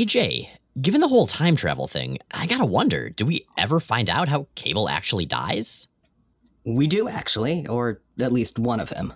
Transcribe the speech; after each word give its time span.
Hey, 0.00 0.06
Jay, 0.06 0.50
given 0.80 1.02
the 1.02 1.08
whole 1.08 1.26
time 1.26 1.56
travel 1.56 1.86
thing, 1.86 2.16
I 2.30 2.46
gotta 2.46 2.64
wonder 2.64 3.10
do 3.10 3.26
we 3.26 3.46
ever 3.58 3.80
find 3.80 4.08
out 4.08 4.30
how 4.30 4.46
Cable 4.54 4.88
actually 4.88 5.26
dies? 5.26 5.88
We 6.64 6.86
do, 6.86 7.06
actually, 7.06 7.66
or 7.66 8.00
at 8.18 8.32
least 8.32 8.58
one 8.58 8.80
of 8.80 8.88
him. 8.88 9.12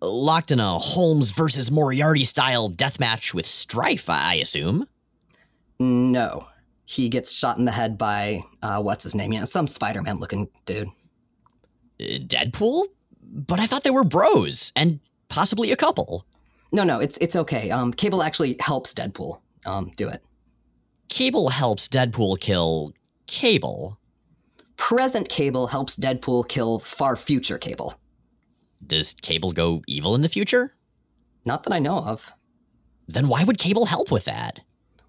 Locked 0.00 0.50
in 0.50 0.60
a 0.60 0.78
Holmes 0.78 1.30
versus 1.30 1.70
Moriarty 1.70 2.24
style 2.24 2.70
deathmatch 2.70 3.34
with 3.34 3.44
Stryfe, 3.44 4.08
I 4.08 4.36
assume. 4.36 4.86
No. 5.78 6.46
He 6.86 7.10
gets 7.10 7.30
shot 7.30 7.58
in 7.58 7.66
the 7.66 7.70
head 7.70 7.98
by, 7.98 8.44
uh, 8.62 8.80
what's 8.80 9.04
his 9.04 9.14
name? 9.14 9.34
Yeah, 9.34 9.44
some 9.44 9.66
Spider 9.66 10.00
Man 10.00 10.16
looking 10.16 10.48
dude. 10.64 10.88
Uh, 12.00 12.16
Deadpool? 12.16 12.86
But 13.20 13.60
I 13.60 13.66
thought 13.66 13.84
they 13.84 13.90
were 13.90 14.04
bros, 14.04 14.72
and 14.74 15.00
possibly 15.28 15.70
a 15.70 15.76
couple. 15.76 16.24
No, 16.72 16.82
no, 16.82 16.98
it's 16.98 17.18
it's 17.18 17.36
okay. 17.36 17.70
Um, 17.70 17.92
Cable 17.92 18.22
actually 18.22 18.56
helps 18.58 18.94
Deadpool. 18.94 19.41
Um, 19.66 19.90
do 19.96 20.08
it. 20.08 20.22
Cable 21.08 21.50
helps 21.50 21.88
Deadpool 21.88 22.40
kill 22.40 22.92
Cable. 23.26 23.98
Present 24.76 25.28
Cable 25.28 25.68
helps 25.68 25.96
Deadpool 25.96 26.48
kill 26.48 26.78
far 26.78 27.16
future 27.16 27.58
Cable. 27.58 27.94
Does 28.84 29.14
Cable 29.22 29.52
go 29.52 29.82
evil 29.86 30.14
in 30.14 30.22
the 30.22 30.28
future? 30.28 30.74
Not 31.44 31.62
that 31.64 31.72
I 31.72 31.78
know 31.78 31.98
of. 31.98 32.32
Then 33.06 33.28
why 33.28 33.44
would 33.44 33.58
Cable 33.58 33.86
help 33.86 34.10
with 34.10 34.24
that? 34.24 34.60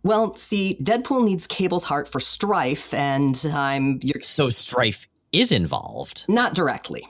Well, 0.03 0.35
see, 0.35 0.77
Deadpool 0.83 1.23
needs 1.23 1.47
Cable's 1.47 1.85
heart 1.85 2.07
for 2.07 2.19
Stryfe, 2.19 2.93
and 2.93 3.41
I'm. 3.53 3.99
You're, 4.03 4.21
So 4.21 4.47
Stryfe 4.47 5.07
is 5.31 5.51
involved. 5.51 6.25
not 6.27 6.53
directly. 6.53 7.07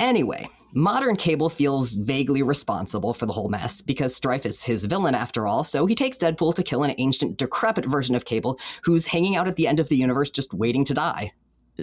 Anyway, 0.00 0.48
modern 0.72 1.16
Cable 1.16 1.48
feels 1.48 1.92
vaguely 1.92 2.42
responsible 2.42 3.12
for 3.14 3.26
the 3.26 3.32
whole 3.32 3.48
mess 3.48 3.80
because 3.80 4.18
Stryfe 4.18 4.46
is 4.46 4.64
his 4.64 4.84
villain 4.86 5.14
after 5.14 5.46
all, 5.46 5.64
so 5.64 5.86
he 5.86 5.94
takes 5.94 6.16
Deadpool 6.16 6.54
to 6.54 6.62
kill 6.62 6.82
an 6.82 6.94
ancient, 6.98 7.36
decrepit 7.36 7.84
version 7.86 8.14
of 8.14 8.24
Cable 8.24 8.58
who's 8.84 9.06
hanging 9.08 9.36
out 9.36 9.48
at 9.48 9.56
the 9.56 9.66
end 9.66 9.80
of 9.80 9.88
the 9.88 9.96
universe 9.96 10.30
just 10.30 10.54
waiting 10.54 10.84
to 10.86 10.94
die 10.94 11.32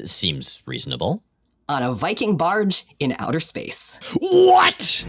Seems 0.05 0.61
reasonable. 0.65 1.23
on 1.67 1.83
a 1.83 1.91
Viking 1.93 2.37
barge 2.37 2.85
in 2.99 3.15
outer 3.19 3.39
space. 3.39 3.99
What? 4.19 5.05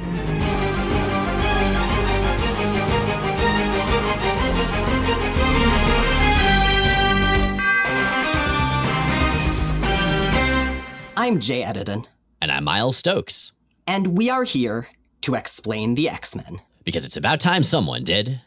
I'm 11.17 11.39
Jay 11.39 11.63
Edidin, 11.63 12.07
And 12.41 12.51
I'm 12.51 12.65
Miles 12.65 12.97
Stokes. 12.97 13.53
And 13.91 14.17
we 14.17 14.31
are 14.31 14.45
here 14.45 14.87
to 15.23 15.35
explain 15.35 15.97
the 15.97 16.09
X 16.09 16.37
Men. 16.37 16.61
Because 16.85 17.05
it's 17.05 17.17
about 17.17 17.41
time 17.41 17.65
someone 17.65 18.05
did. 18.05 18.41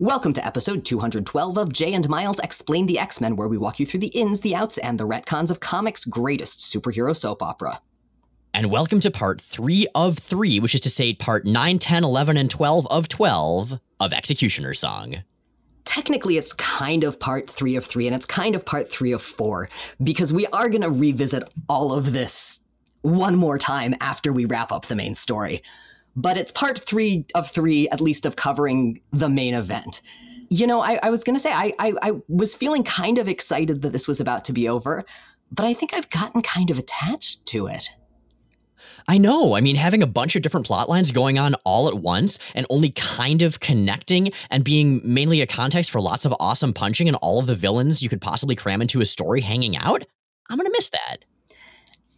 Welcome 0.00 0.32
to 0.32 0.44
episode 0.44 0.84
212 0.84 1.56
of 1.56 1.72
Jay 1.72 1.94
and 1.94 2.08
Miles 2.08 2.40
X-Plain 2.40 2.86
the 2.86 2.98
X 2.98 3.20
Men, 3.20 3.36
where 3.36 3.46
we 3.46 3.56
walk 3.56 3.78
you 3.78 3.86
through 3.86 4.00
the 4.00 4.08
ins, 4.08 4.40
the 4.40 4.56
outs, 4.56 4.76
and 4.76 4.98
the 4.98 5.06
retcons 5.06 5.52
of 5.52 5.60
comics' 5.60 6.04
greatest 6.04 6.58
superhero 6.58 7.16
soap 7.16 7.44
opera. 7.44 7.80
And 8.52 8.72
welcome 8.72 8.98
to 8.98 9.10
part 9.12 9.40
3 9.40 9.86
of 9.94 10.18
3, 10.18 10.58
which 10.58 10.74
is 10.74 10.80
to 10.80 10.90
say 10.90 11.14
part 11.14 11.44
9, 11.46 11.78
10, 11.78 12.02
11, 12.02 12.36
and 12.36 12.50
12 12.50 12.88
of 12.88 13.06
12 13.06 13.78
of 14.00 14.12
X-Cutioner 14.12 14.76
Song. 14.76 15.22
Technically, 15.84 16.38
it's 16.38 16.54
kind 16.54 17.04
of 17.04 17.20
part 17.20 17.48
three 17.48 17.76
of 17.76 17.84
three, 17.84 18.08
and 18.08 18.16
it's 18.16 18.26
kind 18.26 18.56
of 18.56 18.66
part 18.66 18.90
three 18.90 19.12
of 19.12 19.22
four, 19.22 19.68
because 20.02 20.32
we 20.32 20.46
are 20.48 20.68
going 20.68 20.82
to 20.82 20.90
revisit 20.90 21.48
all 21.68 21.92
of 21.92 22.12
this 22.12 22.60
one 23.08 23.36
more 23.36 23.58
time 23.58 23.94
after 24.00 24.32
we 24.32 24.44
wrap 24.44 24.70
up 24.70 24.86
the 24.86 24.96
main 24.96 25.14
story. 25.14 25.62
But 26.14 26.36
it's 26.36 26.52
part 26.52 26.78
three 26.78 27.26
of 27.34 27.50
three, 27.50 27.88
at 27.90 28.00
least, 28.00 28.26
of 28.26 28.36
covering 28.36 29.00
the 29.12 29.28
main 29.28 29.54
event. 29.54 30.00
You 30.50 30.66
know, 30.66 30.80
I, 30.80 30.98
I 31.02 31.10
was 31.10 31.24
going 31.24 31.36
to 31.36 31.40
say, 31.40 31.52
I, 31.52 31.74
I, 31.78 31.92
I 32.02 32.12
was 32.28 32.54
feeling 32.54 32.82
kind 32.82 33.18
of 33.18 33.28
excited 33.28 33.82
that 33.82 33.92
this 33.92 34.08
was 34.08 34.20
about 34.20 34.44
to 34.46 34.52
be 34.52 34.68
over, 34.68 35.04
but 35.52 35.64
I 35.64 35.74
think 35.74 35.94
I've 35.94 36.10
gotten 36.10 36.42
kind 36.42 36.70
of 36.70 36.78
attached 36.78 37.46
to 37.46 37.66
it. 37.66 37.90
I 39.06 39.18
know. 39.18 39.56
I 39.56 39.60
mean, 39.60 39.76
having 39.76 40.02
a 40.02 40.06
bunch 40.06 40.36
of 40.36 40.42
different 40.42 40.66
plot 40.66 40.88
lines 40.88 41.10
going 41.10 41.38
on 41.38 41.54
all 41.64 41.88
at 41.88 41.94
once 41.94 42.38
and 42.54 42.66
only 42.68 42.90
kind 42.90 43.42
of 43.42 43.60
connecting 43.60 44.30
and 44.50 44.64
being 44.64 45.00
mainly 45.04 45.40
a 45.40 45.46
context 45.46 45.90
for 45.90 46.00
lots 46.00 46.24
of 46.24 46.34
awesome 46.40 46.72
punching 46.72 47.08
and 47.08 47.16
all 47.16 47.38
of 47.38 47.46
the 47.46 47.54
villains 47.54 48.02
you 48.02 48.08
could 48.08 48.20
possibly 48.20 48.54
cram 48.54 48.82
into 48.82 49.00
a 49.00 49.06
story 49.06 49.40
hanging 49.40 49.76
out, 49.76 50.04
I'm 50.50 50.56
going 50.56 50.66
to 50.66 50.76
miss 50.76 50.90
that. 50.90 51.24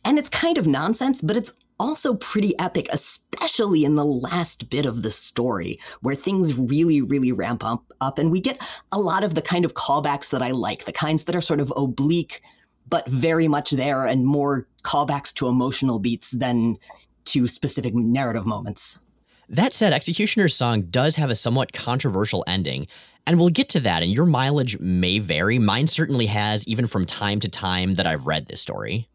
And 0.05 0.19
it's 0.19 0.29
kind 0.29 0.59
of 0.59 0.67
nonsense, 0.67 1.21
but 1.21 1.37
it's 1.37 1.53
also 1.79 2.15
pretty 2.15 2.59
epic, 2.59 2.89
especially 2.93 3.85
in 3.85 3.97
the 3.97 4.05
last 4.05 4.69
bit 4.71 4.87
of 4.87 5.03
the 5.03 5.11
story, 5.11 5.79
where 6.01 6.15
things 6.15 6.59
really, 6.59 7.01
really 7.01 7.33
ramp 7.33 7.65
up, 7.65 7.85
up. 8.01 8.19
And 8.19 8.31
we 8.31 8.41
get 8.41 8.61
a 8.93 8.99
lot 8.99 9.25
of 9.25 9.35
the 9.35 9.43
kind 9.43 9.65
of 9.65 9.75
callbacks 9.75 10.31
that 10.31 10.43
I 10.43 10.51
like, 10.51 10.85
the 10.85 10.93
kinds 10.93 11.25
that 11.25 11.37
are 11.37 11.41
sort 11.41 11.61
of 11.61 11.73
oblique, 11.77 12.43
but 12.89 13.07
very 13.09 13.49
much 13.49 13.71
there, 13.71 14.05
and 14.05 14.27
more 14.27 14.67
callbacks 14.83 15.33
to 15.35 15.49
emotional 15.49 15.99
beats 15.99 16.31
than 16.31 16.77
to 17.27 17.47
specific 17.47 17.95
narrative 17.95 18.47
moments. 18.47 18.99
That 19.49 19.75
said, 19.75 19.93
X-Cutioner's 19.93 20.57
Song 20.57 20.83
does 20.83 21.17
have 21.17 21.31
a 21.31 21.35
somewhat 21.35 21.73
controversial 21.73 22.45
ending, 22.47 22.87
and 23.27 23.39
we'll 23.39 23.49
get 23.49 23.69
to 23.71 23.81
that, 23.81 24.03
and 24.03 24.13
your 24.13 24.27
mileage 24.27 24.79
may 24.81 25.19
vary. 25.19 25.59
Mine 25.59 25.87
certainly 25.87 26.27
has, 26.27 26.67
even 26.67 26.87
from 26.87 27.07
time 27.07 27.41
to 27.41 27.49
time 27.49 27.95
that 27.95 28.07
I've 28.07 28.27
read 28.27 28.47
this 28.47 28.61
story. 28.61 29.09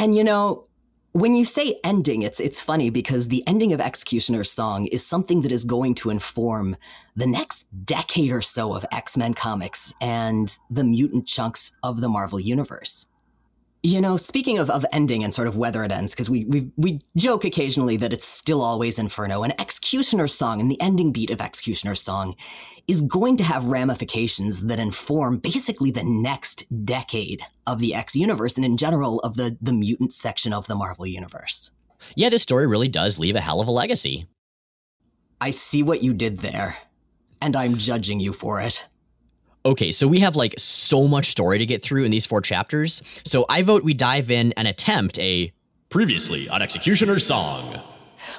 And 0.00 0.16
you 0.16 0.24
know, 0.24 0.66
when 1.12 1.34
you 1.34 1.44
say 1.44 1.78
ending, 1.84 2.22
it's 2.22 2.40
it's 2.40 2.58
funny 2.58 2.88
because 2.88 3.28
the 3.28 3.46
ending 3.46 3.74
of 3.74 3.80
X-Cutioner's 3.80 4.50
Song 4.50 4.86
is 4.86 5.06
something 5.06 5.42
that 5.42 5.52
is 5.52 5.64
going 5.64 5.94
to 5.96 6.08
inform 6.08 6.76
the 7.14 7.26
next 7.26 7.66
decade 7.84 8.32
or 8.32 8.40
so 8.40 8.74
of 8.74 8.86
X-Men 8.90 9.34
comics 9.34 9.92
and 10.00 10.56
the 10.70 10.84
mutant 10.84 11.26
chunks 11.26 11.72
of 11.82 12.00
the 12.00 12.08
Marvel 12.08 12.40
universe. 12.40 13.06
You 13.82 14.00
know, 14.00 14.16
speaking 14.16 14.58
of, 14.58 14.70
of 14.70 14.86
ending 14.92 15.22
and 15.22 15.34
sort 15.34 15.48
of 15.48 15.56
whether 15.56 15.84
it 15.84 15.92
ends, 15.92 16.12
because 16.12 16.30
we, 16.30 16.44
we 16.46 16.70
we 16.76 17.00
joke 17.16 17.44
occasionally 17.44 17.98
that 17.98 18.14
it's 18.14 18.26
still 18.26 18.62
always 18.62 18.98
Inferno, 18.98 19.42
and 19.42 19.54
X-Cutioner's 19.58 20.34
Song 20.34 20.62
and 20.62 20.70
the 20.70 20.80
ending 20.80 21.12
beat 21.12 21.30
of 21.30 21.42
X-Cutioner's 21.42 22.00
Song 22.00 22.36
is 22.90 23.02
going 23.02 23.36
to 23.36 23.44
have 23.44 23.66
ramifications 23.66 24.64
that 24.64 24.80
inform 24.80 25.38
basically 25.38 25.92
the 25.92 26.02
next 26.02 26.64
decade 26.84 27.40
of 27.64 27.78
the 27.78 27.94
X 27.94 28.16
universe 28.16 28.56
and 28.56 28.64
in 28.64 28.76
general 28.76 29.20
of 29.20 29.36
the 29.36 29.56
the 29.60 29.72
mutant 29.72 30.12
section 30.12 30.52
of 30.52 30.66
the 30.66 30.74
Marvel 30.74 31.06
universe. 31.06 31.70
Yeah, 32.16 32.30
this 32.30 32.42
story 32.42 32.66
really 32.66 32.88
does 32.88 33.16
leave 33.18 33.36
a 33.36 33.40
hell 33.40 33.60
of 33.60 33.68
a 33.68 33.70
legacy. 33.70 34.26
I 35.40 35.52
see 35.52 35.84
what 35.84 36.02
you 36.02 36.12
did 36.12 36.38
there, 36.38 36.78
and 37.40 37.54
I'm 37.54 37.78
judging 37.78 38.18
you 38.18 38.32
for 38.32 38.60
it. 38.60 38.86
Okay, 39.64 39.92
so 39.92 40.08
we 40.08 40.18
have 40.20 40.34
like 40.34 40.54
so 40.58 41.06
much 41.06 41.26
story 41.26 41.58
to 41.58 41.66
get 41.66 41.82
through 41.82 42.04
in 42.04 42.10
these 42.10 42.26
four 42.26 42.40
chapters. 42.40 43.02
So 43.24 43.46
I 43.48 43.62
vote 43.62 43.84
we 43.84 43.94
dive 43.94 44.32
in 44.32 44.52
and 44.56 44.66
attempt 44.66 45.16
a 45.20 45.52
previously 45.90 46.48
on 46.48 46.60
X-Cutioner's 46.60 47.24
Song. 47.24 47.80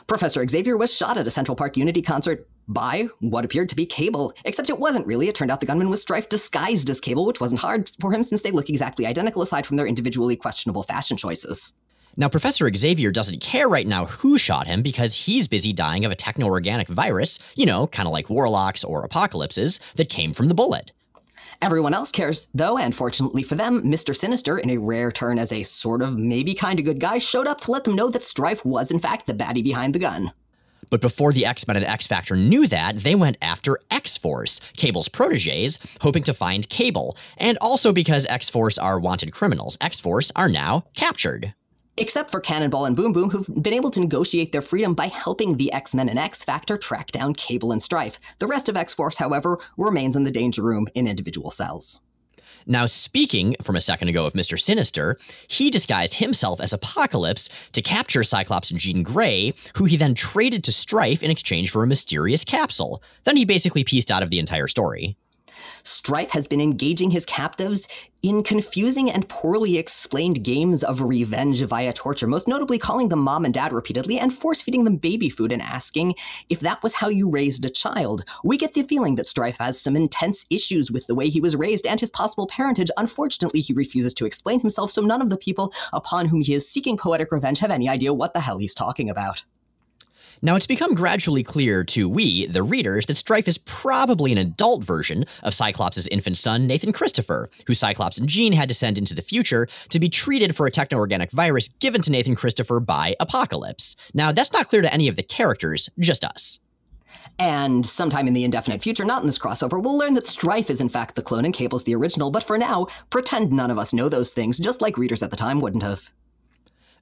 Professor 0.08 0.46
Xavier 0.46 0.78
was 0.78 0.96
shot 0.96 1.18
at 1.18 1.26
a 1.26 1.32
Central 1.32 1.56
Park 1.56 1.78
Unity 1.78 2.02
concert 2.02 2.48
by 2.74 3.08
what 3.20 3.46
appeared 3.46 3.70
to 3.70 3.76
be 3.76 3.86
Cable, 3.86 4.34
except 4.46 4.70
it 4.70 4.80
wasn't 4.80 5.08
really. 5.08 5.28
It 5.28 5.36
turned 5.36 5.52
out 5.52 5.60
the 5.60 5.66
gunman 5.66 5.90
was 5.90 6.04
Stryfe 6.04 6.30
disguised 6.30 6.90
as 6.90 7.02
Cable, 7.02 7.26
which 7.26 7.42
wasn't 7.42 7.62
hard 7.62 7.92
for 8.00 8.12
him 8.12 8.24
since 8.24 8.42
they 8.42 8.52
look 8.52 8.70
exactly 8.70 9.06
identical 9.06 9.42
aside 9.42 9.66
from 9.66 9.78
their 9.78 9.88
individually 9.88 10.36
questionable 10.36 10.84
fashion 10.84 11.18
choices. 11.18 11.74
Now, 12.18 12.28
Professor 12.28 12.70
Xavier 12.74 13.12
doesn't 13.12 13.40
care 13.40 13.70
right 13.70 13.88
now 13.88 14.06
who 14.06 14.38
shot 14.38 14.68
him 14.68 14.82
because 14.82 15.16
he's 15.16 15.48
busy 15.48 15.72
dying 15.72 16.04
of 16.04 16.12
a 16.12 16.16
techno 16.16 16.48
organic 16.48 16.90
virus, 16.90 17.40
you 17.56 17.66
know, 17.66 17.88
kind 17.88 18.06
of 18.06 18.12
like 18.12 18.30
warlocks 18.30 18.84
or 18.84 19.04
apocalypses, 19.04 19.80
that 19.96 20.10
came 20.10 20.34
from 20.34 20.50
the 20.50 20.54
bullet. 20.54 20.92
Everyone 21.62 21.94
else 21.94 22.12
cares, 22.12 22.48
though, 22.56 22.78
and 22.78 22.94
fortunately 22.94 23.44
for 23.44 23.56
them, 23.56 23.84
Mr. 23.84 24.16
Sinister, 24.16 24.58
in 24.58 24.72
a 24.72 24.80
rare 24.80 25.12
turn 25.12 25.38
as 25.38 25.52
a 25.52 25.64
sort 25.64 26.02
of 26.02 26.18
maybe 26.18 26.56
kind 26.56 26.80
of 26.80 26.86
good 26.86 27.00
guy, 27.00 27.20
showed 27.20 27.48
up 27.48 27.62
to 27.62 27.72
let 27.72 27.84
them 27.84 27.96
know 27.96 28.10
that 28.10 28.24
Stryfe 28.24 28.66
was, 28.66 28.90
in 28.90 29.00
fact, 29.00 29.28
the 29.28 29.34
baddie 29.34 29.64
behind 29.64 29.94
the 29.94 30.00
gun. 30.00 30.34
But 30.92 31.02
before 31.02 31.34
the 31.34 31.48
X 31.48 31.68
Men 31.68 31.78
and 31.78 31.86
X 31.86 32.06
Factor 32.06 32.36
knew 32.36 32.68
that, 32.68 33.00
they 33.00 33.16
went 33.16 33.38
after 33.42 33.80
X 33.90 34.18
Force, 34.18 34.60
Cable's 34.78 35.10
proteges, 35.10 35.80
hoping 36.02 36.22
to 36.24 36.34
find 36.34 36.70
Cable. 36.70 37.18
And 37.38 37.58
also 37.62 37.92
because 37.92 38.28
X 38.28 38.50
Force 38.50 38.78
are 38.78 39.00
wanted 39.00 39.32
criminals, 39.32 39.78
X 39.82 40.00
Force 40.00 40.32
are 40.36 40.50
now 40.50 40.86
captured. 40.96 41.56
Except 41.98 42.30
for 42.30 42.40
Cannonball 42.40 42.86
and 42.86 42.96
Boom 42.96 43.14
Boom, 43.14 43.30
who've 43.30 43.64
been 43.64 43.74
able 43.74 43.92
to 43.92 44.00
negotiate 44.00 44.52
their 44.52 44.62
freedom 44.62 44.94
by 44.94 45.08
helping 45.08 45.58
the 45.58 45.72
X 45.72 45.96
Men 45.96 46.10
and 46.10 46.20
X 46.20 46.44
Factor 46.44 46.76
track 46.76 47.12
down 47.12 47.34
Cable 47.34 47.72
and 47.72 47.82
Stryfe. 47.82 48.18
The 48.40 48.48
rest 48.48 48.68
of 48.68 48.76
X 48.76 48.94
Force, 48.94 49.18
however, 49.18 49.60
remains 49.78 50.16
in 50.16 50.26
the 50.26 50.32
Danger 50.32 50.62
Room 50.62 50.88
in 50.94 51.08
individual 51.08 51.52
cells. 51.52 52.02
Now, 52.66 52.86
speaking 52.86 53.56
from 53.62 53.76
a 53.76 53.82
second 53.82 54.08
ago 54.08 54.26
of 54.26 54.34
Mr. 54.34 54.60
Sinister, 54.60 55.18
he 55.48 55.70
disguised 55.70 56.16
himself 56.16 56.60
as 56.62 56.74
Apocalypse 56.74 57.50
to 57.74 57.82
capture 57.82 58.24
Cyclops 58.24 58.72
and 58.72 58.80
Jean 58.80 59.04
Grey, 59.04 59.54
who 59.76 59.86
he 59.86 59.98
then 59.98 60.14
traded 60.14 60.64
to 60.66 60.72
Stryfe 60.72 61.24
in 61.24 61.32
exchange 61.32 61.72
for 61.72 61.84
a 61.84 61.88
mysterious 61.88 62.44
capsule. 62.44 63.02
Then 63.24 63.38
he 63.38 63.46
basically 63.46 63.84
pieced 63.84 64.12
out 64.12 64.24
of 64.24 64.30
the 64.30 64.40
entire 64.40 64.68
story. 64.68 65.18
Stryfe 65.84 66.32
has 66.32 66.48
been 66.48 66.62
engaging 66.62 67.12
his 67.12 67.26
captives 67.26 67.88
in 68.24 68.44
confusing 68.44 69.10
and 69.10 69.28
poorly 69.28 69.78
explained 69.78 70.44
games 70.44 70.84
of 70.84 71.02
revenge 71.02 71.62
via 71.64 71.92
torture, 71.92 72.28
most 72.28 72.48
notably 72.48 72.78
calling 72.78 73.10
them 73.10 73.20
mom 73.20 73.46
and 73.46 73.54
dad 73.54 73.74
repeatedly 73.74 74.20
and 74.20 74.34
force 74.34 74.62
feeding 74.62 74.84
them 74.84 74.98
baby 74.98 75.30
food 75.30 75.52
and 75.52 75.62
asking 75.62 76.14
if 76.50 76.60
that 76.60 76.84
was 76.84 76.96
how 76.96 77.10
you 77.10 77.30
raised 77.30 77.66
a 77.66 77.70
child. 77.70 78.24
We 78.44 78.58
get 78.58 78.74
the 78.74 78.84
feeling 78.84 79.16
that 79.16 79.26
Stryfe 79.26 79.58
has 79.58 79.82
some 79.82 79.96
intense 79.96 80.46
issues 80.50 80.92
with 80.92 81.08
the 81.08 81.16
way 81.16 81.30
he 81.30 81.42
was 81.42 81.56
raised 81.56 81.88
and 81.88 82.00
his 82.00 82.12
possible 82.12 82.48
parentage. 82.48 82.92
Unfortunately, 82.96 83.62
he 83.62 83.74
refuses 83.74 84.14
to 84.16 84.26
explain 84.26 84.60
himself, 84.60 84.92
so 84.92 85.02
none 85.02 85.22
of 85.22 85.30
the 85.30 85.38
people 85.38 85.74
upon 85.92 86.28
whom 86.28 86.42
he 86.42 86.54
is 86.54 86.70
seeking 86.70 86.98
poetic 86.98 87.32
revenge 87.32 87.60
have 87.60 87.72
any 87.72 87.90
idea 87.90 88.14
what 88.14 88.34
the 88.34 88.42
hell 88.42 88.60
he's 88.60 88.76
talking 88.76 89.10
about. 89.10 89.44
Now, 90.44 90.56
it's 90.56 90.66
become 90.66 90.96
gradually 90.96 91.44
clear 91.44 91.84
to 91.84 92.10
we, 92.10 92.48
the 92.48 92.64
readers, 92.64 93.06
that 93.06 93.18
Stryfe 93.18 93.48
is 93.48 93.60
probably 93.60 94.32
an 94.32 94.40
adult 94.40 94.84
version 94.84 95.26
of 95.44 95.54
Cyclops' 95.54 96.08
infant 96.08 96.36
son, 96.36 96.66
Nathan 96.66 96.92
Christopher, 96.92 97.52
who 97.68 97.76
Cyclops 97.76 98.18
and 98.18 98.28
Jean 98.28 98.52
had 98.52 98.68
to 98.70 98.74
send 98.74 98.98
into 98.98 99.14
the 99.14 99.22
future 99.22 99.68
to 99.90 100.00
be 100.00 100.10
treated 100.10 100.56
for 100.56 100.66
a 100.66 100.72
techno-organic 100.72 101.30
virus 101.32 101.68
given 101.68 102.02
to 102.02 102.12
Nathan 102.12 102.36
Christopher 102.36 102.80
by 102.80 103.16
Apocalypse. 103.20 103.96
Now, 104.16 104.32
that's 104.32 104.52
not 104.52 104.68
clear 104.68 104.82
to 104.82 104.92
any 104.92 105.08
of 105.08 105.16
the 105.16 105.22
characters, 105.22 105.92
just 106.00 106.26
us. 106.26 106.60
And 107.38 107.86
sometime 107.86 108.28
in 108.28 108.34
the 108.34 108.44
indefinite 108.44 108.82
future, 108.82 109.06
not 109.06 109.22
in 109.22 109.28
this 109.28 109.38
crossover, 109.38 109.82
we'll 109.82 109.98
learn 109.98 110.16
that 110.16 110.26
Stryfe 110.26 110.72
is 110.72 110.82
in 110.82 110.90
fact 110.90 111.16
the 111.16 111.22
clone 111.22 111.46
and 111.46 111.54
Cable's 111.54 111.84
the 111.84 111.96
original, 111.96 112.32
but 112.32 112.44
for 112.44 112.58
now, 112.58 112.88
pretend 113.12 113.52
none 113.52 113.70
of 113.70 113.78
us 113.78 113.94
know 113.94 114.10
those 114.10 114.32
things, 114.32 114.60
just 114.60 114.82
like 114.82 114.98
readers 114.98 115.22
at 115.22 115.30
the 115.30 115.38
time 115.38 115.60
wouldn't 115.60 115.84
have. 115.84 116.12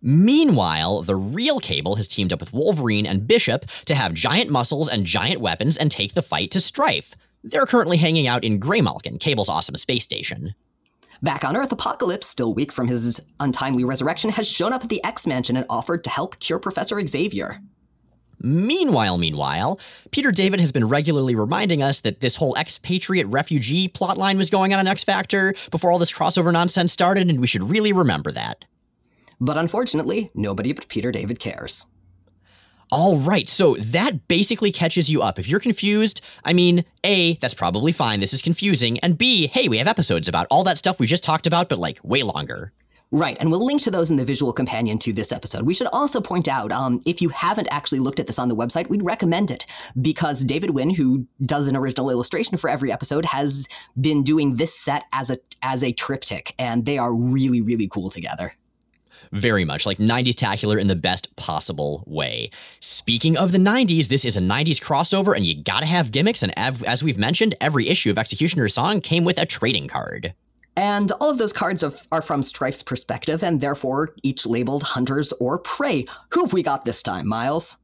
Meanwhile, 0.01 1.01
the 1.01 1.15
real 1.15 1.59
Cable 1.59 1.97
has 1.97 2.07
teamed 2.07 2.31
up 2.31 2.39
with 2.39 2.53
Wolverine 2.53 3.05
and 3.05 3.27
Bishop 3.27 3.65
to 3.85 3.95
have 3.95 4.13
giant 4.13 4.49
muscles 4.49 4.87
and 4.87 5.05
giant 5.05 5.41
weapons 5.41 5.77
and 5.77 5.91
take 5.91 6.13
the 6.13 6.21
fight 6.21 6.51
to 6.51 6.59
Stryfe. 6.59 7.13
They're 7.43 7.65
currently 7.65 7.97
hanging 7.97 8.27
out 8.27 8.43
in 8.43 8.59
Graymalkin, 8.59 9.19
Cable's 9.19 9.49
awesome 9.49 9.75
space 9.75 10.03
station. 10.03 10.55
Back 11.21 11.43
on 11.43 11.57
Earth, 11.57 11.71
Apocalypse, 11.71 12.27
still 12.27 12.53
weak 12.53 12.71
from 12.71 12.87
his 12.87 13.25
untimely 13.41 13.83
resurrection, 13.83 14.29
has 14.31 14.47
shown 14.47 14.71
up 14.71 14.83
at 14.83 14.89
the 14.89 15.03
X 15.03 15.27
Mansion 15.27 15.57
and 15.57 15.65
offered 15.69 16.05
to 16.05 16.09
help 16.09 16.39
cure 16.39 16.59
Professor 16.59 17.05
Xavier. 17.05 17.59
Meanwhile, 18.41 19.17
meanwhile, 19.17 19.81
Peter 20.11 20.31
David 20.31 20.61
has 20.61 20.71
been 20.71 20.87
regularly 20.87 21.35
reminding 21.35 21.83
us 21.83 21.99
that 22.01 22.21
this 22.21 22.37
whole 22.37 22.55
expatriate 22.55 23.27
refugee 23.27 23.89
plotline 23.89 24.37
was 24.37 24.49
going 24.49 24.73
on 24.73 24.79
in 24.79 24.87
X 24.87 25.03
Factor 25.03 25.53
before 25.71 25.91
all 25.91 25.99
this 25.99 26.13
crossover 26.13 26.53
nonsense 26.53 26.93
started, 26.93 27.29
and 27.29 27.41
we 27.41 27.47
should 27.47 27.69
really 27.69 27.91
remember 27.91 28.31
that. 28.31 28.63
But 29.39 29.57
unfortunately, 29.57 30.31
nobody 30.33 30.73
but 30.73 30.87
Peter 30.89 31.11
David 31.11 31.39
cares. 31.39 31.85
All 32.91 33.17
right, 33.17 33.47
so 33.47 33.75
that 33.75 34.27
basically 34.27 34.71
catches 34.71 35.11
you 35.11 35.21
up. 35.21 35.37
If 35.37 35.47
you're 35.47 35.59
confused, 35.59 36.21
I 36.43 36.53
mean, 36.53 36.83
A, 37.03 37.35
that's 37.35 37.53
probably 37.53 37.91
fine, 37.91 38.19
this 38.19 38.33
is 38.33 38.41
confusing, 38.41 38.99
and 39.01 39.15
B, 39.15 39.45
hey, 39.45 39.67
we 39.67 39.77
have 39.77 39.87
episodes 39.87 40.27
about 40.27 40.47
all 40.49 40.63
that 40.63 40.79
stuff 40.79 40.99
we 40.99 41.05
just 41.05 41.23
talked 41.23 41.45
about, 41.45 41.69
but 41.69 41.77
like 41.77 41.99
way 42.03 42.23
longer. 42.23 42.73
Right, 43.11 43.37
and 43.39 43.51
we'll 43.51 43.63
link 43.63 43.83
to 43.83 43.91
those 43.91 44.09
in 44.09 44.17
the 44.17 44.25
visual 44.25 44.53
companion 44.53 44.97
to 44.99 45.13
this 45.13 45.31
episode. 45.31 45.67
We 45.67 45.73
should 45.75 45.87
also 45.93 46.19
point 46.19 46.47
out, 46.47 46.71
um, 46.71 46.99
if 47.05 47.21
you 47.21 47.29
haven't 47.29 47.67
actually 47.69 47.99
looked 47.99 48.19
at 48.19 48.25
this 48.25 48.39
on 48.39 48.49
the 48.49 48.55
website, 48.55 48.87
we'd 48.87 49.03
recommend 49.03 49.51
it 49.51 49.65
because 49.99 50.43
David 50.43 50.71
Wynn, 50.71 50.91
who 50.91 51.27
does 51.43 51.67
an 51.67 51.75
original 51.75 52.09
illustration 52.09 52.57
for 52.57 52.71
every 52.71 52.91
episode, 52.91 53.25
has 53.25 53.67
been 53.99 54.23
doing 54.23 54.55
this 54.55 54.73
set 54.73 55.05
as 55.11 55.29
a 55.29 55.37
as 55.61 55.83
a 55.83 55.91
triptych, 55.91 56.53
and 56.57 56.85
they 56.85 56.97
are 56.97 57.13
really, 57.13 57.61
really 57.61 57.87
cool 57.87 58.09
together 58.09 58.53
very 59.31 59.65
much 59.65 59.85
like 59.85 59.97
90s 59.97 60.33
tacular 60.33 60.79
in 60.79 60.87
the 60.87 60.95
best 60.95 61.35
possible 61.35 62.03
way. 62.07 62.49
Speaking 62.79 63.37
of 63.37 63.51
the 63.51 63.57
90s, 63.57 64.07
this 64.07 64.25
is 64.25 64.37
a 64.37 64.41
90s 64.41 64.81
crossover 64.81 65.35
and 65.35 65.45
you 65.45 65.61
gotta 65.63 65.85
have 65.85 66.11
gimmicks. 66.11 66.43
And 66.43 66.57
as 66.57 67.03
we've 67.03 67.17
mentioned, 67.17 67.55
every 67.61 67.87
issue 67.87 68.09
of 68.09 68.17
X-Cutioner's 68.17 68.73
Song 68.73 69.01
came 69.01 69.23
with 69.23 69.37
a 69.37 69.45
trading 69.45 69.87
card. 69.87 70.33
And 70.75 71.11
all 71.13 71.29
of 71.29 71.37
those 71.37 71.51
cards 71.51 71.83
are 71.83 72.21
from 72.21 72.41
Stryfe's 72.41 72.83
perspective, 72.83 73.43
and 73.43 73.59
therefore 73.59 74.15
each 74.23 74.45
labeled 74.45 74.83
hunters 74.83 75.33
or 75.33 75.57
prey. 75.57 76.05
Who 76.31 76.45
have 76.45 76.53
we 76.53 76.63
got 76.63 76.85
this 76.85 77.03
time, 77.03 77.27
Miles? 77.27 77.77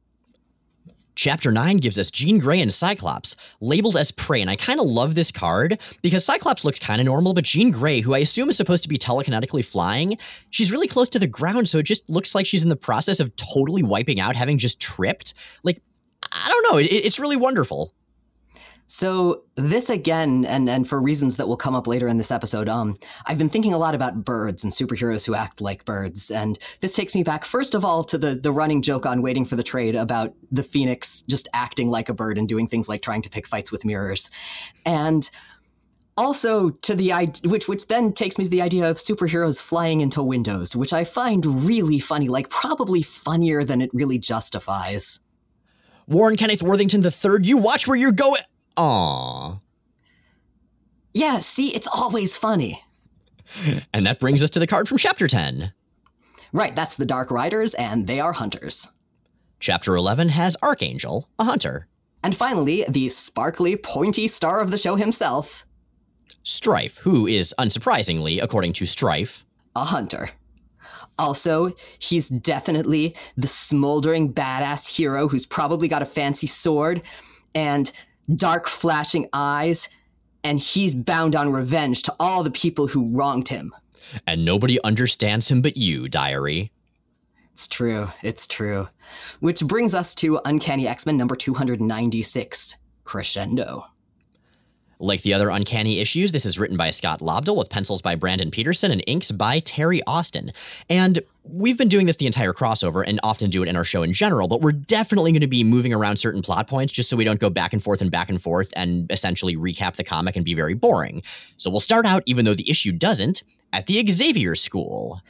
Chapter 1.16 1.50
9 1.50 1.78
gives 1.78 1.98
us 1.98 2.10
Jean 2.10 2.38
Grey 2.38 2.60
and 2.60 2.72
Cyclops, 2.72 3.36
labeled 3.62 3.96
as 3.96 4.10
prey, 4.10 4.42
and 4.42 4.50
I 4.50 4.56
kind 4.56 4.78
of 4.78 4.86
love 4.86 5.14
this 5.14 5.32
card 5.32 5.80
because 6.02 6.26
Cyclops 6.26 6.62
looks 6.62 6.78
kind 6.78 7.00
of 7.00 7.06
normal, 7.06 7.32
but 7.32 7.44
Jean 7.44 7.70
Grey, 7.70 8.02
who 8.02 8.14
I 8.14 8.18
assume 8.18 8.50
is 8.50 8.56
supposed 8.58 8.82
to 8.82 8.88
be 8.88 8.98
telekinetically 8.98 9.64
flying, 9.64 10.18
she's 10.50 10.70
really 10.70 10.86
close 10.86 11.08
to 11.08 11.18
the 11.18 11.26
ground, 11.26 11.70
so 11.70 11.78
it 11.78 11.84
just 11.84 12.08
looks 12.10 12.34
like 12.34 12.44
she's 12.44 12.62
in 12.62 12.68
the 12.68 12.76
process 12.76 13.18
of 13.18 13.34
totally 13.36 13.82
wiping 13.82 14.20
out, 14.20 14.36
having 14.36 14.58
just 14.58 14.78
tripped. 14.78 15.32
Like, 15.62 15.80
I 16.30 16.48
don't 16.48 16.70
know, 16.70 16.78
it, 16.78 16.84
it's 16.84 17.18
really 17.18 17.36
wonderful. 17.36 17.94
So 18.88 19.42
this 19.56 19.90
again, 19.90 20.44
and 20.44 20.70
and 20.70 20.88
for 20.88 21.00
reasons 21.00 21.36
that 21.36 21.48
will 21.48 21.56
come 21.56 21.74
up 21.74 21.86
later 21.86 22.06
in 22.06 22.18
this 22.18 22.30
episode, 22.30 22.68
um, 22.68 22.96
I've 23.26 23.38
been 23.38 23.48
thinking 23.48 23.74
a 23.74 23.78
lot 23.78 23.96
about 23.96 24.24
birds 24.24 24.62
and 24.62 24.72
superheroes 24.72 25.26
who 25.26 25.34
act 25.34 25.60
like 25.60 25.84
birds, 25.84 26.30
and 26.30 26.58
this 26.80 26.94
takes 26.94 27.14
me 27.14 27.24
back 27.24 27.44
first 27.44 27.74
of 27.74 27.84
all 27.84 28.04
to 28.04 28.16
the 28.16 28.36
the 28.36 28.52
running 28.52 28.82
joke 28.82 29.04
on 29.04 29.22
Waiting 29.22 29.44
for 29.44 29.56
the 29.56 29.64
Trade 29.64 29.96
about 29.96 30.34
the 30.52 30.62
Phoenix 30.62 31.22
just 31.22 31.48
acting 31.52 31.90
like 31.90 32.08
a 32.08 32.14
bird 32.14 32.38
and 32.38 32.48
doing 32.48 32.68
things 32.68 32.88
like 32.88 33.02
trying 33.02 33.22
to 33.22 33.30
pick 33.30 33.48
fights 33.48 33.72
with 33.72 33.84
mirrors, 33.84 34.30
and 34.84 35.30
also 36.16 36.70
to 36.70 36.94
the 36.94 37.12
which 37.44 37.66
which 37.66 37.88
then 37.88 38.12
takes 38.12 38.38
me 38.38 38.44
to 38.44 38.50
the 38.50 38.62
idea 38.62 38.88
of 38.88 38.98
superheroes 38.98 39.60
flying 39.60 40.00
into 40.00 40.22
windows, 40.22 40.76
which 40.76 40.92
I 40.92 41.02
find 41.02 41.44
really 41.44 41.98
funny, 41.98 42.28
like 42.28 42.50
probably 42.50 43.02
funnier 43.02 43.64
than 43.64 43.80
it 43.80 43.90
really 43.92 44.18
justifies. 44.18 45.18
Warren 46.06 46.36
Kenneth 46.36 46.62
Worthington 46.62 47.04
III, 47.04 47.38
you 47.42 47.56
watch 47.56 47.88
where 47.88 47.96
you're 47.96 48.12
going. 48.12 48.42
Aww. 48.76 49.60
Yeah, 51.14 51.40
see, 51.40 51.74
it's 51.74 51.88
always 51.88 52.36
funny. 52.36 52.82
And 53.92 54.04
that 54.06 54.20
brings 54.20 54.42
us 54.42 54.50
to 54.50 54.58
the 54.58 54.66
card 54.66 54.88
from 54.88 54.98
Chapter 54.98 55.26
10. 55.26 55.72
Right, 56.52 56.76
that's 56.76 56.96
the 56.96 57.06
Dark 57.06 57.30
Riders, 57.30 57.74
and 57.74 58.06
they 58.06 58.20
are 58.20 58.32
hunters. 58.32 58.90
Chapter 59.60 59.96
11 59.96 60.30
has 60.30 60.56
Archangel, 60.62 61.28
a 61.38 61.44
hunter. 61.44 61.88
And 62.22 62.36
finally, 62.36 62.84
the 62.88 63.08
sparkly, 63.08 63.76
pointy 63.76 64.26
star 64.26 64.60
of 64.60 64.70
the 64.70 64.78
show 64.78 64.96
himself 64.96 65.64
Stryfe, 66.44 66.98
who 66.98 67.26
is, 67.26 67.54
unsurprisingly, 67.58 68.42
according 68.42 68.72
to 68.74 68.84
Stryfe, 68.84 69.44
a 69.74 69.84
hunter. 69.84 70.30
Also, 71.18 71.74
he's 71.98 72.28
definitely 72.28 73.14
the 73.36 73.46
smoldering 73.46 74.32
badass 74.32 74.96
hero 74.96 75.28
who's 75.28 75.46
probably 75.46 75.88
got 75.88 76.02
a 76.02 76.06
fancy 76.06 76.46
sword 76.46 77.02
and 77.54 77.90
dark 78.32 78.66
flashing 78.66 79.28
eyes, 79.32 79.88
and 80.44 80.58
he's 80.58 80.94
bound 80.94 81.34
on 81.34 81.52
revenge 81.52 82.02
to 82.04 82.14
all 82.20 82.42
the 82.42 82.50
people 82.50 82.88
who 82.88 83.16
wronged 83.16 83.48
him. 83.48 83.74
And 84.26 84.44
nobody 84.44 84.82
understands 84.84 85.50
him 85.50 85.62
but 85.62 85.76
you, 85.76 86.08
Diary. 86.08 86.70
It's 87.52 87.66
true. 87.66 88.08
It's 88.22 88.46
true. 88.46 88.88
Which 89.40 89.60
brings 89.60 89.94
us 89.94 90.14
to 90.16 90.40
Uncanny 90.44 90.86
X 90.86 91.06
Men 91.06 91.16
number 91.16 91.34
296 91.34 92.76
Crescendo. 93.04 93.86
Like 94.98 95.22
the 95.22 95.34
other 95.34 95.50
Uncanny 95.50 96.00
issues, 96.00 96.32
this 96.32 96.46
is 96.46 96.58
written 96.58 96.76
by 96.76 96.90
Scott 96.90 97.20
Lobdell 97.20 97.56
with 97.56 97.68
pencils 97.68 98.00
by 98.00 98.14
Brandon 98.14 98.50
Peterson 98.50 98.90
and 98.90 99.02
inks 99.06 99.30
by 99.30 99.58
Terry 99.58 100.02
Austin. 100.06 100.52
And 100.88 101.20
we've 101.48 101.78
been 101.78 101.88
doing 101.88 102.06
this 102.06 102.16
the 102.16 102.26
entire 102.26 102.52
crossover 102.52 103.04
and 103.06 103.20
often 103.22 103.50
do 103.50 103.62
it 103.62 103.68
in 103.68 103.76
our 103.76 103.84
show 103.84 104.02
in 104.02 104.12
general, 104.12 104.48
but 104.48 104.60
we're 104.60 104.72
definitely 104.72 105.32
going 105.32 105.40
to 105.40 105.46
be 105.46 105.64
moving 105.64 105.92
around 105.92 106.18
certain 106.18 106.42
plot 106.42 106.66
points 106.66 106.92
just 106.92 107.08
so 107.08 107.16
we 107.16 107.24
don't 107.24 107.40
go 107.40 107.50
back 107.50 107.72
and 107.72 107.82
forth 107.82 108.00
and 108.00 108.10
back 108.10 108.28
and 108.28 108.42
forth 108.42 108.72
and 108.76 109.10
essentially 109.10 109.56
recap 109.56 109.96
the 109.96 110.04
comic 110.04 110.36
and 110.36 110.44
be 110.44 110.54
very 110.54 110.74
boring. 110.74 111.22
So 111.56 111.70
we'll 111.70 111.80
start 111.80 112.06
out, 112.06 112.22
even 112.26 112.44
though 112.44 112.54
the 112.54 112.68
issue 112.68 112.92
doesn't, 112.92 113.42
at 113.72 113.86
the 113.86 114.04
Xavier 114.08 114.54
School. 114.54 115.20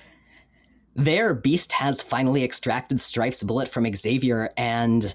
There, 0.95 1.35
Beast 1.35 1.73
has 1.73 2.03
finally 2.03 2.43
extracted 2.43 2.99
Stryfe's 2.99 3.43
bullet 3.43 3.69
from 3.69 3.87
Xavier 3.95 4.49
and 4.57 5.15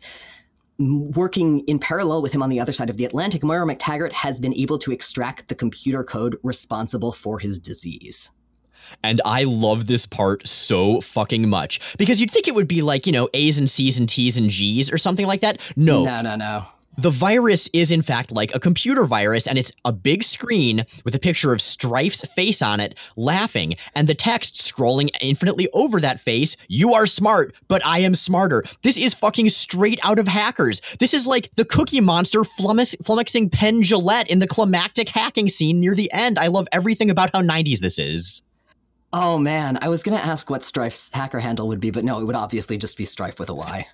working 0.77 1.59
in 1.61 1.79
parallel 1.79 2.21
with 2.21 2.33
him 2.33 2.41
on 2.41 2.49
the 2.49 2.59
other 2.59 2.73
side 2.73 2.89
of 2.89 2.97
the 2.97 3.05
Atlantic, 3.05 3.43
Moira 3.43 3.65
MacTaggert 3.65 4.11
has 4.13 4.39
been 4.39 4.53
able 4.53 4.77
to 4.79 4.91
extract 4.91 5.47
the 5.47 5.55
computer 5.55 6.03
code 6.03 6.37
responsible 6.43 7.11
for 7.11 7.39
his 7.39 7.59
disease. 7.59 8.31
And 9.03 9.21
I 9.25 9.43
love 9.43 9.87
this 9.87 10.05
part 10.05 10.47
so 10.47 11.01
fucking 11.01 11.49
much 11.49 11.79
because 11.97 12.19
you'd 12.19 12.31
think 12.31 12.47
it 12.47 12.55
would 12.55 12.67
be 12.67 12.81
like, 12.81 13.05
you 13.05 13.11
know, 13.11 13.29
A's 13.33 13.57
and 13.57 13.69
C's 13.69 13.97
and 13.97 14.07
T's 14.07 14.37
and 14.37 14.49
G's 14.49 14.91
or 14.91 14.97
something 14.97 15.27
like 15.27 15.41
that. 15.41 15.59
No. 15.75 16.03
No, 16.03 16.21
no, 16.21 16.35
no. 16.35 16.65
The 16.97 17.09
virus 17.09 17.69
is, 17.71 17.89
in 17.89 18.01
fact, 18.01 18.31
like 18.31 18.53
a 18.53 18.59
computer 18.59 19.05
virus, 19.05 19.47
and 19.47 19.57
it's 19.57 19.71
a 19.85 19.93
big 19.93 20.23
screen 20.23 20.85
with 21.05 21.15
a 21.15 21.19
picture 21.19 21.53
of 21.53 21.59
Stryfe's 21.59 22.21
face 22.33 22.61
on 22.61 22.81
it, 22.81 22.95
laughing, 23.15 23.75
and 23.95 24.09
the 24.09 24.13
text 24.13 24.55
scrolling 24.55 25.09
infinitely 25.21 25.69
over 25.73 26.01
that 26.01 26.19
face 26.19 26.57
You 26.67 26.93
are 26.93 27.05
smart, 27.05 27.55
but 27.69 27.83
I 27.85 27.99
am 27.99 28.13
smarter. 28.13 28.63
This 28.81 28.97
is 28.97 29.13
fucking 29.13 29.49
straight 29.49 30.01
out 30.03 30.19
of 30.19 30.27
hackers. 30.27 30.81
This 30.99 31.13
is 31.13 31.25
like 31.25 31.49
the 31.55 31.65
cookie 31.65 32.01
monster 32.01 32.41
flummox- 32.41 32.97
flummoxing 33.01 33.51
Penn 33.51 33.81
Jillette 33.81 34.27
in 34.27 34.39
the 34.39 34.47
climactic 34.47 35.07
hacking 35.09 35.47
scene 35.47 35.79
near 35.79 35.95
the 35.95 36.11
end. 36.11 36.37
I 36.37 36.47
love 36.47 36.67
everything 36.73 37.09
about 37.09 37.29
how 37.33 37.41
90s 37.41 37.79
this 37.79 37.97
is. 37.99 38.41
Oh 39.13 39.37
man, 39.37 39.77
I 39.81 39.89
was 39.89 40.03
gonna 40.03 40.17
ask 40.17 40.49
what 40.49 40.61
Stryfe's 40.61 41.09
hacker 41.13 41.39
handle 41.39 41.67
would 41.67 41.79
be, 41.81 41.91
but 41.91 42.05
no, 42.05 42.19
it 42.19 42.25
would 42.25 42.35
obviously 42.35 42.77
just 42.77 42.97
be 42.97 43.05
Strife 43.05 43.39
with 43.39 43.49
a 43.49 43.53
Y. 43.53 43.87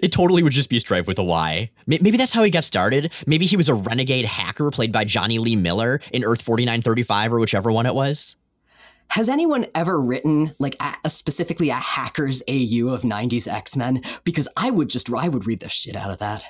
It 0.00 0.12
totally 0.12 0.42
would 0.42 0.52
just 0.52 0.68
be 0.68 0.78
Strife 0.78 1.08
with 1.08 1.18
a 1.18 1.24
Y. 1.24 1.70
Maybe 1.86 2.16
that's 2.16 2.32
how 2.32 2.44
he 2.44 2.50
got 2.50 2.62
started. 2.62 3.12
Maybe 3.26 3.46
he 3.46 3.56
was 3.56 3.68
a 3.68 3.74
renegade 3.74 4.24
hacker 4.24 4.70
played 4.70 4.92
by 4.92 5.04
Jonny 5.04 5.38
Lee 5.38 5.56
Miller 5.56 6.00
in 6.12 6.22
Earth 6.22 6.42
4935 6.42 7.32
or 7.32 7.40
whichever 7.40 7.72
one 7.72 7.86
it 7.86 7.94
was. 7.94 8.36
Has 9.08 9.28
anyone 9.28 9.66
ever 9.74 10.00
written 10.00 10.54
like 10.60 10.76
a, 10.80 10.94
a 11.04 11.10
specifically 11.10 11.70
a 11.70 11.74
hackers 11.74 12.42
AU 12.48 12.88
of 12.90 13.02
90s 13.02 13.48
X-Men? 13.48 14.02
Because 14.22 14.48
I 14.56 14.70
would 14.70 14.88
just 14.88 15.12
I 15.12 15.28
would 15.28 15.46
read 15.46 15.60
the 15.60 15.68
shit 15.68 15.96
out 15.96 16.12
of 16.12 16.18
that. 16.18 16.44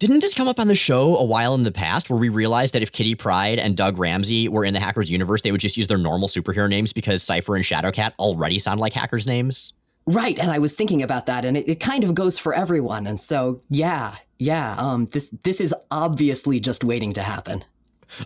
Didn't 0.00 0.20
this 0.20 0.32
come 0.32 0.48
up 0.48 0.58
on 0.58 0.66
the 0.66 0.74
show 0.74 1.18
a 1.18 1.24
while 1.24 1.54
in 1.54 1.62
the 1.62 1.70
past 1.70 2.08
where 2.08 2.18
we 2.18 2.30
realized 2.30 2.72
that 2.72 2.82
if 2.82 2.90
Kitty 2.90 3.14
Pryde 3.14 3.58
and 3.58 3.76
Doug 3.76 3.98
Ramsey 3.98 4.48
were 4.48 4.64
in 4.64 4.72
the 4.72 4.80
Hackers 4.80 5.10
universe, 5.10 5.42
they 5.42 5.52
would 5.52 5.60
just 5.60 5.76
use 5.76 5.88
their 5.88 5.98
normal 5.98 6.26
superhero 6.26 6.70
names 6.70 6.94
because 6.94 7.22
Cypher 7.22 7.54
and 7.54 7.62
Shadowcat 7.62 8.12
already 8.18 8.58
sound 8.58 8.80
like 8.80 8.94
hackers' 8.94 9.26
names? 9.26 9.74
Right, 10.06 10.38
and 10.38 10.50
I 10.50 10.58
was 10.58 10.74
thinking 10.74 11.02
about 11.02 11.26
that, 11.26 11.44
and 11.44 11.54
it, 11.54 11.68
it 11.68 11.80
kind 11.80 12.02
of 12.02 12.14
goes 12.14 12.38
for 12.38 12.54
everyone. 12.54 13.06
And 13.06 13.20
so, 13.20 13.60
yeah, 13.68 14.14
yeah, 14.38 14.74
um, 14.78 15.04
this 15.04 15.28
this 15.42 15.60
is 15.60 15.74
obviously 15.90 16.60
just 16.60 16.82
waiting 16.82 17.12
to 17.12 17.22
happen. 17.22 17.62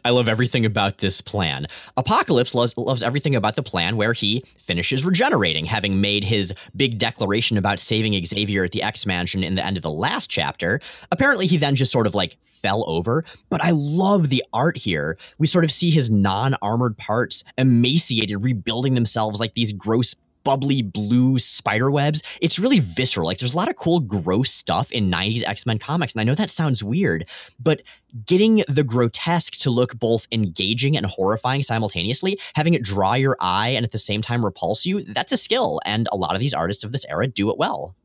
I 0.05 0.11
love 0.11 0.29
everything 0.29 0.65
about 0.65 0.99
this 0.99 1.21
plan. 1.21 1.67
Apocalypse 1.97 2.55
loves, 2.55 2.77
loves 2.77 3.03
everything 3.03 3.35
about 3.35 3.57
the 3.57 3.63
plan 3.63 3.97
where 3.97 4.13
he 4.13 4.45
finishes 4.59 5.05
regenerating, 5.05 5.65
having 5.65 6.01
made 6.01 6.25
his 6.25 6.55
big 6.77 6.99
declaration 6.99 7.57
about 7.57 7.79
saving 7.79 8.23
Xavier 8.25 8.65
at 8.65 8.73
the 8.73 8.83
X 8.83 9.07
Mansion 9.07 9.45
in 9.45 9.55
the 9.55 9.65
end 9.65 9.77
of 9.77 9.83
the 9.83 9.91
last 9.91 10.31
chapter. 10.31 10.81
Apparently, 11.11 11.47
he 11.47 11.57
then 11.57 11.75
just 11.75 11.93
sort 11.93 12.07
of 12.07 12.15
like 12.15 12.37
fell 12.43 12.85
over. 12.89 13.25
But 13.51 13.63
I 13.63 13.71
love 13.73 14.31
the 14.31 14.43
art 14.53 14.77
here. 14.77 15.19
We 15.39 15.47
sort 15.47 15.65
of 15.65 15.73
see 15.73 15.91
his 15.91 16.11
non 16.11 16.55
armored 16.63 16.97
parts 16.97 17.45
emaciated, 17.59 18.43
rebuilding 18.43 18.95
themselves 18.95 19.41
like 19.41 19.55
these 19.55 19.73
gross 19.73 20.15
bubbly 20.45 20.83
blue 20.83 21.39
spider 21.39 21.91
webs. 21.91 22.23
It's 22.41 22.59
really 22.59 22.81
visceral. 22.81 23.27
Like 23.27 23.39
there's 23.39 23.55
a 23.55 23.57
lot 23.57 23.69
of 23.69 23.77
cool, 23.77 24.01
gross 24.01 24.51
stuff 24.51 24.93
in 24.93 25.11
90s 25.11 25.43
X 25.45 25.67
Men 25.67 25.79
comics. 25.79 26.13
And 26.13 26.21
I 26.21 26.25
know 26.25 26.35
that 26.35 26.51
sounds 26.51 26.85
weird, 26.85 27.29
but 27.59 27.83
getting 28.27 28.63
the 28.69 28.85
grotesque 28.85 29.55
to 29.55 29.71
look 29.71 29.99
both 29.99 30.27
engaging 30.31 30.97
and 30.97 31.07
horrifying 31.07 31.63
simultaneously, 31.63 32.39
having 32.55 32.75
it 32.75 32.83
draw 32.83 33.15
your 33.15 33.37
eye 33.41 33.71
and 33.71 33.85
at 33.85 33.91
the 33.91 33.99
same 33.99 34.23
time 34.23 34.45
repulse 34.45 34.87
you, 34.87 35.03
that's 35.03 35.33
a 35.33 35.37
skill. 35.37 35.81
And 35.85 36.09
a 36.13 36.17
lot 36.17 36.35
of 36.35 36.41
these 36.41 36.55
artists 36.55 36.85
of 36.85 36.93
this 36.93 37.05
era 37.09 37.27
do 37.27 37.51
it 37.51 37.59
well. 37.59 37.97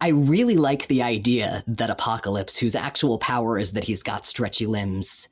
I 0.00 0.08
really 0.08 0.56
like 0.56 0.88
the 0.88 1.00
idea 1.00 1.62
that 1.68 1.88
Apocalypse, 1.88 2.58
whose 2.58 2.74
actual 2.74 3.18
power 3.18 3.56
is 3.56 3.70
that 3.72 3.84
he's 3.84 4.02
got 4.02 4.26
stretchy 4.26 4.66
limbs, 4.66 5.28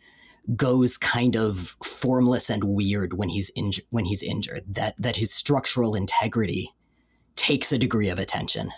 goes 0.57 0.97
kind 0.97 1.37
of 1.37 1.77
formless 1.85 2.51
and 2.51 2.65
weird 2.65 3.15
when 3.15 3.29
he's 3.29 3.51
injured 3.55 3.85
when 3.91 4.05
he's 4.05 4.23
injured 4.23 4.63
that 4.69 4.95
that 4.99 5.17
his 5.17 5.31
structural 5.33 5.95
integrity 5.95 6.75
takes 7.37 7.73
a 7.73 7.79
degree 7.79 8.09
of 8.09 8.19
attention 8.19 8.71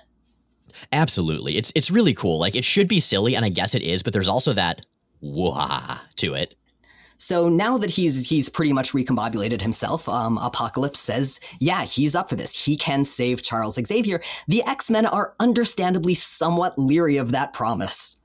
absolutely 0.92 1.56
it's 1.56 1.72
it's 1.74 1.90
really 1.90 2.14
cool 2.14 2.38
like 2.38 2.54
it 2.54 2.64
should 2.64 2.88
be 2.88 3.00
silly 3.00 3.34
and 3.36 3.44
i 3.44 3.48
guess 3.48 3.74
it 3.74 3.82
is 3.82 4.02
but 4.02 4.12
there's 4.12 4.28
also 4.28 4.52
that 4.52 4.84
wah 5.20 5.98
to 6.16 6.34
it 6.34 6.56
so 7.22 7.48
now 7.48 7.78
that 7.78 7.92
he's 7.92 8.28
he's 8.28 8.48
pretty 8.48 8.72
much 8.72 8.90
recombobulated 8.90 9.60
himself, 9.60 10.08
um, 10.08 10.38
Apocalypse 10.38 10.98
says, 10.98 11.38
yeah, 11.60 11.84
he's 11.84 12.16
up 12.16 12.28
for 12.28 12.34
this. 12.34 12.64
He 12.64 12.76
can 12.76 13.04
save 13.04 13.44
Charles 13.44 13.78
Xavier. 13.80 14.20
The 14.48 14.64
X 14.64 14.90
Men 14.90 15.06
are 15.06 15.36
understandably 15.38 16.14
somewhat 16.14 16.80
leery 16.80 17.18
of 17.18 17.30
that 17.30 17.52
promise. 17.52 18.16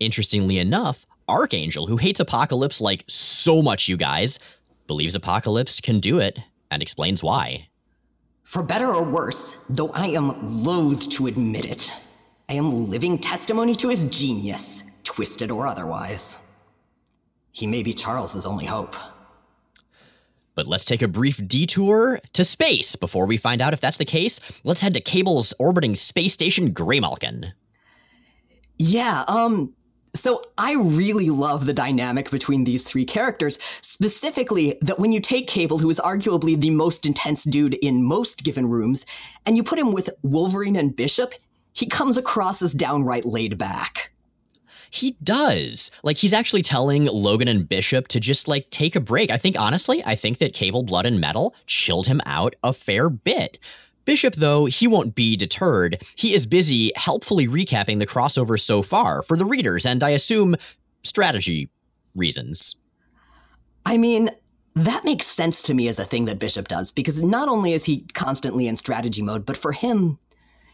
Interestingly 0.00 0.58
enough, 0.58 1.06
Archangel, 1.28 1.86
who 1.86 1.96
hates 1.96 2.20
Apocalypse 2.20 2.80
like 2.80 3.04
so 3.06 3.62
much, 3.62 3.88
you 3.88 3.96
guys, 3.96 4.38
believes 4.86 5.14
Apocalypse 5.14 5.80
can 5.80 6.00
do 6.00 6.18
it 6.18 6.38
and 6.70 6.82
explains 6.82 7.22
why. 7.22 7.68
For 8.44 8.62
better 8.62 8.94
or 8.94 9.02
worse, 9.02 9.56
though 9.68 9.90
I 9.90 10.06
am 10.06 10.64
loath 10.64 11.08
to 11.10 11.26
admit 11.26 11.66
it, 11.66 11.92
I 12.48 12.54
am 12.54 12.88
living 12.88 13.18
testimony 13.18 13.74
to 13.76 13.90
his 13.90 14.04
genius, 14.04 14.84
twisted 15.04 15.50
or 15.50 15.66
otherwise. 15.66 16.38
He 17.52 17.66
may 17.66 17.82
be 17.82 17.92
Charles's 17.92 18.46
only 18.46 18.64
hope. 18.64 18.96
But 20.54 20.66
let's 20.66 20.84
take 20.84 21.02
a 21.02 21.08
brief 21.08 21.46
detour 21.46 22.20
to 22.32 22.42
space 22.42 22.96
before 22.96 23.26
we 23.26 23.36
find 23.36 23.60
out 23.60 23.74
if 23.74 23.80
that's 23.80 23.98
the 23.98 24.04
case. 24.04 24.40
Let's 24.64 24.80
head 24.80 24.94
to 24.94 25.00
Cable's 25.00 25.54
orbiting 25.58 25.94
space 25.94 26.32
station 26.32 26.72
Graymalkin. 26.72 27.52
Yeah, 28.78 29.24
um, 29.28 29.74
so 30.14 30.42
I 30.56 30.74
really 30.74 31.30
love 31.30 31.66
the 31.66 31.72
dynamic 31.72 32.30
between 32.30 32.64
these 32.64 32.84
three 32.84 33.04
characters, 33.04 33.58
specifically 33.80 34.78
that 34.82 34.98
when 34.98 35.12
you 35.12 35.20
take 35.20 35.46
Cable, 35.46 35.78
who 35.78 35.90
is 35.90 36.00
arguably 36.00 36.58
the 36.58 36.70
most 36.70 37.06
intense 37.06 37.44
dude 37.44 37.74
in 37.74 38.04
most 38.04 38.44
given 38.44 38.68
rooms, 38.68 39.06
and 39.46 39.56
you 39.56 39.62
put 39.62 39.78
him 39.78 39.92
with 39.92 40.10
Wolverine 40.22 40.76
and 40.76 40.96
Bishop, 40.96 41.34
he 41.72 41.86
comes 41.86 42.16
across 42.16 42.60
as 42.62 42.72
downright 42.72 43.24
laid 43.24 43.58
back. 43.58 44.12
He 44.90 45.16
does. 45.22 45.90
Like 46.02 46.16
he's 46.16 46.32
actually 46.32 46.62
telling 46.62 47.04
Logan 47.04 47.48
and 47.48 47.68
Bishop 47.68 48.08
to 48.08 48.20
just 48.20 48.48
like 48.48 48.70
take 48.70 48.96
a 48.96 49.00
break. 49.00 49.30
I 49.30 49.36
think 49.36 49.58
honestly, 49.58 50.02
I 50.04 50.14
think 50.14 50.38
that 50.38 50.54
Cable 50.54 50.82
Blood 50.82 51.06
and 51.06 51.20
Metal 51.20 51.54
chilled 51.66 52.06
him 52.06 52.20
out 52.26 52.56
a 52.64 52.72
fair 52.72 53.10
bit. 53.10 53.58
Bishop, 54.08 54.36
though, 54.36 54.64
he 54.64 54.86
won't 54.88 55.14
be 55.14 55.36
deterred. 55.36 56.02
He 56.16 56.32
is 56.32 56.46
busy 56.46 56.92
helpfully 56.96 57.46
recapping 57.46 57.98
the 57.98 58.06
crossover 58.06 58.58
so 58.58 58.80
far 58.80 59.20
for 59.20 59.36
the 59.36 59.44
readers, 59.44 59.84
and 59.84 60.02
I 60.02 60.08
assume 60.08 60.56
strategy 61.02 61.68
reasons. 62.14 62.76
I 63.84 63.98
mean, 63.98 64.30
that 64.74 65.04
makes 65.04 65.26
sense 65.26 65.62
to 65.64 65.74
me 65.74 65.88
as 65.88 65.98
a 65.98 66.06
thing 66.06 66.24
that 66.24 66.38
Bishop 66.38 66.68
does, 66.68 66.90
because 66.90 67.22
not 67.22 67.50
only 67.50 67.74
is 67.74 67.84
he 67.84 68.06
constantly 68.14 68.66
in 68.66 68.76
strategy 68.76 69.20
mode, 69.20 69.44
but 69.44 69.58
for 69.58 69.72
him, 69.72 70.18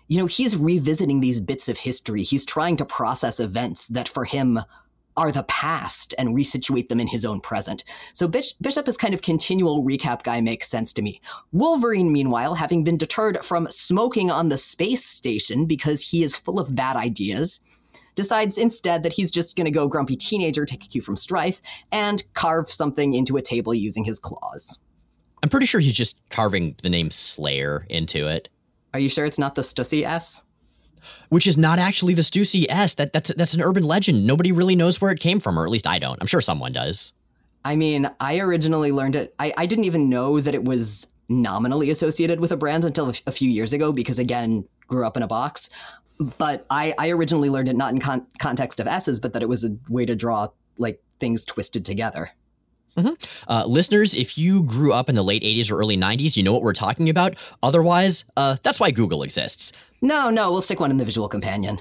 you 0.06 0.18
know, 0.18 0.26
he's 0.26 0.56
revisiting 0.56 1.18
these 1.18 1.40
bits 1.40 1.68
of 1.68 1.78
history. 1.78 2.22
He's 2.22 2.46
trying 2.46 2.76
to 2.76 2.84
process 2.84 3.40
events 3.40 3.88
that 3.88 4.08
for 4.08 4.26
him 4.26 4.60
are 5.16 5.30
the 5.30 5.44
past 5.44 6.14
and 6.18 6.30
resituate 6.30 6.88
them 6.88 7.00
in 7.00 7.06
his 7.06 7.24
own 7.24 7.40
present. 7.40 7.84
So 8.14 8.26
Bishop 8.26 8.88
as 8.88 8.96
kind 8.96 9.14
of 9.14 9.22
continual 9.22 9.84
recap 9.84 10.22
guy 10.22 10.40
makes 10.40 10.68
sense 10.68 10.92
to 10.94 11.02
me. 11.02 11.20
Wolverine, 11.52 12.12
meanwhile, 12.12 12.56
having 12.56 12.82
been 12.82 12.96
deterred 12.96 13.44
from 13.44 13.68
smoking 13.70 14.30
on 14.30 14.48
the 14.48 14.56
space 14.56 15.04
station 15.04 15.66
because 15.66 16.10
he 16.10 16.22
is 16.22 16.36
full 16.36 16.58
of 16.58 16.74
bad 16.74 16.96
ideas, 16.96 17.60
decides 18.16 18.58
instead 18.58 19.02
that 19.02 19.12
he's 19.12 19.30
just 19.30 19.56
going 19.56 19.64
to 19.64 19.70
go 19.70 19.88
grumpy 19.88 20.16
teenager, 20.16 20.64
take 20.64 20.84
a 20.84 20.88
cue 20.88 21.00
from 21.00 21.16
Stryfe, 21.16 21.60
and 21.92 22.22
carve 22.34 22.70
something 22.70 23.14
into 23.14 23.36
a 23.36 23.42
table 23.42 23.74
using 23.74 24.04
his 24.04 24.18
claws. 24.18 24.78
I'm 25.42 25.48
pretty 25.48 25.66
sure 25.66 25.80
he's 25.80 25.94
just 25.94 26.16
carving 26.30 26.76
the 26.82 26.90
name 26.90 27.10
Slayer 27.10 27.86
into 27.90 28.28
it. 28.28 28.48
Are 28.94 29.00
you 29.00 29.08
sure 29.08 29.24
it's 29.26 29.38
not 29.38 29.56
the 29.56 29.62
Stussy 29.62 30.04
S? 30.04 30.44
Which 31.28 31.46
is 31.46 31.56
not 31.56 31.78
actually 31.78 32.14
the 32.14 32.22
Stussy 32.22 32.66
S. 32.68 32.94
That 32.94 33.12
that's 33.12 33.32
that's 33.34 33.54
an 33.54 33.62
urban 33.62 33.84
legend. 33.84 34.26
Nobody 34.26 34.52
really 34.52 34.76
knows 34.76 35.00
where 35.00 35.10
it 35.10 35.20
came 35.20 35.40
from, 35.40 35.58
or 35.58 35.64
at 35.64 35.70
least 35.70 35.86
I 35.86 35.98
don't. 35.98 36.18
I'm 36.20 36.26
sure 36.26 36.40
someone 36.40 36.72
does. 36.72 37.12
I 37.64 37.76
mean, 37.76 38.10
I 38.20 38.38
originally 38.40 38.92
learned 38.92 39.16
it. 39.16 39.34
I, 39.38 39.52
I 39.56 39.66
didn't 39.66 39.84
even 39.84 40.10
know 40.10 40.40
that 40.40 40.54
it 40.54 40.64
was 40.64 41.06
nominally 41.28 41.90
associated 41.90 42.40
with 42.40 42.52
a 42.52 42.56
brand 42.56 42.84
until 42.84 43.10
a, 43.26 43.32
few 43.32 43.48
years 43.48 43.72
ago 43.72 43.92
because 43.92 44.18
again, 44.18 44.68
grew 44.86 45.06
up 45.06 45.16
in 45.16 45.22
a 45.22 45.26
box. 45.26 45.70
But 46.18 46.66
I, 46.70 46.94
I 46.98 47.08
originally 47.10 47.48
learned 47.48 47.68
it 47.68 47.76
not 47.76 47.92
in 47.92 48.00
con- 48.00 48.26
context 48.38 48.80
of 48.80 48.86
S's, 48.86 49.18
but 49.18 49.32
that 49.32 49.42
it 49.42 49.48
was 49.48 49.64
a 49.64 49.76
way 49.88 50.04
to 50.04 50.14
draw 50.14 50.48
like 50.78 51.02
things 51.18 51.44
twisted 51.44 51.84
together. 51.84 52.30
Mm-hmm. 52.96 53.50
Uh, 53.50 53.64
listeners, 53.66 54.14
if 54.14 54.38
you 54.38 54.62
grew 54.62 54.92
up 54.92 55.08
in 55.08 55.14
the 55.14 55.24
late 55.24 55.42
80s 55.42 55.70
or 55.70 55.76
early 55.76 55.96
90s, 55.96 56.36
you 56.36 56.42
know 56.42 56.52
what 56.52 56.62
we're 56.62 56.72
talking 56.72 57.08
about. 57.08 57.36
Otherwise, 57.62 58.24
uh, 58.36 58.56
that's 58.62 58.78
why 58.78 58.90
Google 58.90 59.22
exists. 59.22 59.72
No, 60.00 60.30
no, 60.30 60.50
we'll 60.50 60.60
stick 60.60 60.80
one 60.80 60.90
in 60.90 60.98
the 60.98 61.04
visual 61.04 61.28
companion. 61.28 61.80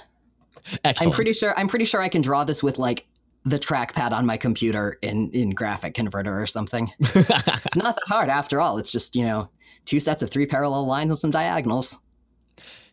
Excellent. 0.84 1.14
I'm 1.14 1.16
pretty 1.16 1.34
sure. 1.34 1.54
I'm 1.58 1.68
pretty 1.68 1.86
sure 1.86 2.02
I 2.02 2.10
can 2.10 2.22
draw 2.22 2.44
this 2.44 2.64
with 2.64 2.80
like 2.80 3.06
the 3.46 3.60
trackpad 3.60 4.12
on 4.12 4.26
my 4.26 4.38
computer 4.38 4.98
in 5.02 5.30
in 5.32 5.50
graphic 5.52 5.94
converter 5.94 6.42
or 6.42 6.48
something. 6.48 6.92
it's 7.00 7.76
not 7.76 7.96
that 7.96 8.04
hard 8.08 8.30
after 8.30 8.62
all. 8.62 8.78
It's 8.78 8.92
just 8.92 9.16
you 9.16 9.26
know 9.26 9.50
two 9.86 10.00
sets 10.00 10.24
of 10.24 10.30
three 10.30 10.46
parallel 10.46 10.86
lines 10.86 11.12
and 11.12 11.20
some 11.20 11.32
diagonals. 11.32 12.00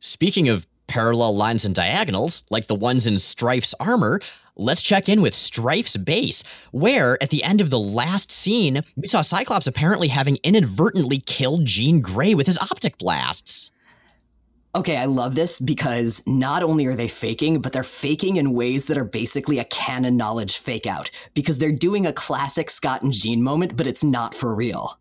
Speaking 0.00 0.48
of 0.48 0.66
parallel 0.86 1.36
lines 1.36 1.64
and 1.64 1.74
diagonals, 1.74 2.42
like 2.50 2.66
the 2.66 2.74
ones 2.74 3.06
in 3.06 3.14
Stryfe's 3.14 3.74
armor, 3.78 4.20
let's 4.60 4.82
check 4.82 5.08
in 5.08 5.22
with 5.22 5.34
Stryfe's 5.34 5.96
base, 5.96 6.44
where 6.70 7.20
at 7.22 7.30
the 7.30 7.42
end 7.42 7.60
of 7.60 7.70
the 7.70 7.78
last 7.78 8.30
scene, 8.30 8.84
we 8.96 9.08
saw 9.08 9.22
Cyclops 9.22 9.66
apparently 9.66 10.08
having 10.08 10.38
inadvertently 10.44 11.18
killed 11.18 11.64
Jean 11.64 12.00
Grey 12.00 12.34
with 12.34 12.46
his 12.46 12.58
optic 12.58 12.98
blasts. 12.98 13.70
Okay, 14.72 14.96
I 14.96 15.06
love 15.06 15.34
this 15.34 15.58
because 15.58 16.22
not 16.26 16.62
only 16.62 16.86
are 16.86 16.94
they 16.94 17.08
faking, 17.08 17.60
but 17.60 17.72
they're 17.72 17.82
faking 17.82 18.36
in 18.36 18.52
ways 18.52 18.86
that 18.86 18.98
are 18.98 19.04
basically 19.04 19.58
a 19.58 19.64
canon 19.64 20.16
knowledge 20.16 20.58
fake 20.58 20.86
out 20.86 21.10
because 21.34 21.58
they're 21.58 21.72
doing 21.72 22.06
a 22.06 22.12
classic 22.12 22.70
Scott 22.70 23.02
and 23.02 23.12
Jean 23.12 23.42
moment, 23.42 23.76
but 23.76 23.88
it's 23.88 24.04
not 24.04 24.32
for 24.32 24.54
real. 24.54 24.96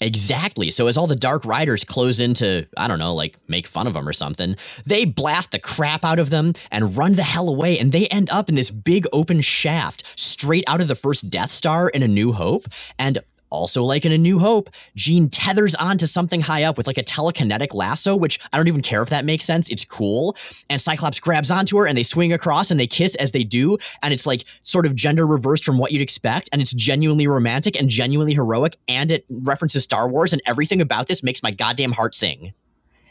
Exactly. 0.00 0.70
So 0.70 0.86
as 0.86 0.96
all 0.96 1.06
the 1.06 1.16
Dark 1.16 1.44
Riders 1.44 1.84
close 1.84 2.20
in 2.20 2.34
to, 2.34 2.66
I 2.76 2.88
don't 2.88 2.98
know, 2.98 3.14
like 3.14 3.36
make 3.48 3.66
fun 3.66 3.86
of 3.86 3.94
them 3.94 4.08
or 4.08 4.12
something, 4.12 4.56
they 4.86 5.04
blast 5.04 5.52
the 5.52 5.58
crap 5.58 6.04
out 6.04 6.18
of 6.18 6.30
them 6.30 6.54
and 6.70 6.96
run 6.96 7.14
the 7.14 7.22
hell 7.22 7.48
away. 7.48 7.78
And 7.78 7.92
they 7.92 8.06
end 8.08 8.30
up 8.30 8.48
in 8.48 8.54
this 8.54 8.70
big 8.70 9.06
open 9.12 9.40
shaft 9.40 10.04
straight 10.16 10.64
out 10.66 10.80
of 10.80 10.88
the 10.88 10.94
first 10.94 11.30
Death 11.30 11.50
Star 11.50 11.88
in 11.88 12.02
A 12.02 12.08
New 12.08 12.32
Hope. 12.32 12.68
And 12.98 13.18
Also, 13.50 13.82
like 13.82 14.04
in 14.04 14.12
A 14.12 14.18
New 14.18 14.38
Hope, 14.38 14.70
Jean 14.94 15.28
tethers 15.28 15.74
onto 15.74 16.06
something 16.06 16.40
high 16.40 16.64
up 16.64 16.76
with 16.76 16.86
like 16.86 16.98
a 16.98 17.02
telekinetic 17.02 17.74
lasso, 17.74 18.14
which 18.14 18.38
I 18.52 18.56
don't 18.56 18.68
even 18.68 18.82
care 18.82 19.02
if 19.02 19.08
that 19.10 19.24
makes 19.24 19.44
sense. 19.44 19.70
It's 19.70 19.84
cool. 19.84 20.36
And 20.68 20.80
Cyclops 20.80 21.20
grabs 21.20 21.50
onto 21.50 21.78
her 21.78 21.86
and 21.86 21.96
they 21.96 22.02
swing 22.02 22.32
across 22.32 22.70
and 22.70 22.78
they 22.78 22.86
kiss 22.86 23.14
as 23.16 23.32
they 23.32 23.44
do. 23.44 23.78
And 24.02 24.12
it's 24.12 24.26
like 24.26 24.44
sort 24.62 24.86
of 24.86 24.94
gender 24.94 25.26
reversed 25.26 25.64
from 25.64 25.78
what 25.78 25.92
you'd 25.92 26.02
expect. 26.02 26.48
And 26.52 26.60
it's 26.60 26.72
genuinely 26.72 27.26
romantic 27.26 27.78
and 27.78 27.88
genuinely 27.88 28.34
heroic. 28.34 28.76
And 28.86 29.10
it 29.10 29.24
references 29.30 29.84
Star 29.84 30.08
Wars. 30.08 30.32
And 30.32 30.42
everything 30.46 30.80
about 30.80 31.08
this 31.08 31.22
makes 31.22 31.42
my 31.42 31.50
goddamn 31.50 31.92
heart 31.92 32.14
sing. 32.14 32.52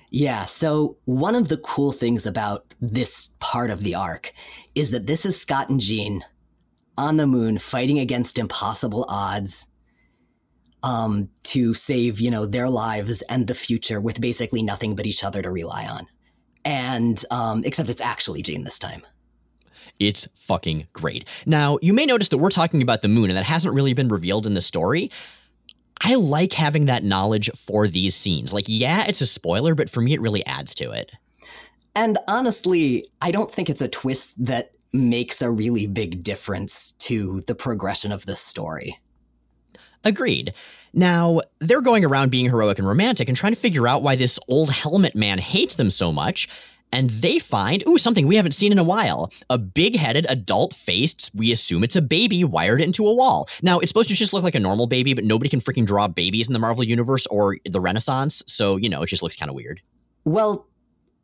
Yeah, 0.10 0.46
so 0.46 0.98
one 1.04 1.36
of 1.36 1.50
the 1.50 1.58
cool 1.58 1.92
things 1.92 2.26
about 2.26 2.74
this 2.80 3.32
part 3.40 3.70
of 3.70 3.84
the 3.84 3.94
arc 3.96 4.32
is 4.74 4.92
that 4.92 5.06
this 5.06 5.26
is 5.26 5.40
Scott 5.40 5.68
and 5.70 5.82
Jean 5.82 6.24
on 6.98 7.18
the 7.18 7.28
moon 7.28 7.58
fighting 7.58 8.00
against 8.00 8.40
impossible 8.40 9.06
odds 9.10 9.68
um, 10.84 11.30
to 11.44 11.74
save, 11.74 12.20
you 12.20 12.32
know, 12.32 12.46
their 12.46 12.70
lives 12.70 13.22
and 13.24 13.48
the 13.48 13.56
future 13.56 14.00
with 14.00 14.22
basically 14.22 14.64
nothing 14.64 14.96
but 14.96 15.06
each 15.06 15.24
other 15.24 15.42
to 15.42 15.50
rely 15.50 15.88
on. 15.88 16.08
And 16.64 17.24
um, 17.32 17.64
except 17.66 17.90
it's 17.90 18.02
actually 18.02 18.42
Jean 18.42 18.64
this 18.64 18.80
time. 18.80 19.02
It's 20.00 20.28
fucking 20.36 20.88
great. 20.94 21.28
Now, 21.46 21.80
you 21.82 21.94
may 21.94 22.06
notice 22.06 22.30
that 22.30 22.38
we're 22.38 22.50
talking 22.50 22.82
about 22.82 23.02
the 23.02 23.08
moon, 23.08 23.30
and 23.30 23.38
that 23.38 23.46
hasn't 23.46 23.74
really 23.74 23.94
been 23.94 24.10
revealed 24.10 24.46
in 24.46 24.54
the 24.54 24.62
story. 24.62 25.10
I 26.02 26.16
like 26.16 26.54
having 26.54 26.86
that 26.86 27.04
knowledge 27.04 27.50
for 27.56 27.88
these 27.88 28.14
scenes. 28.14 28.54
Like, 28.54 28.66
yeah, 28.68 29.06
it's 29.08 29.22
a 29.22 29.26
spoiler, 29.26 29.74
but 29.74 29.90
for 29.90 30.02
me, 30.02 30.14
it 30.14 30.22
really 30.22 30.46
adds 30.46 30.76
to 30.76 30.92
it. 30.92 31.12
And 31.96 32.20
honestly, 32.28 33.06
I 33.22 33.32
don't 33.32 33.52
think 33.52 33.70
it's 33.72 33.82
a 33.82 33.88
twist 33.88 34.34
that 34.46 34.72
makes 34.94 35.42
a 35.42 35.50
really 35.50 35.88
big 35.88 36.24
difference 36.24 36.92
to 36.94 37.42
the 37.48 37.56
progression 37.56 38.12
of 38.12 38.28
the 38.28 38.36
story. 38.36 39.00
Agreed. 40.04 40.54
Now, 40.94 41.42
they're 41.60 41.82
going 41.82 42.06
around 42.06 42.32
being 42.32 42.46
heroic 42.46 42.80
and 42.80 42.88
romantic 42.88 43.28
and 43.28 43.38
trying 43.38 43.54
to 43.54 43.60
figure 43.60 43.88
out 43.88 44.04
why 44.04 44.16
this 44.16 44.40
old 44.50 44.72
helmet 44.72 45.16
man 45.16 45.38
hates 45.38 45.76
them 45.76 45.90
so 45.90 46.12
much. 46.12 46.48
And 46.94 47.10
they 47.10 47.38
find, 47.38 47.86
ooh, 47.86 47.98
something 47.98 48.26
we 48.28 48.38
haven't 48.38 48.54
seen 48.54 48.72
in 48.72 48.80
a 48.80 48.84
while. 48.84 49.30
A 49.50 49.58
big 49.58 49.98
headed, 49.98 50.26
adult 50.30 50.74
faced, 50.74 51.32
we 51.36 51.52
assume 51.52 51.84
it's 51.84 51.98
a 51.98 52.02
baby, 52.02 52.46
wired 52.46 52.80
into 52.80 53.06
a 53.06 53.14
wall. 53.14 53.50
Now, 53.62 53.80
it's 53.80 53.90
supposed 53.90 54.08
to 54.08 54.16
just 54.16 54.32
look 54.32 54.44
like 54.44 54.56
a 54.56 54.60
normal 54.60 54.88
baby, 54.88 55.14
but 55.14 55.26
nobody 55.26 55.50
can 55.50 55.60
freaking 55.60 55.86
draw 55.86 56.08
babies 56.08 56.48
in 56.48 56.54
the 56.54 56.60
Marvel 56.60 56.86
Universe 56.86 57.28
or 57.28 57.58
the 57.66 57.82
Renaissance. 57.82 58.42
So, 58.48 58.78
you 58.78 58.88
know, 58.88 59.04
it 59.04 59.08
just 59.08 59.22
looks 59.22 59.36
kind 59.36 59.50
of 59.50 59.56
weird. 59.56 59.82
Well, 60.24 60.68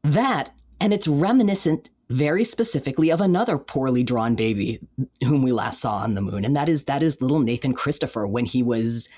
that, 0.04 0.52
and 0.82 0.94
it's 0.94 1.08
reminiscent 1.08 1.90
very 2.10 2.44
specifically 2.44 3.10
of 3.10 3.22
another 3.22 3.58
poorly 3.58 4.04
drawn 4.04 4.36
baby 4.36 4.80
whom 5.24 5.42
we 5.42 5.52
last 5.52 5.80
saw 5.80 5.96
on 5.96 6.14
the 6.14 6.22
moon, 6.22 6.46
and 6.46 6.56
that 6.56 6.70
is 6.70 6.84
that 6.86 7.02
is 7.02 7.22
little 7.22 7.40
Nathan 7.40 7.74
Christopher 7.74 8.28
when 8.28 8.46
he 8.46 8.62
was 8.62 9.10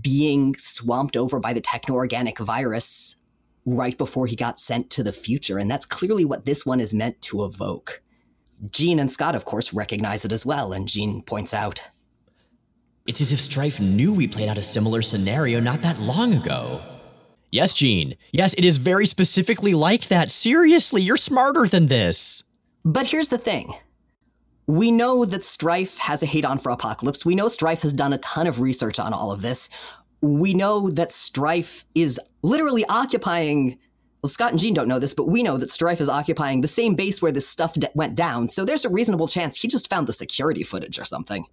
being 0.00 0.54
swamped 0.56 1.16
over 1.16 1.38
by 1.38 1.52
the 1.52 1.60
techno-organic 1.60 2.38
virus 2.38 3.16
right 3.66 3.96
before 3.96 4.26
he 4.26 4.36
got 4.36 4.60
sent 4.60 4.90
to 4.90 5.02
the 5.02 5.12
future, 5.12 5.58
and 5.58 5.70
that's 5.70 5.86
clearly 5.86 6.24
what 6.24 6.44
this 6.44 6.66
one 6.66 6.80
is 6.80 6.92
meant 6.92 7.20
to 7.22 7.44
evoke. 7.44 8.02
Jean 8.70 8.98
and 8.98 9.10
Scott, 9.10 9.34
of 9.34 9.44
course, 9.44 9.72
recognize 9.72 10.24
it 10.24 10.32
as 10.32 10.46
well, 10.46 10.72
and 10.72 10.88
Jean 10.88 11.22
points 11.22 11.54
out. 11.54 11.90
It's 13.06 13.20
as 13.20 13.32
if 13.32 13.38
Stryfe 13.38 13.80
knew 13.80 14.12
we 14.14 14.26
played 14.26 14.48
out 14.48 14.58
a 14.58 14.62
similar 14.62 15.02
scenario 15.02 15.60
not 15.60 15.82
that 15.82 15.98
long 15.98 16.34
ago. 16.34 16.93
Yes, 17.54 17.72
Jean. 17.72 18.16
Yes, 18.32 18.52
it 18.54 18.64
is 18.64 18.78
very 18.78 19.06
specifically 19.06 19.74
like 19.74 20.08
that. 20.08 20.32
Seriously, 20.32 21.00
you're 21.02 21.16
smarter 21.16 21.68
than 21.68 21.86
this. 21.86 22.42
But 22.84 23.06
here's 23.06 23.28
the 23.28 23.38
thing. 23.38 23.74
We 24.66 24.90
know 24.90 25.24
that 25.24 25.42
Stryfe 25.42 25.98
has 25.98 26.20
a 26.20 26.26
hate 26.26 26.44
on 26.44 26.58
for 26.58 26.70
Apocalypse. 26.70 27.24
We 27.24 27.36
know 27.36 27.46
Stryfe 27.46 27.82
has 27.82 27.92
done 27.92 28.12
a 28.12 28.18
ton 28.18 28.48
of 28.48 28.58
research 28.58 28.98
on 28.98 29.12
all 29.12 29.30
of 29.30 29.40
this. 29.40 29.70
We 30.20 30.52
know 30.52 30.90
that 30.90 31.10
Stryfe 31.10 31.84
is 31.94 32.18
literally 32.42 32.84
occupying. 32.88 33.78
Well, 34.20 34.30
Scott 34.30 34.50
and 34.50 34.58
Jean 34.58 34.74
don't 34.74 34.88
know 34.88 34.98
this, 34.98 35.14
but 35.14 35.28
we 35.28 35.44
know 35.44 35.56
that 35.56 35.68
Stryfe 35.68 36.00
is 36.00 36.08
occupying 36.08 36.60
the 36.60 36.66
same 36.66 36.96
base 36.96 37.22
where 37.22 37.30
this 37.30 37.46
stuff 37.48 37.74
d- 37.74 37.86
went 37.94 38.16
down. 38.16 38.48
So 38.48 38.64
there's 38.64 38.84
a 38.84 38.88
reasonable 38.90 39.28
chance 39.28 39.60
he 39.60 39.68
just 39.68 39.88
found 39.88 40.08
the 40.08 40.12
security 40.12 40.64
footage 40.64 40.98
or 40.98 41.04
something. 41.04 41.46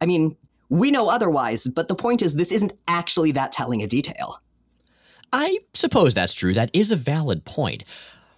I 0.00 0.06
mean, 0.06 0.36
we 0.68 0.90
know 0.90 1.08
otherwise, 1.08 1.68
but 1.68 1.86
the 1.86 1.94
point 1.94 2.20
is, 2.20 2.34
this 2.34 2.50
isn't 2.50 2.72
actually 2.88 3.30
that 3.30 3.52
telling 3.52 3.80
a 3.80 3.86
detail. 3.86 4.40
I 5.38 5.58
suppose 5.74 6.14
that's 6.14 6.32
true. 6.32 6.54
That 6.54 6.70
is 6.72 6.90
a 6.90 6.96
valid 6.96 7.44
point. 7.44 7.84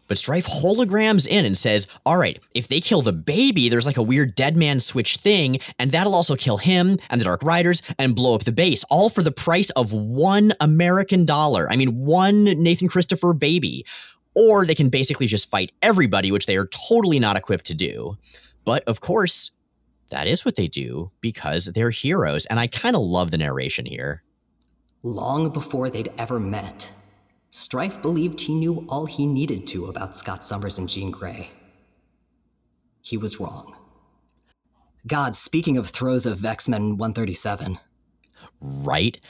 But 0.09 0.17
Stryfe 0.17 0.47
holograms 0.47 1.29
in 1.29 1.45
and 1.45 1.57
says, 1.57 1.87
all 2.05 2.17
right, 2.17 2.41
if 2.57 2.67
they 2.67 2.81
kill 2.81 3.03
the 3.03 3.13
baby, 3.13 3.69
there's 3.69 3.87
like 3.87 3.99
a 3.99 4.03
weird 4.03 4.35
dead 4.35 4.57
man 4.57 4.81
switch 4.81 5.19
thing, 5.19 5.61
and 5.79 5.93
that'll 5.93 6.15
also 6.15 6.35
kill 6.35 6.57
him 6.57 6.99
and 7.09 7.21
the 7.21 7.25
Dark 7.25 7.45
Riders 7.45 7.83
and 8.01 8.17
blow 8.17 8.35
up 8.35 8.43
the 8.43 8.51
base, 8.51 8.83
all 8.91 9.11
for 9.11 9.23
the 9.23 9.31
price 9.31 9.71
of 9.71 9.93
one 9.93 10.55
American 10.61 11.25
dollar. 11.25 11.71
I 11.71 11.77
mean, 11.77 12.05
one 12.05 12.43
Nathan 12.43 12.89
Christopher 12.89 13.33
baby. 13.33 13.87
Or 14.35 14.67
they 14.67 14.75
can 14.75 14.89
basically 14.89 15.27
just 15.27 15.49
fight 15.49 15.71
everybody, 15.83 16.33
which 16.33 16.47
they 16.47 16.57
are 16.57 16.67
totally 16.67 17.21
not 17.21 17.37
equipped 17.37 17.67
to 17.67 17.75
do. 17.75 18.17
But 18.65 18.83
of 18.89 19.01
course, 19.01 19.53
that 20.09 20.27
is 20.27 20.45
what 20.45 20.57
they 20.57 20.67
do 20.67 21.13
because 21.21 21.67
they're 21.67 21.91
heroes. 21.91 22.45
And 22.47 22.59
I 22.59 22.67
kind 22.67 22.97
of 22.97 23.03
love 23.03 23.31
the 23.31 23.39
narration 23.39 23.87
here. 23.87 24.25
Long 25.05 25.51
before 25.51 25.89
they'd 25.89 26.13
ever 26.19 26.41
met, 26.41 26.91
Stryfe 27.53 28.03
believed 28.03 28.41
he 28.41 28.55
knew 28.55 28.85
all 28.89 29.07
he 29.07 29.27
needed 29.27 29.65
to 29.69 29.87
about 29.87 30.17
Scott 30.17 30.45
Summers 30.45 30.77
and 30.77 30.89
Jean 30.89 31.13
Grey. 31.13 31.51
He 33.01 33.17
was 33.17 33.39
wrong. 33.39 33.77
God, 35.07 35.37
speaking 35.37 35.77
of 35.77 35.91
throes 35.91 36.27
of 36.27 36.45
X 36.45 36.69
Men 36.69 36.99
137. 36.99 37.79
Right? 38.61 39.21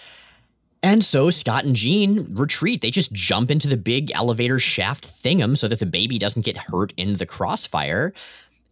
And 0.82 1.04
so 1.04 1.28
Scott 1.28 1.64
and 1.64 1.76
Jean 1.76 2.34
retreat. 2.34 2.80
They 2.80 2.90
just 2.90 3.12
jump 3.12 3.50
into 3.50 3.68
the 3.68 3.76
big 3.76 4.10
elevator 4.14 4.58
shaft 4.58 5.06
thingum 5.06 5.56
so 5.56 5.68
that 5.68 5.80
the 5.80 5.86
baby 5.86 6.18
doesn't 6.18 6.46
get 6.46 6.56
hurt 6.56 6.94
in 6.96 7.16
the 7.16 7.26
crossfire. 7.26 8.14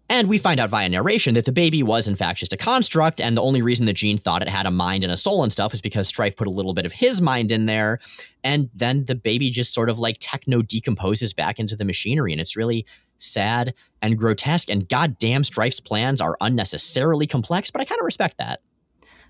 And 0.08 0.28
we 0.28 0.38
find 0.38 0.60
out 0.60 0.70
via 0.70 0.88
narration 0.88 1.34
that 1.34 1.46
the 1.46 1.52
baby 1.52 1.82
was 1.82 2.06
in 2.06 2.14
fact 2.14 2.38
just 2.38 2.52
a 2.52 2.56
construct, 2.56 3.20
and 3.20 3.36
the 3.36 3.42
only 3.42 3.60
reason 3.60 3.86
that 3.86 3.94
Jean 3.94 4.16
thought 4.16 4.42
it 4.42 4.48
had 4.48 4.66
a 4.66 4.70
mind 4.70 5.02
and 5.02 5.12
a 5.12 5.16
soul 5.16 5.42
and 5.42 5.50
stuff 5.50 5.72
was 5.72 5.80
because 5.80 6.10
Stryfe 6.10 6.36
put 6.36 6.46
a 6.46 6.50
little 6.50 6.74
bit 6.74 6.86
of 6.86 6.92
his 6.92 7.20
mind 7.20 7.50
in 7.50 7.66
there, 7.66 7.98
and 8.44 8.70
then 8.74 9.04
the 9.06 9.16
baby 9.16 9.50
just 9.50 9.74
sort 9.74 9.90
of 9.90 9.98
like 9.98 10.18
techno 10.20 10.62
decomposes 10.62 11.32
back 11.32 11.58
into 11.58 11.76
the 11.76 11.84
machinery, 11.84 12.32
and 12.32 12.40
it's 12.40 12.56
really 12.56 12.86
sad 13.18 13.74
and 14.00 14.18
grotesque. 14.18 14.70
And 14.70 14.88
goddamn, 14.88 15.42
Stryfe's 15.42 15.80
plans 15.80 16.20
are 16.20 16.36
unnecessarily 16.40 17.26
complex, 17.26 17.70
but 17.70 17.80
I 17.80 17.84
kind 17.84 18.00
of 18.00 18.04
respect 18.04 18.38
that. 18.38 18.60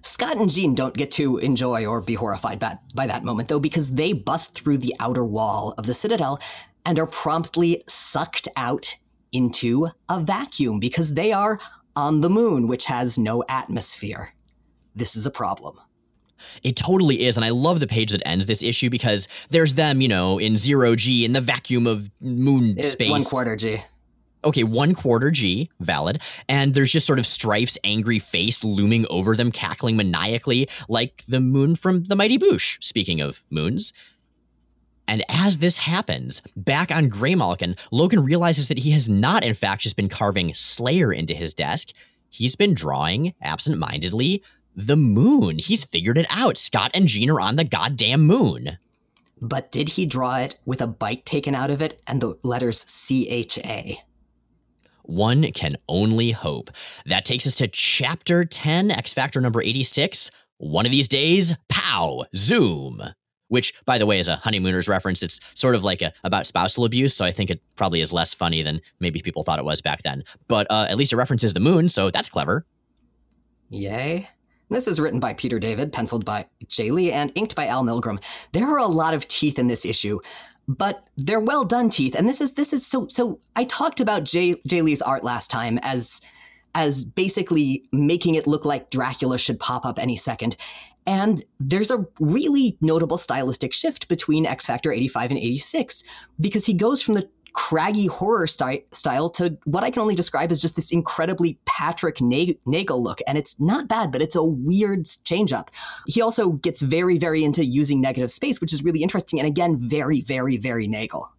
Scott 0.02 0.36
and 0.36 0.50
Jean 0.50 0.74
don't 0.74 0.96
get 0.96 1.10
to 1.12 1.38
enjoy 1.38 1.86
or 1.86 2.00
be 2.00 2.14
horrified 2.14 2.58
by, 2.58 2.78
by 2.94 3.06
that 3.06 3.24
moment, 3.24 3.48
though, 3.48 3.58
because 3.58 3.92
they 3.92 4.12
bust 4.12 4.54
through 4.54 4.78
the 4.78 4.94
outer 5.00 5.24
wall 5.24 5.74
of 5.78 5.86
the 5.86 5.94
Citadel 5.94 6.38
and 6.84 6.98
are 6.98 7.06
promptly 7.06 7.82
sucked 7.88 8.46
out 8.56 8.96
into 9.36 9.88
a 10.08 10.20
vacuum 10.20 10.80
because 10.80 11.14
they 11.14 11.32
are 11.32 11.58
on 11.94 12.20
the 12.20 12.30
moon, 12.30 12.68
which 12.68 12.86
has 12.86 13.18
no 13.18 13.44
atmosphere. 13.48 14.32
This 14.94 15.14
is 15.14 15.26
a 15.26 15.30
problem. 15.30 15.78
It 16.62 16.76
totally 16.76 17.24
is. 17.24 17.36
And 17.36 17.44
I 17.44 17.50
love 17.50 17.80
the 17.80 17.86
page 17.86 18.10
that 18.10 18.22
ends 18.26 18.46
this 18.46 18.62
issue 18.62 18.90
because 18.90 19.28
there's 19.50 19.74
them, 19.74 20.00
you 20.00 20.08
know, 20.08 20.38
in 20.38 20.56
zero 20.56 20.94
G 20.94 21.24
in 21.24 21.32
the 21.32 21.40
vacuum 21.40 21.86
of 21.86 22.10
moon 22.20 22.78
it's 22.78 22.90
space. 22.90 23.10
One 23.10 23.24
quarter 23.24 23.56
G. 23.56 23.78
Okay, 24.44 24.62
one 24.62 24.94
quarter 24.94 25.30
G, 25.30 25.70
valid. 25.80 26.22
And 26.48 26.74
there's 26.74 26.92
just 26.92 27.06
sort 27.06 27.18
of 27.18 27.24
Stryfe's 27.24 27.78
angry 27.82 28.18
face 28.18 28.62
looming 28.62 29.06
over 29.10 29.34
them, 29.34 29.50
cackling 29.50 29.96
maniacally, 29.96 30.68
like 30.88 31.24
the 31.26 31.40
moon 31.40 31.74
from 31.74 32.04
the 32.04 32.14
Mighty 32.14 32.38
Boosh, 32.38 32.82
speaking 32.82 33.20
of 33.20 33.42
moons. 33.50 33.92
And 35.08 35.24
as 35.28 35.58
this 35.58 35.78
happens, 35.78 36.42
back 36.56 36.90
on 36.90 37.10
Graymalkin, 37.10 37.78
Logan 37.92 38.24
realizes 38.24 38.68
that 38.68 38.78
he 38.78 38.90
has 38.90 39.08
not, 39.08 39.44
in 39.44 39.54
fact, 39.54 39.82
just 39.82 39.96
been 39.96 40.08
carving 40.08 40.52
Slayer 40.54 41.12
into 41.12 41.34
his 41.34 41.54
desk. 41.54 41.90
He's 42.28 42.56
been 42.56 42.74
drawing, 42.74 43.34
absent 43.40 43.78
mindedly, 43.78 44.42
the 44.74 44.96
moon. 44.96 45.58
He's 45.58 45.84
figured 45.84 46.18
it 46.18 46.26
out. 46.28 46.56
Scott 46.56 46.90
and 46.92 47.06
Jean 47.06 47.30
are 47.30 47.40
on 47.40 47.56
the 47.56 47.64
goddamn 47.64 48.22
moon. 48.22 48.78
But 49.40 49.70
did 49.70 49.90
he 49.90 50.06
draw 50.06 50.38
it 50.38 50.58
with 50.64 50.80
a 50.80 50.86
bite 50.86 51.24
taken 51.24 51.54
out 51.54 51.70
of 51.70 51.80
it 51.80 52.00
and 52.06 52.20
the 52.20 52.38
letters 52.42 52.84
CHA? 52.84 54.02
One 55.02 55.52
can 55.52 55.76
only 55.88 56.32
hope. 56.32 56.70
That 57.04 57.24
takes 57.24 57.46
us 57.46 57.54
to 57.56 57.68
chapter 57.68 58.44
10, 58.44 58.90
X 58.90 59.12
Factor 59.12 59.40
number 59.40 59.62
86. 59.62 60.30
One 60.58 60.84
of 60.84 60.92
these 60.92 61.06
days, 61.06 61.54
pow, 61.68 62.24
zoom 62.34 63.02
which 63.48 63.74
by 63.84 63.98
the 63.98 64.06
way 64.06 64.18
is 64.18 64.28
a 64.28 64.36
honeymooners 64.36 64.88
reference. 64.88 65.22
It's 65.22 65.40
sort 65.54 65.74
of 65.74 65.84
like 65.84 66.02
a, 66.02 66.12
about 66.24 66.46
spousal 66.46 66.84
abuse 66.84 67.14
so 67.14 67.24
i 67.24 67.32
think 67.32 67.50
it 67.50 67.60
probably 67.76 68.00
is 68.00 68.12
less 68.12 68.34
funny 68.34 68.62
than 68.62 68.80
maybe 69.00 69.20
people 69.20 69.42
thought 69.42 69.58
it 69.58 69.64
was 69.64 69.80
back 69.80 70.02
then. 70.02 70.24
But 70.48 70.66
uh, 70.70 70.86
at 70.88 70.96
least 70.96 71.12
it 71.12 71.16
references 71.16 71.54
the 71.54 71.60
moon 71.60 71.88
so 71.88 72.10
that's 72.10 72.28
clever. 72.28 72.66
Yay. 73.70 74.28
This 74.68 74.88
is 74.88 74.98
written 74.98 75.20
by 75.20 75.32
peter 75.34 75.58
david 75.58 75.92
penciled 75.92 76.24
by 76.24 76.46
Jae 76.66 76.90
Lee 76.90 77.12
and 77.12 77.32
inked 77.34 77.54
by 77.54 77.66
Al 77.66 77.84
Milgrom. 77.84 78.22
There 78.52 78.66
are 78.66 78.78
a 78.78 78.86
lot 78.86 79.14
of 79.14 79.28
teeth 79.28 79.58
in 79.58 79.68
this 79.68 79.84
issue 79.84 80.20
but 80.68 81.06
they're 81.16 81.38
well 81.38 81.64
done 81.64 81.88
teeth 81.88 82.16
and 82.16 82.28
this 82.28 82.40
is 82.40 82.52
this 82.54 82.72
is 82.72 82.84
so 82.84 83.06
so 83.08 83.38
i 83.54 83.62
talked 83.62 84.00
about 84.00 84.24
Jae, 84.24 84.60
Jae 84.68 84.82
Lee's 84.82 85.00
art 85.00 85.22
last 85.22 85.48
time 85.48 85.78
as 85.82 86.20
as 86.76 87.06
basically 87.06 87.82
making 87.90 88.34
it 88.34 88.46
look 88.46 88.66
like 88.66 88.90
Dracula 88.90 89.38
should 89.38 89.58
pop 89.58 89.86
up 89.86 89.98
any 89.98 90.14
second. 90.14 90.56
And 91.06 91.44
there's 91.60 91.90
a 91.90 92.04
really 92.18 92.76
notable 92.80 93.18
stylistic 93.18 93.72
shift 93.72 94.08
between 94.08 94.44
X 94.44 94.66
Factor 94.66 94.92
85 94.92 95.30
and 95.30 95.38
86 95.38 96.02
because 96.40 96.66
he 96.66 96.74
goes 96.74 97.00
from 97.00 97.14
the 97.14 97.28
craggy 97.56 98.06
horror 98.06 98.46
sty- 98.46 98.84
style 98.92 99.30
to 99.30 99.56
what 99.64 99.82
I 99.82 99.90
can 99.90 100.02
only 100.02 100.14
describe 100.14 100.52
as 100.52 100.60
just 100.60 100.76
this 100.76 100.92
incredibly 100.92 101.58
Patrick 101.64 102.20
Nagel 102.20 103.02
look. 103.02 103.20
And 103.26 103.38
it's 103.38 103.58
not 103.58 103.88
bad, 103.88 104.12
but 104.12 104.20
it's 104.20 104.36
a 104.36 104.44
weird 104.44 105.08
change 105.24 105.52
up. 105.52 105.70
He 106.06 106.20
also 106.20 106.52
gets 106.52 106.82
very, 106.82 107.16
very 107.16 107.44
into 107.44 107.64
using 107.64 108.00
negative 108.00 108.30
space, 108.30 108.60
which 108.60 108.74
is 108.74 108.84
really 108.84 109.02
interesting. 109.02 109.40
And 109.40 109.46
again, 109.48 109.74
very, 109.74 110.20
very, 110.20 110.58
very 110.58 110.86
Nagel. 110.86 111.32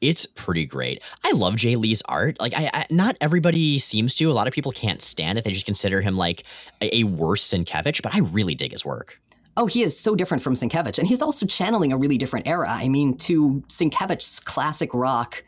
It's 0.00 0.26
pretty 0.26 0.64
great. 0.64 1.02
I 1.24 1.32
love 1.32 1.54
Jae 1.54 1.76
Lee's 1.76 2.02
art. 2.02 2.38
Like, 2.40 2.54
I, 2.56 2.70
I, 2.72 2.86
not 2.90 3.16
everybody 3.20 3.78
seems 3.78 4.14
to. 4.16 4.30
A 4.30 4.32
lot 4.32 4.46
of 4.46 4.52
people 4.52 4.70
can't 4.70 5.02
stand 5.02 5.38
it. 5.38 5.44
They 5.44 5.50
just 5.50 5.66
consider 5.66 6.00
him 6.00 6.16
like 6.16 6.44
a, 6.80 6.98
a 6.98 7.04
worse 7.04 7.48
Sienkiewicz, 7.48 8.02
but 8.02 8.14
I 8.14 8.20
really 8.20 8.54
dig 8.54 8.72
his 8.72 8.84
work. 8.84 9.20
Oh, 9.56 9.66
he 9.66 9.82
is 9.82 9.98
so 9.98 10.14
different 10.14 10.42
from 10.42 10.54
Sienkiewicz. 10.54 11.00
And 11.00 11.08
he's 11.08 11.20
also 11.20 11.44
channeling 11.44 11.92
a 11.92 11.96
really 11.96 12.16
different 12.16 12.46
era. 12.46 12.68
I 12.70 12.88
mean, 12.88 13.16
to 13.18 13.64
Sienkiewicz's 13.68 14.38
classic 14.38 14.94
rock, 14.94 15.42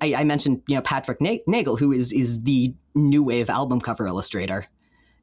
I, 0.00 0.14
I 0.16 0.24
mentioned, 0.24 0.62
you 0.66 0.74
know, 0.74 0.82
Patrick 0.82 1.20
Nagel, 1.20 1.78
who 1.78 1.92
is 1.92 2.12
is 2.12 2.42
the 2.42 2.74
new 2.96 3.22
wave 3.22 3.48
album 3.48 3.80
cover 3.80 4.06
illustrator. 4.06 4.66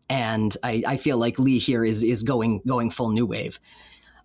And 0.10 0.56
I, 0.64 0.84
I 0.88 0.98
feel 0.98 1.18
like 1.18 1.38
Lee 1.38 1.60
here 1.60 1.84
is 1.84 2.02
is 2.02 2.24
going 2.24 2.62
going 2.66 2.90
full 2.92 3.10
new 3.10 3.26
wave. 3.26 3.60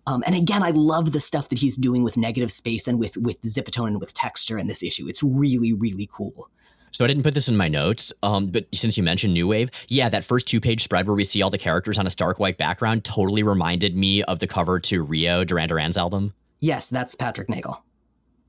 Um, 0.07 0.23
and 0.25 0.35
again, 0.35 0.61
I 0.61 0.69
love 0.69 1.11
the 1.11 1.19
stuff 1.19 1.49
that 1.49 1.59
he's 1.59 1.75
doing 1.75 2.03
with 2.03 2.15
negative 2.17 2.51
space 2.51 2.87
and 2.87 2.99
with 2.99 3.17
with 3.17 3.41
Zipatone 3.41 3.87
and 3.87 3.99
with 3.99 4.13
texture 4.13 4.57
in 4.57 4.67
this 4.67 4.83
issue. 4.83 5.07
It's 5.07 5.23
really, 5.23 5.73
really 5.73 6.07
cool. 6.11 6.49
So 6.91 7.03
I 7.03 7.07
didn't 7.09 7.23
put 7.23 7.33
this 7.33 7.49
in 7.49 7.57
my 7.57 7.67
notes, 7.67 8.13
um, 8.23 8.47
but 8.47 8.67
since 8.73 8.95
you 8.95 9.03
mentioned 9.03 9.33
New 9.33 9.49
Wave, 9.49 9.69
yeah, 9.89 10.07
that 10.07 10.23
first 10.23 10.47
two-page 10.47 10.81
spread 10.81 11.07
where 11.07 11.15
we 11.15 11.25
see 11.25 11.41
all 11.41 11.49
the 11.49 11.57
characters 11.57 11.99
on 11.99 12.07
a 12.07 12.09
stark 12.09 12.39
white 12.39 12.57
background 12.57 13.03
totally 13.03 13.43
reminded 13.43 13.97
me 13.97 14.23
of 14.23 14.39
the 14.39 14.47
cover 14.47 14.79
to 14.79 15.03
Rio 15.03 15.43
Duran 15.43 15.67
Duran's 15.67 15.97
album. 15.97 16.33
Yes, 16.61 16.87
that's 16.87 17.13
Patrick 17.13 17.49
Nagel. 17.49 17.83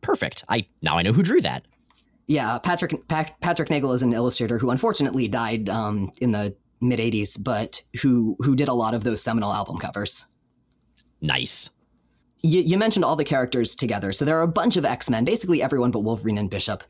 Perfect. 0.01 0.45
I 0.49 0.67
now 0.81 0.97
I 0.97 1.03
know 1.03 1.13
who 1.13 1.25
drew 1.25 1.41
that. 1.41 1.65
Yeah, 2.29 2.59
Patrick 2.59 3.09
pa- 3.09 3.35
Patrick 3.41 3.71
Nagel 3.71 3.93
is 3.93 4.03
an 4.03 4.13
illustrator 4.13 4.59
who 4.59 4.71
unfortunately 4.71 5.27
died 5.27 5.69
um, 5.69 6.13
in 6.21 6.31
the 6.31 6.55
mid 6.81 7.01
'80s, 7.01 7.37
but 7.43 7.83
who 8.03 8.37
who 8.41 8.55
did 8.55 8.69
a 8.69 8.75
lot 8.75 8.95
of 8.95 9.03
those 9.03 9.21
seminal 9.23 9.53
album 9.53 9.79
covers. 9.79 10.29
Nice. 11.27 11.71
You, 12.43 12.61
you 12.61 12.79
mentioned 12.79 13.05
all 13.05 13.17
the 13.17 13.25
characters 13.25 13.75
together, 13.75 14.13
so 14.13 14.25
there 14.25 14.39
are 14.39 14.43
a 14.43 14.49
bunch 14.49 14.77
of 14.77 14.85
X 14.85 15.11
Men, 15.11 15.25
basically 15.25 15.61
everyone 15.61 15.91
but 15.91 16.01
Wolverine 16.01 16.39
and 16.39 16.49
Bishop, 16.49 16.85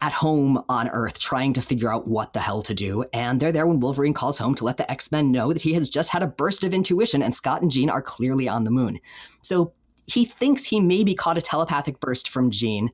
at 0.00 0.12
home 0.12 0.62
on 0.68 0.88
Earth 0.88 1.18
trying 1.18 1.52
to 1.54 1.60
figure 1.60 1.92
out 1.92 2.06
what 2.06 2.32
the 2.32 2.38
hell 2.38 2.62
to 2.62 2.72
do. 2.72 3.04
And 3.12 3.40
they're 3.40 3.50
there 3.50 3.66
when 3.66 3.80
Wolverine 3.80 4.14
calls 4.14 4.38
home 4.38 4.54
to 4.54 4.64
let 4.64 4.76
the 4.76 4.88
X 4.90 5.10
Men 5.10 5.32
know 5.32 5.52
that 5.52 5.62
he 5.62 5.74
has 5.74 5.88
just 5.88 6.10
had 6.10 6.22
a 6.22 6.28
burst 6.28 6.62
of 6.62 6.72
intuition 6.72 7.22
and 7.22 7.34
Scott 7.34 7.62
and 7.62 7.70
Jean 7.70 7.90
are 7.90 8.00
clearly 8.00 8.48
on 8.48 8.62
the 8.64 8.70
moon. 8.70 9.00
So 9.42 9.72
he 10.06 10.24
thinks 10.24 10.66
he 10.66 10.80
maybe 10.80 11.14
caught 11.14 11.38
a 11.38 11.42
telepathic 11.42 11.98
burst 11.98 12.28
from 12.28 12.50
Jean. 12.50 12.90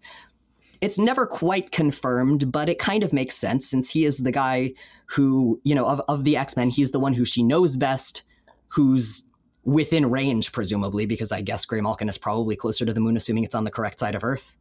It's 0.80 0.98
never 0.98 1.26
quite 1.26 1.72
confirmed, 1.72 2.50
but 2.50 2.68
it 2.68 2.78
kind 2.78 3.02
of 3.02 3.12
makes 3.12 3.36
sense 3.36 3.68
since 3.68 3.90
he 3.90 4.04
is 4.04 4.18
the 4.18 4.32
guy 4.32 4.72
who, 5.06 5.60
you 5.64 5.74
know, 5.74 5.86
of, 5.86 6.00
of 6.08 6.24
the 6.24 6.36
X 6.36 6.56
Men, 6.56 6.70
he's 6.70 6.92
the 6.92 7.00
one 7.00 7.14
who 7.14 7.26
she 7.26 7.42
knows 7.42 7.76
best, 7.76 8.22
who's 8.68 9.24
within 9.66 10.08
range, 10.08 10.52
presumably, 10.52 11.04
because 11.04 11.32
I 11.32 11.42
guess 11.42 11.66
Graymalkin 11.66 12.08
is 12.08 12.16
probably 12.16 12.56
closer 12.56 12.86
to 12.86 12.92
the 12.92 13.00
moon, 13.00 13.16
assuming 13.16 13.44
it's 13.44 13.54
on 13.54 13.64
the 13.64 13.70
correct 13.70 13.98
side 13.98 14.14
of 14.14 14.24
Earth. 14.24 14.56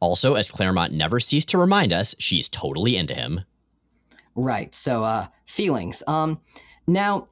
Also, 0.00 0.34
as 0.34 0.50
Claremont 0.50 0.92
never 0.92 1.20
ceased 1.20 1.50
to 1.50 1.58
remind 1.58 1.92
us, 1.92 2.14
she's 2.18 2.48
totally 2.48 2.96
into 2.96 3.14
him. 3.14 3.42
Right. 4.34 4.74
So, 4.74 5.04
uh, 5.04 5.26
feelings. 5.46 6.02
Um, 6.06 6.40
now, 6.86 7.28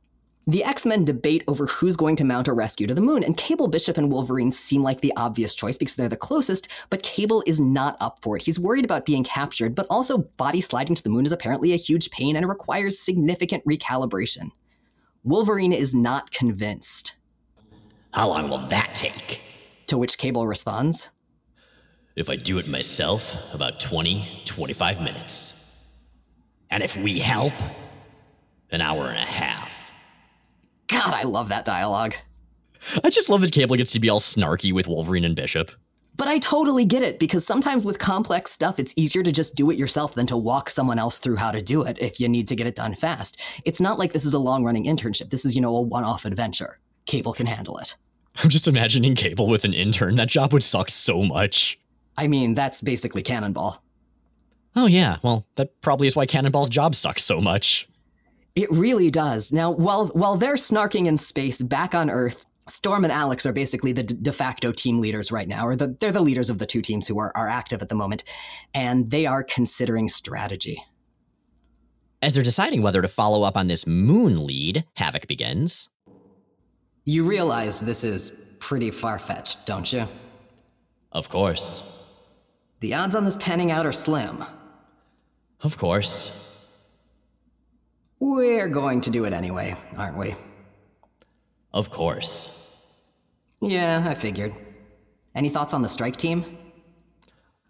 the 0.49 0.62
X 0.62 0.85
Men 0.85 1.05
debate 1.05 1.43
over 1.49 1.67
who's 1.67 1.97
going 1.97 2.15
to 2.17 2.25
mount 2.25 2.47
a 2.47 2.53
rescue 2.53 2.87
to 2.87 2.95
the 2.95 3.01
moon, 3.01 3.25
and 3.25 3.37
Cable, 3.37 3.69
Bishop, 3.69 3.97
and 3.97 4.12
Wolverine 4.12 4.53
seem 4.53 4.83
like 4.83 5.01
the 5.01 5.12
obvious 5.17 5.55
choice 5.55 5.79
because 5.79 5.97
they're 5.97 6.09
the 6.09 6.17
closest, 6.17 6.69
but 6.91 7.03
Cable 7.03 7.43
is 7.47 7.59
not 7.59 7.97
up 8.01 8.19
for 8.23 8.37
it. 8.37 8.43
He's 8.43 8.61
worried 8.61 8.85
about 8.85 9.07
being 9.07 9.25
captured, 9.25 9.75
but 9.75 9.87
also 9.89 10.19
body 10.19 10.61
sliding 10.61 10.95
to 10.95 11.03
the 11.03 11.09
moon 11.09 11.27
is 11.27 11.33
apparently 11.33 11.73
a 11.73 11.77
huge 11.77 12.11
pain 12.11 12.37
and 12.37 12.49
requires 12.49 12.99
significant 12.99 13.65
recalibration. 13.65 14.51
Wolverine 15.27 15.73
is 15.73 15.93
not 15.93 16.31
convinced. 16.31 17.17
How 18.12 18.29
long 18.29 18.49
will 18.49 18.65
that 18.69 18.95
take? 18.95 19.41
To 19.89 19.99
which 19.99 20.19
Cable 20.19 20.47
responds, 20.47 21.11
if 22.15 22.31
I 22.31 22.37
do 22.37 22.59
it 22.59 22.69
myself, 22.69 23.35
about 23.53 23.81
20, 23.81 24.43
25 24.45 25.01
minutes. 25.01 25.85
And 26.71 26.81
if 26.81 26.97
we 26.97 27.19
help, 27.19 27.53
an 28.71 28.81
hour 28.81 29.07
and 29.07 29.17
a 29.17 29.21
half. 29.21 29.91
God, 30.87 31.12
I 31.12 31.25
love 31.25 31.49
that 31.49 31.65
dialogue. 31.65 32.15
I 33.03 33.11
just 33.11 33.29
love 33.29 33.41
that 33.41 33.51
Cable 33.51 33.75
gets 33.75 33.91
to 33.93 34.01
be 34.01 34.09
all 34.09 34.21
snarky 34.21 34.73
with 34.73 34.87
Wolverine 34.87 35.25
and 35.25 35.35
Bishop. 35.35 35.73
But 36.16 36.29
I 36.29 36.38
totally 36.38 36.87
get 36.87 37.02
it 37.02 37.18
because 37.18 37.44
sometimes 37.44 37.85
with 37.85 37.98
complex 37.98 38.50
stuff, 38.50 38.79
it's 38.79 38.94
easier 38.96 39.22
to 39.22 39.31
just 39.31 39.55
do 39.55 39.70
it 39.70 39.79
yourself 39.79 40.14
than 40.14 40.26
to 40.29 40.37
walk 40.37 40.70
someone 40.70 40.98
else 40.98 41.18
through 41.18 41.37
how 41.37 41.50
to 41.50 41.61
do 41.61 41.83
it 41.83 41.98
if 42.00 42.18
you 42.18 42.29
need 42.29 42.48
to 42.48 42.57
get 42.57 42.66
it 42.66 42.74
done 42.74 42.94
fast. 42.94 43.38
It's 43.64 43.83
not 43.83 43.98
like 43.98 44.14
this 44.14 44.24
is 44.24 44.33
a 44.33 44.38
long 44.38 44.64
running 44.64 44.85
internship. 44.85 45.29
This 45.29 45.44
is, 45.44 45.55
you 45.55 45.61
know, 45.61 45.76
a 45.76 45.83
one 45.83 46.05
off 46.05 46.24
adventure. 46.24 46.79
Cable 47.05 47.35
can 47.35 47.46
handle 47.46 47.76
it. 47.79 47.96
I'm 48.37 48.48
just 48.48 48.66
imagining 48.66 49.14
Cable 49.14 49.46
with 49.46 49.64
an 49.64 49.74
intern. 49.74 50.16
That 50.16 50.29
job 50.29 50.52
would 50.55 50.62
suck 50.62 50.88
so 50.88 51.22
much. 51.22 51.79
I 52.16 52.29
mean, 52.29 52.55
that's 52.55 52.81
basically 52.81 53.22
Cannonball. 53.22 53.83
Oh, 54.74 54.87
yeah. 54.87 55.18
Well, 55.22 55.46
that 55.57 55.81
probably 55.83 56.07
is 56.07 56.16
why 56.16 56.26
Cannonball's 56.26 56.68
job 56.70 56.94
sucks 56.94 57.24
so 57.24 57.40
much. 57.40 57.88
It 58.55 58.70
really 58.70 59.11
does. 59.11 59.52
Now, 59.52 59.70
while 59.70 60.07
while 60.09 60.37
they're 60.37 60.55
snarking 60.55 61.07
in 61.07 61.18
space 61.18 61.61
back 61.61 61.94
on 61.94 62.09
Earth, 62.09 62.46
Storm 62.68 63.05
and 63.05 63.12
Alex 63.12 63.46
are 63.46 63.52
basically 63.52 63.92
the 63.92 64.02
de 64.02 64.33
facto 64.33 64.72
team 64.72 64.98
leaders 64.98 65.31
right 65.31 65.46
now, 65.46 65.66
or 65.66 65.76
the, 65.76 65.96
they're 66.00 66.11
the 66.11 66.20
leaders 66.20 66.50
of 66.50 66.59
the 66.59 66.66
two 66.66 66.83
teams 66.83 67.07
who 67.07 67.18
are, 67.18 67.31
are 67.37 67.48
active 67.48 67.81
at 67.81 67.88
the 67.88 67.94
moment, 67.94 68.24
and 68.74 69.11
they 69.11 69.24
are 69.24 69.44
considering 69.44 70.09
strategy. 70.09 70.83
As 72.20 72.33
they're 72.33 72.42
deciding 72.42 72.83
whether 72.83 73.02
to 73.02 73.09
follow 73.09 73.44
up 73.44 73.57
on 73.57 73.68
this 73.68 73.87
moon 73.87 74.46
lead, 74.46 74.85
Havoc 74.94 75.29
begins. 75.29 75.90
You 77.05 77.29
realize 77.29 77.79
this 77.79 78.02
is 78.02 78.33
pretty 78.59 78.90
far 78.90 79.20
fetched, 79.20 79.64
don't 79.64 79.92
you? 79.92 80.09
Of 81.12 81.29
course. 81.29 82.20
The 82.81 82.94
odds 82.94 83.14
on 83.14 83.24
this 83.24 83.37
panning 83.37 83.70
out 83.70 83.87
are 83.87 83.92
slim. 83.92 84.44
Of 85.61 85.79
course. 85.79 86.66
We're 88.18 88.68
going 88.68 89.02
to 89.02 89.11
do 89.11 89.24
it 89.24 89.33
anyway, 89.33 89.76
aren't 89.96 90.18
we? 90.18 90.35
Of 91.72 91.90
course. 91.90 92.87
Yeah, 93.61 94.05
I 94.07 94.14
figured. 94.14 94.55
Any 95.35 95.48
thoughts 95.48 95.74
on 95.74 95.83
the 95.83 95.88
strike 95.88 96.16
team? 96.16 96.44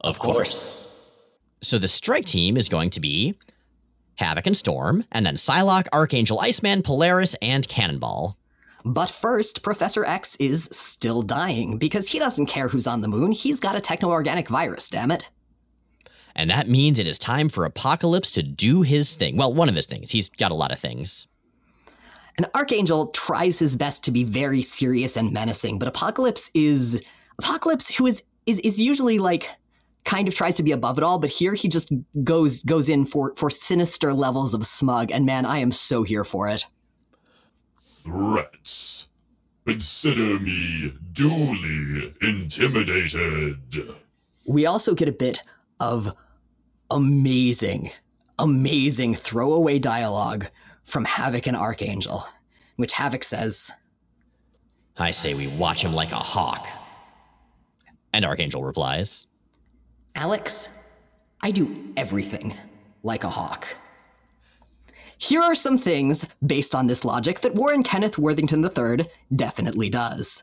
Of 0.00 0.18
course. 0.18 1.11
So 1.62 1.78
the 1.78 1.88
strike 1.88 2.26
team 2.26 2.56
is 2.56 2.68
going 2.68 2.90
to 2.90 3.00
be 3.00 3.35
Havoc 4.16 4.46
and 4.46 4.56
Storm, 4.56 5.04
and 5.12 5.26
then 5.26 5.35
Psylocke, 5.35 5.88
Archangel, 5.92 6.40
Iceman, 6.40 6.82
Polaris, 6.82 7.35
and 7.42 7.66
Cannonball. 7.68 8.38
But 8.85 9.11
first, 9.11 9.62
Professor 9.62 10.04
X 10.04 10.37
is 10.37 10.68
still 10.72 11.22
dying 11.22 11.76
because 11.76 12.11
he 12.11 12.18
doesn't 12.18 12.46
care 12.46 12.68
who's 12.68 12.87
on 12.87 13.00
the 13.00 13.09
moon. 13.09 13.32
He's 13.32 13.59
got 13.59 13.74
a 13.74 13.80
techno 13.80 14.11
organic 14.11 14.48
virus, 14.48 14.88
damn 14.88 15.11
it. 15.11 15.24
And 16.37 16.50
that 16.50 16.68
means 16.68 16.98
it 16.98 17.09
is 17.09 17.18
time 17.18 17.48
for 17.48 17.64
Apocalypse 17.64 18.30
to 18.32 18.42
do 18.42 18.82
his 18.82 19.16
thing. 19.16 19.37
Well, 19.37 19.52
one 19.52 19.68
of 19.68 19.74
his 19.74 19.87
things. 19.87 20.12
He's 20.12 20.28
got 20.28 20.52
a 20.52 20.54
lot 20.54 20.70
of 20.70 20.78
things. 20.78 21.26
And 22.38 22.46
Archangel 22.55 23.09
tries 23.09 23.59
his 23.59 23.77
best 23.77 24.05
to 24.05 24.11
be 24.11 24.25
very 24.25 24.62
serious 24.62 25.16
and 25.16 25.33
menacing, 25.33 25.79
but 25.79 25.88
Apocalypse 25.88 26.51
is 26.55 27.03
Apocalypse 27.38 27.96
who 27.96 28.07
is 28.07 28.22
is 28.46 28.59
is 28.61 28.81
usually 28.81 29.18
like 29.18 29.51
kind 30.05 30.29
of 30.29 30.35
tries 30.35 30.55
to 30.55 30.62
be 30.62 30.72
above 30.72 30.99
it 30.99 31.05
all, 31.05 31.18
but 31.18 31.31
here 31.31 31.55
he 31.55 31.68
just 31.68 31.92
goes 32.22 32.62
goes 32.62 32.88
in 32.88 33.07
for 33.07 33.35
for 33.37 33.51
sinister 33.51 34.12
levels 34.12 34.55
of 34.55 34.66
smug 34.66 35.11
and 35.11 35.25
man, 35.25 35.46
I 35.46 35.59
am 35.59 35.70
so 35.70 36.03
here 36.03 36.25
for 36.25 36.49
it 36.49 36.66
threats. 38.07 39.09
Consider 39.66 40.38
me 40.38 40.94
duly 41.12 42.14
intimidated. 42.22 43.59
We 44.46 44.64
also 44.64 44.94
get 44.94 45.09
a 45.09 45.12
bit 45.12 45.40
of 45.81 46.14
amazing, 46.88 47.90
amazing 48.38 49.16
throwaway 49.16 49.81
dialogue 49.81 50.46
from 50.87 51.05
Havoc 51.05 51.46
and 51.46 51.57
Archangel, 51.57 52.27
which 52.77 52.94
Havoc 52.94 53.25
says, 53.25 53.72
I 54.96 55.11
say 55.11 55.35
we 55.35 55.49
watch 55.49 55.85
him 55.85 55.92
like 55.92 56.12
a 56.12 56.16
hawk. 56.16 56.66
And 58.14 58.25
Archangel 58.25 58.64
replies, 58.64 59.27
Alex, 60.14 60.70
I 61.42 61.51
do 61.51 61.92
everything 61.96 62.57
like 63.03 63.25
a 63.25 63.29
hawk. 63.29 63.77
Here 65.18 65.42
are 65.42 65.55
some 65.55 65.77
things, 65.77 66.27
based 66.44 66.75
on 66.75 66.87
this 66.87 67.05
logic, 67.05 67.40
that 67.40 67.55
Warren 67.55 67.83
Kenneth 67.83 68.16
Worthington 68.18 68.64
III 68.64 69.07
definitely 69.35 69.90
does. 69.90 70.42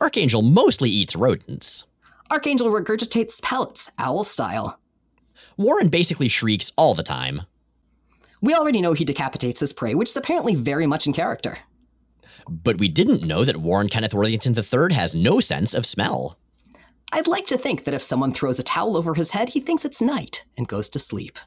Archangel 0.00 0.42
mostly 0.42 0.90
eats 0.90 1.16
rodents. 1.16 1.84
Archangel 2.30 2.68
regurgitates 2.68 3.40
pellets, 3.42 3.90
owl 3.98 4.22
style. 4.22 4.78
Warren 5.56 5.88
basically 5.88 6.28
shrieks 6.28 6.72
all 6.76 6.94
the 6.94 7.02
time. 7.02 7.42
We 8.40 8.54
already 8.54 8.80
know 8.80 8.92
he 8.92 9.04
decapitates 9.04 9.60
his 9.60 9.72
prey, 9.72 9.94
which 9.94 10.10
is 10.10 10.16
apparently 10.16 10.54
very 10.54 10.86
much 10.86 11.06
in 11.06 11.12
character. 11.12 11.58
But 12.48 12.78
we 12.78 12.88
didn't 12.88 13.22
know 13.22 13.44
that 13.44 13.58
Warren 13.58 13.88
Kenneth 13.88 14.14
Worthington 14.14 14.56
III 14.56 14.94
has 14.94 15.14
no 15.14 15.40
sense 15.40 15.74
of 15.74 15.84
smell. 15.84 16.38
I'd 17.12 17.26
like 17.26 17.46
to 17.46 17.58
think 17.58 17.84
that 17.84 17.94
if 17.94 18.02
someone 18.02 18.32
throws 18.32 18.58
a 18.58 18.62
towel 18.62 18.96
over 18.96 19.14
his 19.14 19.30
head, 19.30 19.50
he 19.50 19.60
thinks 19.60 19.84
it's 19.84 20.00
night 20.00 20.44
and 20.56 20.68
goes 20.68 20.88
to 20.90 20.98
sleep. 20.98 21.38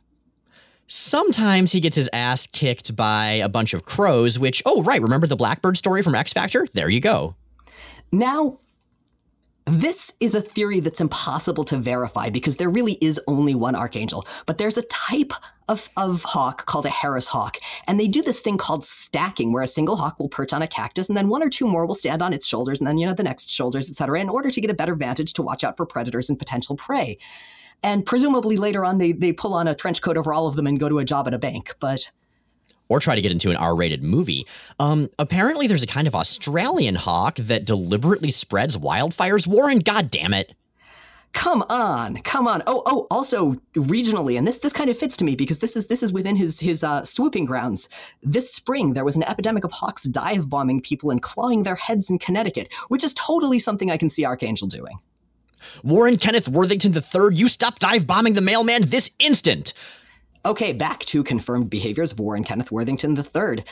Sometimes 0.88 1.72
he 1.72 1.80
gets 1.80 1.96
his 1.96 2.10
ass 2.12 2.48
kicked 2.48 2.96
by 2.96 3.28
a 3.28 3.48
bunch 3.48 3.74
of 3.74 3.86
crows, 3.86 4.38
which, 4.38 4.62
oh, 4.66 4.84
right, 4.84 5.02
remember 5.02 5.28
the 5.28 5.36
Blackbird 5.36 5.78
story 5.78 6.02
from 6.02 6.16
X 6.16 6.34
Factor? 6.34 6.68
There 6.74 6.90
you 6.90 7.00
go. 7.00 7.36
Now, 8.12 8.60
this 9.66 10.14
is 10.20 10.34
a 10.34 10.42
theory 10.42 10.80
that's 10.80 11.02
impossible 11.02 11.64
to 11.66 11.78
verify 11.78 12.30
because 12.30 12.58
there 12.58 12.70
really 12.70 12.98
is 13.02 13.20
only 13.28 13.56
one 13.56 13.76
archangel, 13.76 14.26
but 14.46 14.58
there's 14.58 14.78
a 14.78 14.82
type 14.84 15.34
of, 15.70 15.90
of 15.96 16.24
hawk 16.24 16.66
called 16.66 16.86
a 16.86 16.90
Harris 16.90 17.28
hawk, 17.28 17.58
and 17.88 18.00
they 18.00 18.08
do 18.08 18.22
this 18.22 18.42
thing 18.42 18.58
called 18.58 18.84
stacking, 18.84 19.54
where 19.54 19.64
a 19.64 19.68
single 19.68 19.96
hawk 19.98 20.20
will 20.20 20.30
perch 20.30 20.52
on 20.52 20.62
a 20.62 20.68
cactus, 20.68 21.08
and 21.08 21.18
then 21.18 21.30
one 21.30 21.44
or 21.44 21.50
two 21.50 21.68
more 21.68 21.86
will 21.86 21.96
stand 21.96 22.22
on 22.22 22.34
its 22.34 22.48
shoulders, 22.48 22.80
and 22.80 22.88
then 22.88 22.98
you 22.98 23.06
know 23.06 23.14
the 23.14 23.24
next 23.24 23.50
shoulders, 23.50 23.90
etc., 23.90 24.20
in 24.20 24.30
order 24.30 24.52
to 24.52 24.62
get 24.62 24.72
a 24.72 24.76
better 24.76 24.96
vantage 24.96 25.34
to 25.34 25.42
watch 25.42 25.64
out 25.64 25.78
for 25.78 25.86
predators 25.86 26.30
and 26.30 26.40
potential 26.40 26.76
prey. 26.76 27.18
And 27.84 28.06
presumably 28.06 28.58
later 28.58 28.84
on, 28.84 28.98
they 28.98 29.12
they 29.12 29.32
pull 29.32 29.54
on 29.54 29.68
a 29.68 29.76
trench 29.76 30.02
coat 30.02 30.18
over 30.18 30.34
all 30.34 30.48
of 30.48 30.56
them 30.56 30.68
and 30.68 30.80
go 30.80 30.90
to 30.90 31.00
a 31.00 31.06
job 31.06 31.28
at 31.28 31.34
a 31.34 31.40
bank, 31.40 31.76
but 31.80 32.12
or 32.92 33.00
try 33.00 33.16
to 33.16 33.22
get 33.22 33.32
into 33.32 33.50
an 33.50 33.56
R-rated 33.56 34.04
movie. 34.04 34.46
Um, 34.80 35.10
apparently, 35.18 35.66
there's 35.66 35.84
a 35.84 35.88
kind 35.88 36.08
of 36.08 36.14
Australian 36.14 36.96
hawk 36.96 37.36
that 37.36 37.64
deliberately 37.64 38.30
spreads 38.30 38.76
wildfires. 38.76 39.48
Warren, 39.48 39.80
God 39.80 40.12
damn 40.12 40.34
it! 40.34 40.54
Come 41.34 41.64
on, 41.70 42.18
come 42.24 42.46
on. 42.46 42.62
Oh, 42.68 42.84
oh. 42.86 43.08
Also, 43.10 43.54
regionally, 43.74 44.38
and 44.38 44.46
this 44.46 44.60
this 44.60 44.74
kind 44.74 44.90
of 44.90 44.98
fits 44.98 45.16
to 45.18 45.24
me 45.24 45.36
because 45.36 45.60
this 45.60 45.78
is 45.78 45.88
this 45.88 46.04
is 46.04 46.12
within 46.12 46.36
his 46.36 46.60
his 46.60 46.84
uh, 46.84 47.06
swooping 47.06 47.46
grounds. 47.46 47.88
This 48.22 48.54
spring, 48.54 48.94
there 48.94 49.06
was 49.06 49.16
an 49.16 49.24
epidemic 49.24 49.64
of 49.64 49.72
hawks 49.72 50.04
dive 50.04 50.50
bombing 50.50 50.82
people 50.82 51.10
and 51.10 51.22
clawing 51.22 51.64
their 51.64 51.76
heads 51.76 52.10
in 52.10 52.20
Connecticut, 52.20 52.68
which 52.90 53.04
is 53.04 53.14
totally 53.14 53.60
something 53.60 53.90
I 53.90 53.96
can 53.96 54.10
see 54.10 54.26
Archangel 54.26 54.68
doing. 54.68 55.00
Warren 55.84 56.18
Kenneth 56.18 56.50
Worthington 56.50 56.94
III, 56.94 57.34
you 57.34 57.48
stop 57.48 57.80
dive 57.80 58.06
bombing 58.06 58.34
the 58.34 58.42
mailman 58.42 58.82
this 58.82 59.10
instant. 59.20 59.74
Okay, 60.44 60.74
back 60.74 61.00
to 61.06 61.24
confirmed 61.24 61.70
behaviors 61.70 62.12
of 62.12 62.20
Warren 62.20 62.44
Kenneth 62.44 62.72
Worthington 62.72 63.16
III. 63.16 63.64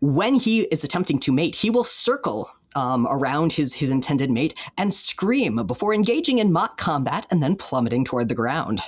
When 0.00 0.34
he 0.34 0.62
is 0.62 0.82
attempting 0.82 1.20
to 1.20 1.32
mate, 1.32 1.54
he 1.54 1.70
will 1.70 1.84
circle 1.84 2.50
um, 2.74 3.06
around 3.08 3.52
his, 3.52 3.74
his 3.74 3.90
intended 3.90 4.30
mate 4.30 4.52
and 4.76 4.92
scream 4.92 5.64
before 5.66 5.94
engaging 5.94 6.38
in 6.38 6.52
mock 6.52 6.78
combat 6.78 7.26
and 7.30 7.42
then 7.42 7.54
plummeting 7.54 8.04
toward 8.04 8.28
the 8.28 8.34
ground. 8.34 8.80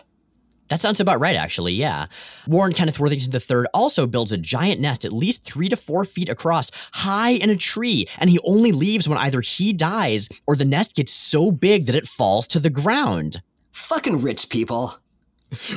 That 0.68 0.80
sounds 0.80 1.00
about 1.00 1.20
right, 1.20 1.36
actually, 1.36 1.72
yeah. 1.72 2.06
Warren 2.46 2.74
Kenneth 2.74 2.98
Worthington 2.98 3.32
III 3.32 3.66
also 3.72 4.06
builds 4.06 4.32
a 4.32 4.36
giant 4.36 4.80
nest 4.80 5.04
at 5.04 5.12
least 5.12 5.44
three 5.44 5.68
to 5.68 5.76
four 5.76 6.04
feet 6.04 6.28
across, 6.28 6.70
high 6.92 7.30
in 7.30 7.48
a 7.50 7.56
tree, 7.56 8.06
and 8.18 8.28
he 8.28 8.38
only 8.44 8.72
leaves 8.72 9.08
when 9.08 9.16
either 9.16 9.40
he 9.40 9.72
dies 9.72 10.28
or 10.46 10.56
the 10.56 10.66
nest 10.66 10.94
gets 10.94 11.12
so 11.12 11.50
big 11.50 11.86
that 11.86 11.94
it 11.94 12.06
falls 12.06 12.46
to 12.48 12.58
the 12.58 12.68
ground. 12.68 13.40
Fucking 13.72 14.20
rich 14.20 14.50
people. 14.50 14.98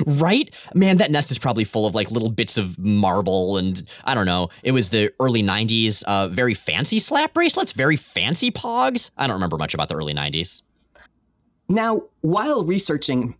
Right? 0.06 0.54
Man, 0.74 0.98
that 0.98 1.10
nest 1.10 1.30
is 1.30 1.38
probably 1.38 1.64
full 1.64 1.86
of 1.86 1.94
like 1.94 2.10
little 2.10 2.30
bits 2.30 2.58
of 2.58 2.78
marble 2.78 3.56
and 3.56 3.82
I 4.04 4.14
don't 4.14 4.26
know. 4.26 4.50
It 4.62 4.72
was 4.72 4.90
the 4.90 5.12
early 5.20 5.42
90s, 5.42 6.02
uh, 6.04 6.28
very 6.28 6.54
fancy 6.54 6.98
slap 6.98 7.32
bracelets, 7.32 7.72
very 7.72 7.96
fancy 7.96 8.50
pogs. 8.50 9.10
I 9.16 9.26
don't 9.26 9.34
remember 9.34 9.56
much 9.56 9.74
about 9.74 9.88
the 9.88 9.94
early 9.94 10.14
90s. 10.14 10.62
Now, 11.68 12.02
while 12.20 12.64
researching 12.64 13.36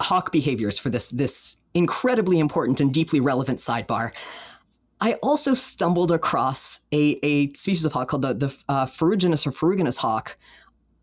hawk 0.00 0.32
behaviors 0.32 0.78
for 0.78 0.90
this, 0.90 1.10
this 1.10 1.56
incredibly 1.74 2.38
important 2.38 2.80
and 2.80 2.92
deeply 2.92 3.20
relevant 3.20 3.58
sidebar, 3.58 4.12
I 5.00 5.14
also 5.14 5.54
stumbled 5.54 6.12
across 6.12 6.80
a, 6.92 7.18
a 7.24 7.52
species 7.54 7.84
of 7.84 7.92
hawk 7.92 8.08
called 8.08 8.22
the, 8.22 8.34
the 8.34 8.62
uh, 8.68 8.86
ferruginous 8.86 9.46
or 9.46 9.50
ferruginous 9.50 9.98
hawk, 9.98 10.36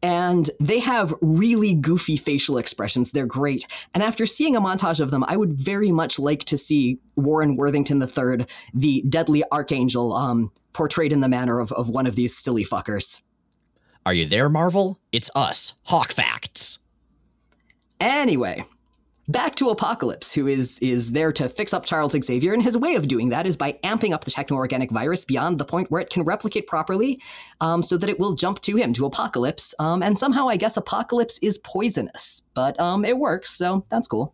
and 0.02 0.50
they 0.60 0.80
have 0.80 1.14
really 1.22 1.74
goofy 1.74 2.18
facial 2.18 2.58
expressions. 2.58 3.12
They're 3.12 3.26
great. 3.26 3.66
And 3.94 4.02
after 4.02 4.26
seeing 4.26 4.56
a 4.56 4.62
montage 4.62 5.00
of 5.00 5.12
them, 5.12 5.24
I 5.28 5.36
would 5.36 5.54
very 5.54 5.92
much 5.92 6.20
like 6.20 6.44
to 6.46 6.58
see 6.58 7.00
Warren 7.16 7.56
Worthington 7.56 8.02
III, 8.02 8.46
the 8.74 9.04
deadly 9.08 9.44
archangel, 9.52 10.14
um, 10.14 10.52
portrayed 10.74 11.12
in 11.12 11.20
the 11.20 11.28
manner 11.28 11.60
of, 11.60 11.72
of 11.74 11.90
one 11.90 12.08
of 12.08 12.16
these 12.16 12.38
silly 12.38 12.64
fuckers. 12.64 13.22
Are 14.06 14.14
you 14.14 14.26
there, 14.26 14.50
Marvel? 14.50 15.00
It's 15.12 15.30
us, 15.36 15.74
Hawk 15.84 16.14
Facts. 16.14 16.80
Anyway, 18.00 18.64
back 19.30 19.56
to 19.56 19.70
Apocalypse, 19.70 20.34
who 20.34 20.48
is 20.48 20.80
is 20.80 21.14
there 21.14 21.32
to 21.32 21.48
fix 21.48 21.72
up 21.74 21.86
Charles 21.86 22.12
Xavier, 22.12 22.54
and 22.54 22.64
his 22.64 22.76
way 22.76 22.96
of 22.96 23.08
doing 23.08 23.30
that 23.30 23.46
is 23.48 23.56
by 23.56 23.74
amping 23.84 24.12
up 24.12 24.26
the 24.26 24.32
techno-organic 24.32 24.92
virus 24.92 25.24
beyond 25.24 25.60
the 25.60 25.66
point 25.66 25.90
where 25.90 26.02
it 26.02 26.10
can 26.10 26.24
replicate 26.24 26.68
properly, 26.68 27.22
um, 27.62 27.84
so 27.84 27.96
that 27.96 28.10
it 28.10 28.20
will 28.20 28.34
jump 28.34 28.60
to 28.62 28.76
him 28.76 28.92
to 28.94 29.06
Apocalypse. 29.06 29.74
Um, 29.80 30.04
and 30.04 30.18
somehow, 30.18 30.50
I 30.50 30.58
guess 30.58 30.76
Apocalypse 30.76 31.38
is 31.42 31.60
poisonous, 31.60 32.44
but 32.54 32.78
um, 32.80 33.06
it 33.06 33.18
works, 33.18 33.52
so 33.52 33.86
that's 33.90 34.08
cool. 34.08 34.34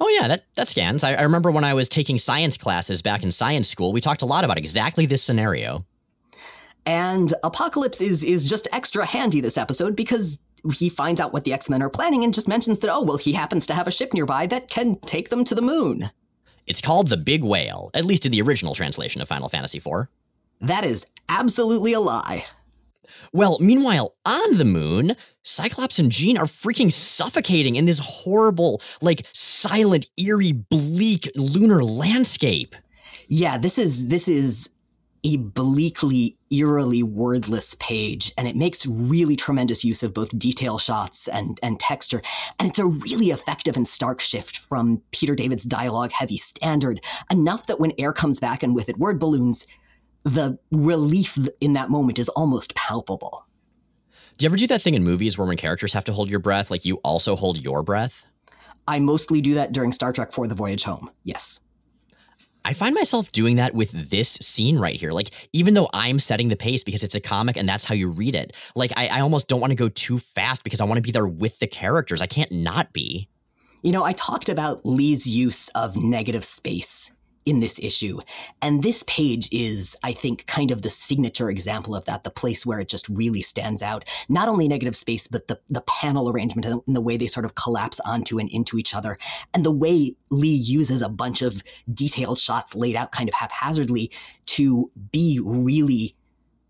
Oh 0.00 0.08
yeah, 0.08 0.28
that 0.28 0.44
that 0.54 0.68
scans. 0.68 1.02
I, 1.02 1.14
I 1.14 1.22
remember 1.22 1.50
when 1.50 1.64
I 1.64 1.74
was 1.74 1.88
taking 1.88 2.18
science 2.18 2.56
classes 2.56 3.02
back 3.02 3.22
in 3.22 3.32
science 3.32 3.68
school, 3.68 3.92
we 3.92 4.00
talked 4.00 4.22
a 4.22 4.26
lot 4.26 4.44
about 4.44 4.58
exactly 4.58 5.06
this 5.06 5.22
scenario. 5.22 5.84
And 6.84 7.32
Apocalypse 7.42 8.00
is 8.00 8.22
is 8.22 8.44
just 8.44 8.68
extra 8.72 9.06
handy 9.06 9.40
this 9.40 9.56
episode 9.56 9.96
because 9.96 10.38
he 10.74 10.88
finds 10.88 11.20
out 11.20 11.32
what 11.32 11.44
the 11.44 11.52
X 11.52 11.68
Men 11.68 11.82
are 11.82 11.90
planning 11.90 12.24
and 12.24 12.34
just 12.34 12.48
mentions 12.48 12.78
that, 12.80 12.92
oh, 12.92 13.02
well, 13.02 13.16
he 13.16 13.32
happens 13.32 13.66
to 13.66 13.74
have 13.74 13.86
a 13.86 13.92
ship 13.92 14.12
nearby 14.12 14.46
that 14.46 14.68
can 14.68 14.96
take 15.00 15.28
them 15.30 15.44
to 15.44 15.54
the 15.54 15.62
moon. 15.62 16.10
It's 16.66 16.80
called 16.80 17.08
the 17.08 17.16
Big 17.16 17.42
Whale, 17.42 17.90
at 17.94 18.04
least 18.04 18.24
in 18.24 18.32
the 18.32 18.42
original 18.42 18.74
translation 18.74 19.20
of 19.20 19.28
Final 19.28 19.48
Fantasy 19.48 19.78
IV. 19.78 20.06
That 20.60 20.84
is 20.84 21.06
absolutely 21.28 21.92
a 21.92 22.00
lie. 22.00 22.46
Well, 23.32 23.58
meanwhile, 23.60 24.14
on 24.24 24.58
the 24.58 24.64
moon, 24.64 25.16
Cyclops 25.42 25.98
and 25.98 26.12
Jean 26.12 26.38
are 26.38 26.46
freaking 26.46 26.92
suffocating 26.92 27.76
in 27.76 27.86
this 27.86 27.98
horrible, 27.98 28.80
like 29.00 29.26
silent, 29.32 30.08
eerie, 30.16 30.52
bleak 30.52 31.30
lunar 31.34 31.82
landscape. 31.82 32.76
Yeah, 33.28 33.58
this 33.58 33.78
is 33.78 34.08
this 34.08 34.28
is 34.28 34.70
a 35.24 35.36
bleakly, 35.36 36.36
eerily 36.50 37.02
wordless 37.02 37.76
page, 37.76 38.32
and 38.36 38.48
it 38.48 38.56
makes 38.56 38.86
really 38.86 39.36
tremendous 39.36 39.84
use 39.84 40.02
of 40.02 40.12
both 40.12 40.36
detail 40.36 40.78
shots 40.78 41.28
and, 41.28 41.58
and 41.62 41.78
texture. 41.78 42.20
And 42.58 42.68
it's 42.68 42.78
a 42.78 42.86
really 42.86 43.30
effective 43.30 43.76
and 43.76 43.86
stark 43.86 44.20
shift 44.20 44.58
from 44.58 45.02
Peter 45.12 45.34
David's 45.34 45.64
dialogue 45.64 46.10
heavy 46.12 46.36
standard, 46.36 47.00
enough 47.30 47.66
that 47.66 47.78
when 47.78 47.92
air 47.98 48.12
comes 48.12 48.40
back 48.40 48.62
and 48.62 48.74
with 48.74 48.88
it 48.88 48.98
word 48.98 49.18
balloons, 49.18 49.66
the 50.24 50.58
relief 50.70 51.38
in 51.60 51.72
that 51.74 51.90
moment 51.90 52.18
is 52.18 52.28
almost 52.30 52.74
palpable. 52.74 53.46
Do 54.38 54.44
you 54.44 54.48
ever 54.48 54.56
do 54.56 54.66
that 54.68 54.82
thing 54.82 54.94
in 54.94 55.04
movies 55.04 55.36
where 55.36 55.46
when 55.46 55.56
characters 55.56 55.92
have 55.92 56.04
to 56.04 56.12
hold 56.12 56.30
your 56.30 56.40
breath, 56.40 56.70
like 56.70 56.84
you 56.84 56.96
also 57.04 57.36
hold 57.36 57.62
your 57.62 57.82
breath? 57.82 58.26
I 58.88 58.98
mostly 58.98 59.40
do 59.40 59.54
that 59.54 59.72
during 59.72 59.92
Star 59.92 60.12
Trek 60.12 60.32
for 60.32 60.48
the 60.48 60.54
Voyage 60.54 60.84
Home, 60.84 61.10
yes. 61.22 61.60
I 62.72 62.74
find 62.74 62.94
myself 62.94 63.30
doing 63.32 63.56
that 63.56 63.74
with 63.74 63.90
this 64.08 64.30
scene 64.40 64.78
right 64.78 64.98
here. 64.98 65.12
Like, 65.12 65.32
even 65.52 65.74
though 65.74 65.90
I'm 65.92 66.18
setting 66.18 66.48
the 66.48 66.56
pace 66.56 66.82
because 66.82 67.04
it's 67.04 67.14
a 67.14 67.20
comic 67.20 67.58
and 67.58 67.68
that's 67.68 67.84
how 67.84 67.94
you 67.94 68.08
read 68.08 68.34
it, 68.34 68.56
like, 68.74 68.94
I, 68.96 69.08
I 69.08 69.20
almost 69.20 69.46
don't 69.46 69.60
want 69.60 69.72
to 69.72 69.74
go 69.74 69.90
too 69.90 70.18
fast 70.18 70.64
because 70.64 70.80
I 70.80 70.84
want 70.84 70.96
to 70.96 71.02
be 71.02 71.10
there 71.10 71.26
with 71.26 71.58
the 71.58 71.66
characters. 71.66 72.22
I 72.22 72.26
can't 72.26 72.50
not 72.50 72.94
be. 72.94 73.28
You 73.82 73.92
know, 73.92 74.04
I 74.04 74.14
talked 74.14 74.48
about 74.48 74.86
Lee's 74.86 75.26
use 75.26 75.68
of 75.74 75.98
negative 75.98 76.44
space 76.44 77.12
in 77.44 77.60
this 77.60 77.78
issue. 77.80 78.20
And 78.60 78.82
this 78.82 79.04
page 79.06 79.48
is, 79.52 79.96
I 80.02 80.12
think, 80.12 80.46
kind 80.46 80.70
of 80.70 80.82
the 80.82 80.90
signature 80.90 81.50
example 81.50 81.94
of 81.94 82.04
that, 82.04 82.24
the 82.24 82.30
place 82.30 82.64
where 82.64 82.80
it 82.80 82.88
just 82.88 83.08
really 83.08 83.42
stands 83.42 83.82
out. 83.82 84.04
Not 84.28 84.48
only 84.48 84.68
negative 84.68 84.96
space, 84.96 85.26
but 85.26 85.48
the, 85.48 85.58
the 85.68 85.82
panel 85.82 86.30
arrangement 86.30 86.66
and 86.86 86.96
the 86.96 87.00
way 87.00 87.16
they 87.16 87.26
sort 87.26 87.44
of 87.44 87.54
collapse 87.54 88.00
onto 88.00 88.38
and 88.38 88.48
into 88.48 88.78
each 88.78 88.94
other. 88.94 89.18
And 89.52 89.64
the 89.64 89.72
way 89.72 90.16
Lee 90.30 90.48
uses 90.48 91.02
a 91.02 91.08
bunch 91.08 91.42
of 91.42 91.62
detailed 91.92 92.38
shots 92.38 92.74
laid 92.74 92.96
out 92.96 93.12
kind 93.12 93.28
of 93.28 93.34
haphazardly 93.34 94.10
to 94.46 94.90
be 95.10 95.40
really 95.42 96.14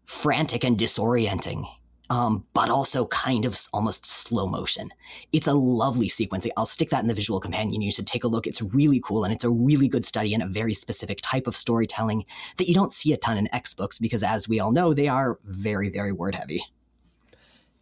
frantic 0.04 0.64
and 0.64 0.76
disorienting 0.76 1.66
um, 2.10 2.44
but 2.52 2.68
also 2.68 3.06
kind 3.06 3.44
of 3.44 3.58
almost 3.72 4.04
slow 4.04 4.46
motion. 4.46 4.90
It's 5.32 5.46
a 5.46 5.54
lovely 5.54 6.08
sequence. 6.08 6.46
I'll 6.56 6.66
stick 6.66 6.90
that 6.90 7.00
in 7.00 7.06
the 7.06 7.14
visual 7.14 7.40
companion. 7.40 7.82
You 7.82 7.90
should 7.90 8.06
take 8.06 8.24
a 8.24 8.28
look. 8.28 8.46
It's 8.46 8.60
really 8.60 9.00
cool, 9.00 9.24
and 9.24 9.32
it's 9.32 9.44
a 9.44 9.50
really 9.50 9.88
good 9.88 10.04
study 10.04 10.34
in 10.34 10.42
a 10.42 10.46
very 10.46 10.74
specific 10.74 11.20
type 11.22 11.46
of 11.46 11.56
storytelling 11.56 12.24
that 12.58 12.68
you 12.68 12.74
don't 12.74 12.92
see 12.92 13.12
a 13.12 13.16
ton 13.16 13.38
in 13.38 13.52
X 13.54 13.74
books 13.74 13.98
because, 13.98 14.22
as 14.22 14.48
we 14.48 14.60
all 14.60 14.72
know, 14.72 14.92
they 14.92 15.08
are 15.08 15.38
very, 15.44 15.88
very 15.88 16.12
word 16.12 16.34
heavy. 16.34 16.62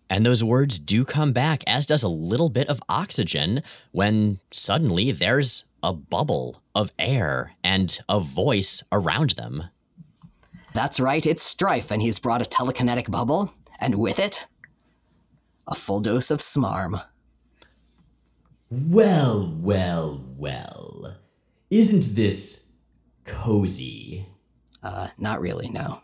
And 0.09 0.27
those 0.27 0.43
words 0.43 0.79
do 0.79 1.05
come 1.05 1.33
back, 1.33 1.63
as 1.69 1.87
does 1.87 2.03
a 2.03 2.09
little 2.09 2.51
bit 2.51 2.69
of 2.69 2.83
oxygen, 2.89 3.63
when 3.93 4.41
suddenly 4.51 5.13
there's 5.13 5.65
a 5.83 5.93
bubble 5.93 6.63
of 6.75 6.93
air 6.99 7.55
and 7.63 7.97
a 8.09 8.21
voice 8.21 8.83
around 8.91 9.31
them. 9.31 9.65
That's 10.75 11.01
right, 11.01 11.25
it's 11.25 11.43
Strife, 11.43 11.91
and 11.91 12.03
he's 12.03 12.19
brought 12.19 12.43
a 12.43 12.45
telekinetic 12.45 13.11
bubble 13.11 13.53
and 13.81 13.97
with 13.97 14.19
it, 14.19 14.47
a 15.67 15.75
full 15.75 16.01
dose 16.01 16.31
of 16.31 16.39
smarm. 16.41 17.03
Well, 18.71 19.53
well, 19.61 20.25
well. 20.37 21.17
Isn't 21.71 22.15
this 22.15 22.71
cozy. 23.25 24.27
Uh, 24.83 25.09
not 25.19 25.41
really, 25.41 25.69
no. 25.69 26.03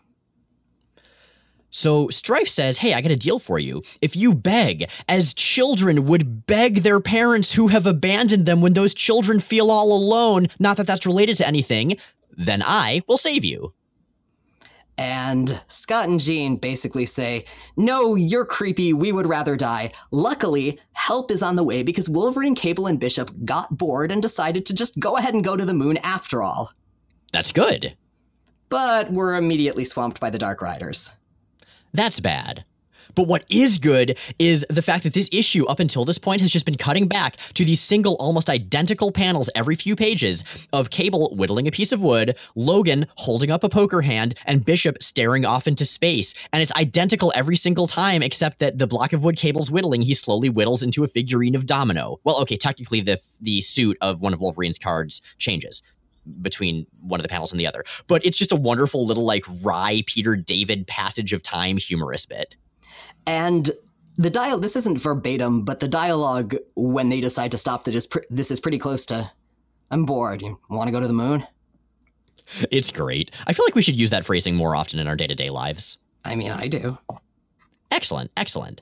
So 1.69 2.07
Stryfe 2.07 2.47
says, 2.47 2.79
Hey, 2.79 2.93
I 2.93 3.01
got 3.01 3.11
a 3.11 3.15
deal 3.15 3.39
for 3.39 3.59
you. 3.59 3.83
If 4.01 4.15
you 4.15 4.33
beg, 4.33 4.89
as 5.07 5.33
children 5.33 6.05
would 6.05 6.45
beg 6.45 6.77
their 6.77 6.99
parents 6.99 7.53
who 7.53 7.67
have 7.67 7.85
abandoned 7.85 8.45
them 8.45 8.61
when 8.61 8.73
those 8.73 8.93
children 8.93 9.39
feel 9.39 9.69
all 9.69 9.93
alone, 9.93 10.47
not 10.59 10.77
that 10.77 10.87
that's 10.87 11.05
related 11.05 11.35
to 11.37 11.47
anything, 11.47 11.97
then 12.31 12.63
I 12.65 13.03
will 13.07 13.17
save 13.17 13.43
you. 13.43 13.73
And 14.97 15.61
Scott 15.67 16.09
and 16.09 16.19
Jean 16.19 16.57
basically 16.57 17.05
say, 17.05 17.45
No, 17.75 18.15
you're 18.15 18.45
creepy. 18.45 18.93
We 18.93 19.11
would 19.11 19.27
rather 19.27 19.55
die. 19.55 19.91
Luckily, 20.11 20.79
help 20.93 21.29
is 21.29 21.43
on 21.43 21.55
the 21.55 21.63
way 21.63 21.83
because 21.83 22.09
Wolverine, 22.09 22.55
Cable, 22.55 22.87
and 22.87 22.99
Bishop 22.99 23.31
got 23.45 23.77
bored 23.77 24.11
and 24.11 24.21
decided 24.21 24.65
to 24.65 24.73
just 24.73 24.99
go 24.99 25.17
ahead 25.17 25.35
and 25.35 25.43
go 25.43 25.55
to 25.55 25.65
the 25.65 25.73
moon 25.73 25.97
after 25.97 26.41
all. 26.41 26.71
That's 27.31 27.51
good. 27.51 27.95
But 28.69 29.11
we're 29.11 29.35
immediately 29.35 29.85
swamped 29.85 30.19
by 30.19 30.29
the 30.29 30.39
Dark 30.39 30.61
Riders. 30.61 31.13
That's 31.93 32.19
bad. 32.19 32.63
But 33.15 33.27
what 33.27 33.45
is 33.49 33.77
good 33.77 34.17
is 34.39 34.65
the 34.69 34.81
fact 34.81 35.03
that 35.03 35.13
this 35.13 35.29
issue, 35.31 35.65
up 35.67 35.79
until 35.79 36.05
this 36.05 36.17
point, 36.17 36.41
has 36.41 36.51
just 36.51 36.65
been 36.65 36.77
cutting 36.77 37.07
back 37.07 37.37
to 37.53 37.65
these 37.65 37.81
single, 37.81 38.15
almost 38.15 38.49
identical 38.49 39.11
panels 39.11 39.49
every 39.55 39.75
few 39.75 39.95
pages 39.95 40.43
of 40.73 40.89
Cable 40.89 41.35
whittling 41.35 41.67
a 41.67 41.71
piece 41.71 41.91
of 41.91 42.01
wood, 42.01 42.37
Logan 42.55 43.07
holding 43.15 43.51
up 43.51 43.63
a 43.63 43.69
poker 43.69 44.01
hand, 44.01 44.35
and 44.45 44.65
Bishop 44.65 45.01
staring 45.01 45.45
off 45.45 45.67
into 45.67 45.85
space. 45.85 46.33
And 46.53 46.61
it's 46.61 46.73
identical 46.73 47.31
every 47.35 47.55
single 47.55 47.87
time, 47.87 48.21
except 48.21 48.59
that 48.59 48.77
the 48.77 48.87
block 48.87 49.13
of 49.13 49.23
wood 49.23 49.37
Cable's 49.37 49.71
whittling, 49.71 50.01
he 50.01 50.13
slowly 50.13 50.49
whittles 50.49 50.83
into 50.83 51.03
a 51.03 51.07
figurine 51.07 51.55
of 51.55 51.65
Domino. 51.65 52.19
Well, 52.23 52.39
okay, 52.41 52.57
technically 52.57 53.01
the 53.01 53.19
the 53.41 53.61
suit 53.61 53.97
of 54.01 54.21
one 54.21 54.33
of 54.33 54.39
Wolverine's 54.41 54.79
cards 54.79 55.21
changes 55.37 55.81
between 56.41 56.85
one 57.01 57.19
of 57.19 57.23
the 57.23 57.29
panels 57.29 57.51
and 57.51 57.59
the 57.59 57.67
other. 57.67 57.83
But 58.07 58.25
it's 58.25 58.37
just 58.37 58.51
a 58.51 58.55
wonderful 58.55 59.05
little 59.05 59.25
like 59.25 59.45
wry 59.63 60.03
Peter 60.05 60.35
David 60.35 60.87
passage 60.87 61.33
of 61.33 61.41
time 61.41 61.77
humorous 61.77 62.25
bit. 62.25 62.55
And 63.27 63.69
the 64.17 64.29
dial 64.29 64.59
this 64.59 64.75
isn't 64.75 64.99
verbatim, 64.99 65.63
but 65.63 65.79
the 65.79 65.87
dialogue 65.87 66.55
when 66.75 67.09
they 67.09 67.21
decide 67.21 67.51
to 67.51 67.57
stop 67.57 67.83
that 67.83 67.93
is 67.93 68.07
pr- 68.07 68.19
this 68.29 68.49
is 68.49 68.59
pretty 68.59 68.79
close 68.79 69.05
to 69.07 69.29
I'm 69.91 70.05
bored. 70.05 70.41
You 70.41 70.59
want 70.69 70.87
to 70.87 70.91
go 70.91 70.99
to 70.99 71.07
the 71.07 71.13
moon? 71.13 71.45
It's 72.71 72.91
great. 72.91 73.31
I 73.45 73.53
feel 73.53 73.65
like 73.65 73.75
we 73.75 73.81
should 73.81 73.97
use 73.97 74.09
that 74.09 74.25
phrasing 74.25 74.55
more 74.55 74.75
often 74.75 74.99
in 74.99 75.07
our 75.07 75.15
day-to-day 75.15 75.49
lives. 75.49 75.97
I 76.23 76.35
mean, 76.35 76.51
I 76.51 76.67
do. 76.67 76.97
Excellent, 77.91 78.31
excellent. 78.37 78.81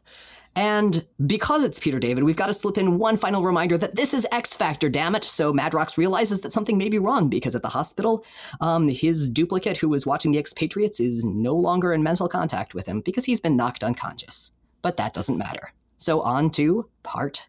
And 0.57 1.05
because 1.25 1.63
it's 1.65 1.79
Peter 1.79 1.99
David, 1.99 2.23
we've 2.23 2.37
got 2.37 2.45
to 2.45 2.53
slip 2.53 2.77
in 2.77 2.97
one 2.97 3.17
final 3.17 3.43
reminder 3.43 3.77
that 3.77 3.95
this 3.95 4.13
is 4.13 4.25
X 4.31 4.55
Factor, 4.55 4.87
damn 4.87 5.13
it. 5.15 5.25
So 5.25 5.51
Madrox 5.51 5.97
realizes 5.97 6.41
that 6.41 6.51
something 6.53 6.77
may 6.77 6.87
be 6.87 6.97
wrong 6.97 7.27
because 7.27 7.55
at 7.55 7.61
the 7.61 7.69
hospital, 7.69 8.23
um, 8.61 8.87
his 8.87 9.29
duplicate 9.29 9.77
who 9.77 9.89
was 9.89 10.05
watching 10.05 10.31
the 10.31 10.39
expatriates 10.39 10.99
is 11.01 11.25
no 11.25 11.53
longer 11.55 11.91
in 11.91 12.03
mental 12.03 12.29
contact 12.29 12.73
with 12.73 12.85
him 12.87 13.01
because 13.01 13.25
he's 13.25 13.41
been 13.41 13.57
knocked 13.57 13.83
unconscious. 13.83 14.51
But 14.81 14.95
that 14.97 15.13
doesn't 15.13 15.37
matter. 15.37 15.73
So 15.97 16.21
on 16.21 16.49
to 16.51 16.89
part 17.03 17.47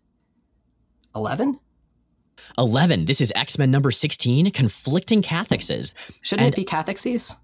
11? 1.15 1.61
11. 2.59 3.05
This 3.05 3.21
is 3.21 3.33
X 3.37 3.57
Men 3.59 3.71
number 3.71 3.91
16, 3.91 4.51
Conflicting 4.51 5.23
Cathexes. 5.23 5.95
Shouldn't 6.23 6.47
And- 6.47 6.55
it 6.55 6.57
be 6.57 6.65
Cathexes? 6.65 7.37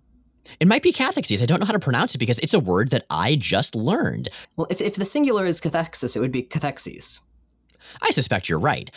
It 0.60 0.68
might 0.68 0.82
be 0.82 0.92
cathexes. 0.92 1.42
I 1.42 1.46
don't 1.46 1.60
know 1.60 1.66
how 1.66 1.72
to 1.72 1.78
pronounce 1.78 2.14
it 2.14 2.18
because 2.18 2.38
it's 2.40 2.54
a 2.54 2.60
word 2.60 2.90
that 2.90 3.06
I 3.10 3.36
just 3.36 3.74
learned. 3.74 4.28
Well, 4.56 4.66
if, 4.70 4.80
if 4.80 4.94
the 4.94 5.04
singular 5.04 5.46
is 5.46 5.60
cathexis, 5.60 6.16
it 6.16 6.20
would 6.20 6.32
be 6.32 6.42
cathexes. 6.42 7.22
I 8.00 8.10
suspect 8.10 8.48
you're 8.48 8.58
right. 8.58 8.90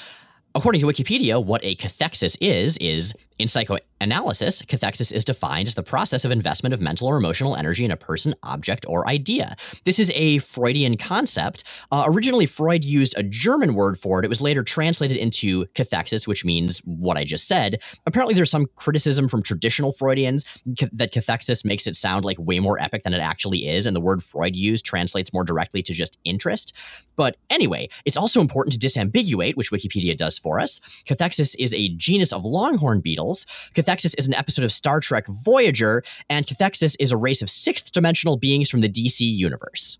According 0.53 0.79
to 0.81 0.87
Wikipedia, 0.87 1.43
what 1.43 1.63
a 1.65 1.75
cathexis 1.75 2.37
is, 2.39 2.77
is 2.77 3.13
in 3.37 3.47
psychoanalysis, 3.49 4.61
cathexis 4.61 5.11
is 5.11 5.25
defined 5.25 5.67
as 5.67 5.75
the 5.75 5.83
process 5.83 6.23
of 6.23 6.31
investment 6.31 6.73
of 6.73 6.79
mental 6.79 7.07
or 7.07 7.17
emotional 7.17 7.55
energy 7.55 7.83
in 7.83 7.91
a 7.91 7.97
person, 7.97 8.33
object, 8.43 8.85
or 8.87 9.07
idea. 9.07 9.57
This 9.83 9.99
is 9.99 10.09
a 10.15 10.37
Freudian 10.37 10.95
concept. 10.95 11.65
Uh, 11.91 12.05
originally, 12.07 12.45
Freud 12.45 12.85
used 12.85 13.13
a 13.17 13.23
German 13.23 13.73
word 13.73 13.99
for 13.99 14.19
it. 14.19 14.25
It 14.25 14.29
was 14.29 14.39
later 14.39 14.63
translated 14.63 15.17
into 15.17 15.65
cathexis, 15.75 16.27
which 16.27 16.45
means 16.45 16.79
what 16.85 17.17
I 17.17 17.25
just 17.25 17.45
said. 17.47 17.81
Apparently, 18.05 18.33
there's 18.33 18.51
some 18.51 18.67
criticism 18.77 19.27
from 19.27 19.43
traditional 19.43 19.91
Freudians 19.91 20.45
that 20.93 21.13
cathexis 21.13 21.65
makes 21.65 21.87
it 21.87 21.95
sound 21.95 22.23
like 22.23 22.37
way 22.39 22.59
more 22.59 22.79
epic 22.79 23.03
than 23.03 23.13
it 23.13 23.19
actually 23.19 23.67
is, 23.67 23.85
and 23.85 23.95
the 23.95 24.01
word 24.01 24.23
Freud 24.23 24.55
used 24.55 24.85
translates 24.85 25.33
more 25.33 25.43
directly 25.43 25.81
to 25.81 25.93
just 25.93 26.17
interest. 26.23 26.73
But 27.17 27.37
anyway, 27.49 27.89
it's 28.05 28.17
also 28.17 28.39
important 28.39 28.73
to 28.73 28.87
disambiguate, 28.87 29.55
which 29.55 29.71
Wikipedia 29.71 30.15
does 30.15 30.39
for 30.39 30.59
us. 30.59 30.79
Cathexis 31.05 31.55
is 31.59 31.73
a 31.73 31.89
genus 31.89 32.31
of 32.31 32.45
longhorn 32.45 33.01
beetles. 33.01 33.24
Cathexis 33.33 34.13
is 34.17 34.27
an 34.27 34.35
episode 34.35 34.63
of 34.63 34.71
Star 34.71 34.99
Trek 34.99 35.25
Voyager, 35.27 36.03
and 36.29 36.45
Cathexis 36.45 36.95
is 36.99 37.11
a 37.11 37.17
race 37.17 37.41
of 37.41 37.49
sixth 37.49 37.91
dimensional 37.91 38.37
beings 38.37 38.69
from 38.69 38.81
the 38.81 38.89
DC 38.89 39.21
universe. 39.21 39.97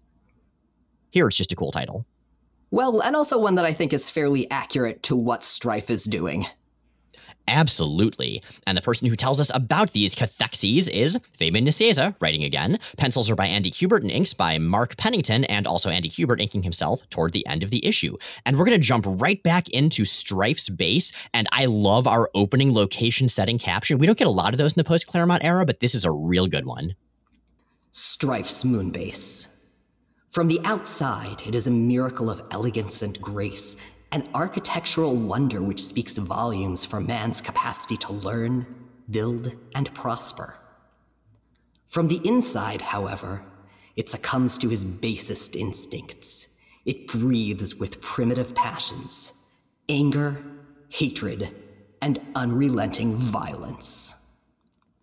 Here 1.12 1.28
it's 1.28 1.38
just 1.38 1.52
a 1.52 1.56
cool 1.56 1.72
title. 1.72 2.06
Well, 2.72 3.02
and 3.02 3.16
also 3.16 3.40
one 3.40 3.56
that 3.56 3.66
I 3.66 3.74
think 3.74 3.94
is 3.94 4.10
fairly 4.10 4.50
accurate 4.52 5.02
to 5.04 5.16
what 5.16 5.42
Stryfe 5.42 5.90
is 5.90 6.04
doing. 6.04 6.46
Absolutely. 7.48 8.42
And 8.66 8.76
the 8.78 8.82
person 8.82 9.08
who 9.08 9.16
tells 9.16 9.40
us 9.40 9.52
about 9.54 9.92
these 9.92 10.16
cathexes 10.16 10.90
is 10.90 11.20
Fabian 11.34 11.66
Nicieza, 11.66 12.16
writing 12.20 12.44
again. 12.44 12.80
Pencils 12.98 13.30
are 13.30 13.36
by 13.36 13.46
Andy 13.46 13.70
Kubert 13.70 14.02
and 14.02 14.10
inks 14.10 14.34
by 14.34 14.58
Mark 14.58 14.98
Pennington, 14.98 15.44
and 15.46 15.68
also 15.68 15.90
Andy 15.90 16.10
Kubert 16.10 16.42
inking 16.42 16.64
himself 16.64 17.08
toward 17.10 17.34
the 17.34 17.46
end 17.46 17.62
of 17.62 17.70
the 17.70 17.86
issue. 17.86 18.18
And 18.46 18.58
we're 18.58 18.66
going 18.66 18.80
to 18.80 18.84
jump 18.84 19.06
right 19.08 19.42
back 19.44 19.70
into 19.70 20.04
Stryfe's 20.04 20.70
base. 20.70 21.12
And 21.34 21.48
I 21.52 21.66
love 21.66 22.08
our 22.08 22.30
opening 22.34 22.74
location 22.74 23.28
setting 23.28 23.60
caption. 23.60 24.00
We 24.00 24.08
don't 24.08 24.18
get 24.18 24.28
a 24.28 24.32
lot 24.32 24.54
of 24.54 24.58
those 24.58 24.74
in 24.74 24.80
the 24.80 24.84
post 24.84 25.08
Claremont 25.08 25.44
era, 25.44 25.66
but 25.66 25.82
this 25.82 25.94
is 25.94 26.04
a 26.04 26.12
real 26.12 26.48
good 26.48 26.66
one. 26.66 26.96
Stryfe's 27.92 28.64
moonbase. 28.64 29.48
From 30.32 30.50
the 30.50 30.60
outside, 30.66 31.44
it 31.46 31.56
is 31.56 31.68
a 31.68 31.72
miracle 31.72 32.30
of 32.30 32.46
elegance 32.52 33.02
and 33.02 33.22
grace, 33.22 33.78
an 34.16 34.30
architectural 34.34 35.14
wonder 35.14 35.62
which 35.62 35.84
speaks 35.84 36.18
volumes 36.18 36.86
for 36.86 37.02
man's 37.02 37.42
capacity 37.42 37.98
to 37.98 38.14
learn, 38.14 38.66
build, 39.10 39.54
and 39.76 39.94
prosper. 39.94 40.56
From 41.86 42.08
the 42.08 42.22
inside, 42.26 42.82
however, 42.82 43.42
it 43.98 44.08
succumbs 44.08 44.58
to 44.60 44.70
his 44.70 44.86
basest 44.86 45.58
instincts. 45.58 46.48
It 46.86 47.08
breathes 47.08 47.76
with 47.76 48.00
primitive 48.00 48.56
passions 48.56 49.34
anger, 49.90 50.42
hatred, 50.88 51.54
and 52.02 52.22
unrelenting 52.36 53.18
violence. 53.18 54.15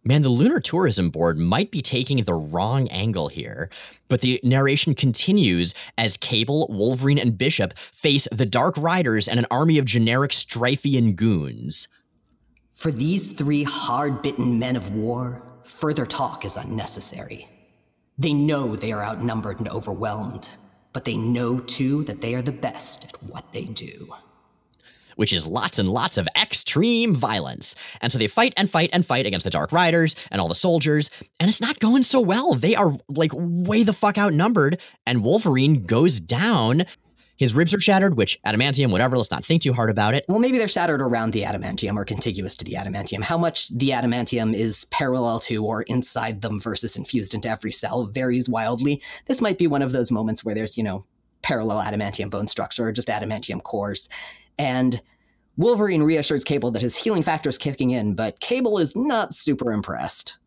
Man, 0.04 0.22
the 0.22 0.30
Lunar 0.30 0.58
Tourism 0.58 1.10
Board 1.10 1.38
might 1.38 1.70
be 1.70 1.80
taking 1.80 2.24
the 2.24 2.34
wrong 2.34 2.88
angle 2.88 3.28
here, 3.28 3.70
but 4.08 4.20
the 4.20 4.40
narration 4.42 4.96
continues 4.96 5.74
as 5.96 6.16
Cable, 6.16 6.66
Wolverine, 6.70 7.18
and 7.18 7.38
Bishop 7.38 7.78
face 7.78 8.26
the 8.32 8.44
Dark 8.44 8.76
Riders 8.76 9.28
and 9.28 9.38
an 9.38 9.46
army 9.48 9.78
of 9.78 9.84
generic 9.84 10.32
Strifian 10.32 11.12
goons. 11.12 11.86
For 12.74 12.90
these 12.90 13.30
three 13.30 13.62
hard 13.62 14.22
bitten 14.22 14.58
men 14.58 14.74
of 14.74 14.92
war, 14.92 15.44
further 15.62 16.04
talk 16.04 16.44
is 16.44 16.56
unnecessary. 16.56 17.46
They 18.18 18.34
know 18.34 18.74
they 18.74 18.90
are 18.90 19.04
outnumbered 19.04 19.60
and 19.60 19.68
overwhelmed, 19.68 20.50
but 20.92 21.04
they 21.04 21.16
know 21.16 21.60
too 21.60 22.02
that 22.04 22.20
they 22.20 22.34
are 22.34 22.42
the 22.42 22.50
best 22.50 23.04
at 23.04 23.22
what 23.22 23.52
they 23.52 23.66
do. 23.66 24.12
Which 25.16 25.32
is 25.32 25.46
lots 25.46 25.78
and 25.78 25.88
lots 25.88 26.16
of 26.16 26.28
extreme 26.40 27.14
violence. 27.14 27.74
And 28.00 28.12
so 28.12 28.18
they 28.18 28.28
fight 28.28 28.54
and 28.56 28.70
fight 28.70 28.90
and 28.92 29.04
fight 29.04 29.26
against 29.26 29.44
the 29.44 29.50
Dark 29.50 29.72
Riders 29.72 30.16
and 30.30 30.40
all 30.40 30.48
the 30.48 30.54
soldiers, 30.54 31.10
and 31.40 31.48
it's 31.48 31.60
not 31.60 31.78
going 31.78 32.02
so 32.02 32.20
well. 32.20 32.54
They 32.54 32.74
are 32.74 32.96
like 33.08 33.32
way 33.34 33.82
the 33.82 33.92
fuck 33.92 34.18
outnumbered, 34.18 34.80
and 35.06 35.24
Wolverine 35.24 35.86
goes 35.86 36.20
down. 36.20 36.84
His 37.36 37.54
ribs 37.54 37.74
are 37.74 37.80
shattered, 37.80 38.16
which 38.16 38.38
adamantium, 38.46 38.92
whatever, 38.92 39.16
let's 39.16 39.32
not 39.32 39.44
think 39.44 39.62
too 39.62 39.72
hard 39.72 39.90
about 39.90 40.14
it. 40.14 40.24
Well, 40.28 40.38
maybe 40.38 40.58
they're 40.58 40.68
shattered 40.68 41.00
around 41.00 41.32
the 41.32 41.42
adamantium 41.42 41.96
or 41.96 42.04
contiguous 42.04 42.56
to 42.58 42.64
the 42.64 42.74
adamantium. 42.74 43.22
How 43.22 43.36
much 43.36 43.68
the 43.70 43.90
adamantium 43.90 44.54
is 44.54 44.84
parallel 44.86 45.40
to 45.40 45.64
or 45.64 45.82
inside 45.82 46.42
them 46.42 46.60
versus 46.60 46.96
infused 46.96 47.34
into 47.34 47.48
every 47.48 47.72
cell 47.72 48.06
varies 48.06 48.48
wildly. 48.48 49.02
This 49.26 49.40
might 49.40 49.58
be 49.58 49.66
one 49.66 49.82
of 49.82 49.90
those 49.90 50.12
moments 50.12 50.44
where 50.44 50.54
there's, 50.54 50.76
you 50.76 50.84
know, 50.84 51.04
parallel 51.42 51.82
adamantium 51.82 52.30
bone 52.30 52.46
structure 52.46 52.86
or 52.86 52.92
just 52.92 53.08
adamantium 53.08 53.62
cores. 53.62 54.08
And 54.58 55.00
Wolverine 55.56 56.02
reassures 56.02 56.44
Cable 56.44 56.70
that 56.72 56.82
his 56.82 56.96
healing 56.96 57.22
factor 57.22 57.48
is 57.48 57.58
kicking 57.58 57.90
in, 57.90 58.14
but 58.14 58.40
Cable 58.40 58.78
is 58.78 58.96
not 58.96 59.34
super 59.34 59.72
impressed. 59.72 60.38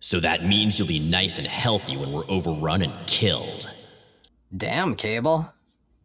So 0.00 0.20
that 0.20 0.44
means 0.44 0.78
you'll 0.78 0.88
be 0.88 1.00
nice 1.00 1.38
and 1.38 1.46
healthy 1.46 1.96
when 1.96 2.12
we're 2.12 2.28
overrun 2.28 2.82
and 2.82 3.06
killed. 3.06 3.70
Damn, 4.56 4.94
Cable. 4.94 5.52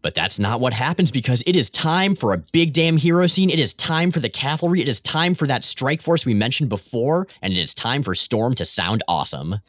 But 0.02 0.16
that's 0.16 0.40
not 0.40 0.60
what 0.60 0.74
happens 0.74 1.12
because 1.12 1.44
it 1.46 1.56
is 1.56 1.70
time 1.70 2.16
for 2.16 2.34
a 2.34 2.38
big 2.38 2.74
damn 2.74 2.98
hero 2.98 3.28
scene. 3.28 3.52
It 3.52 3.60
is 3.60 3.74
time 3.76 4.10
for 4.10 4.20
the 4.20 4.30
cavalry. 4.30 4.82
It 4.82 4.88
is 4.88 5.00
time 5.00 5.36
for 5.36 5.46
that 5.46 5.64
strike 5.64 6.02
force 6.02 6.26
we 6.26 6.34
mentioned 6.34 6.70
before. 6.70 7.28
And 7.42 7.54
it 7.54 7.60
is 7.60 7.76
time 7.76 8.02
for 8.02 8.16
Storm 8.16 8.56
to 8.56 8.66
sound 8.66 9.04
awesome. 9.08 9.60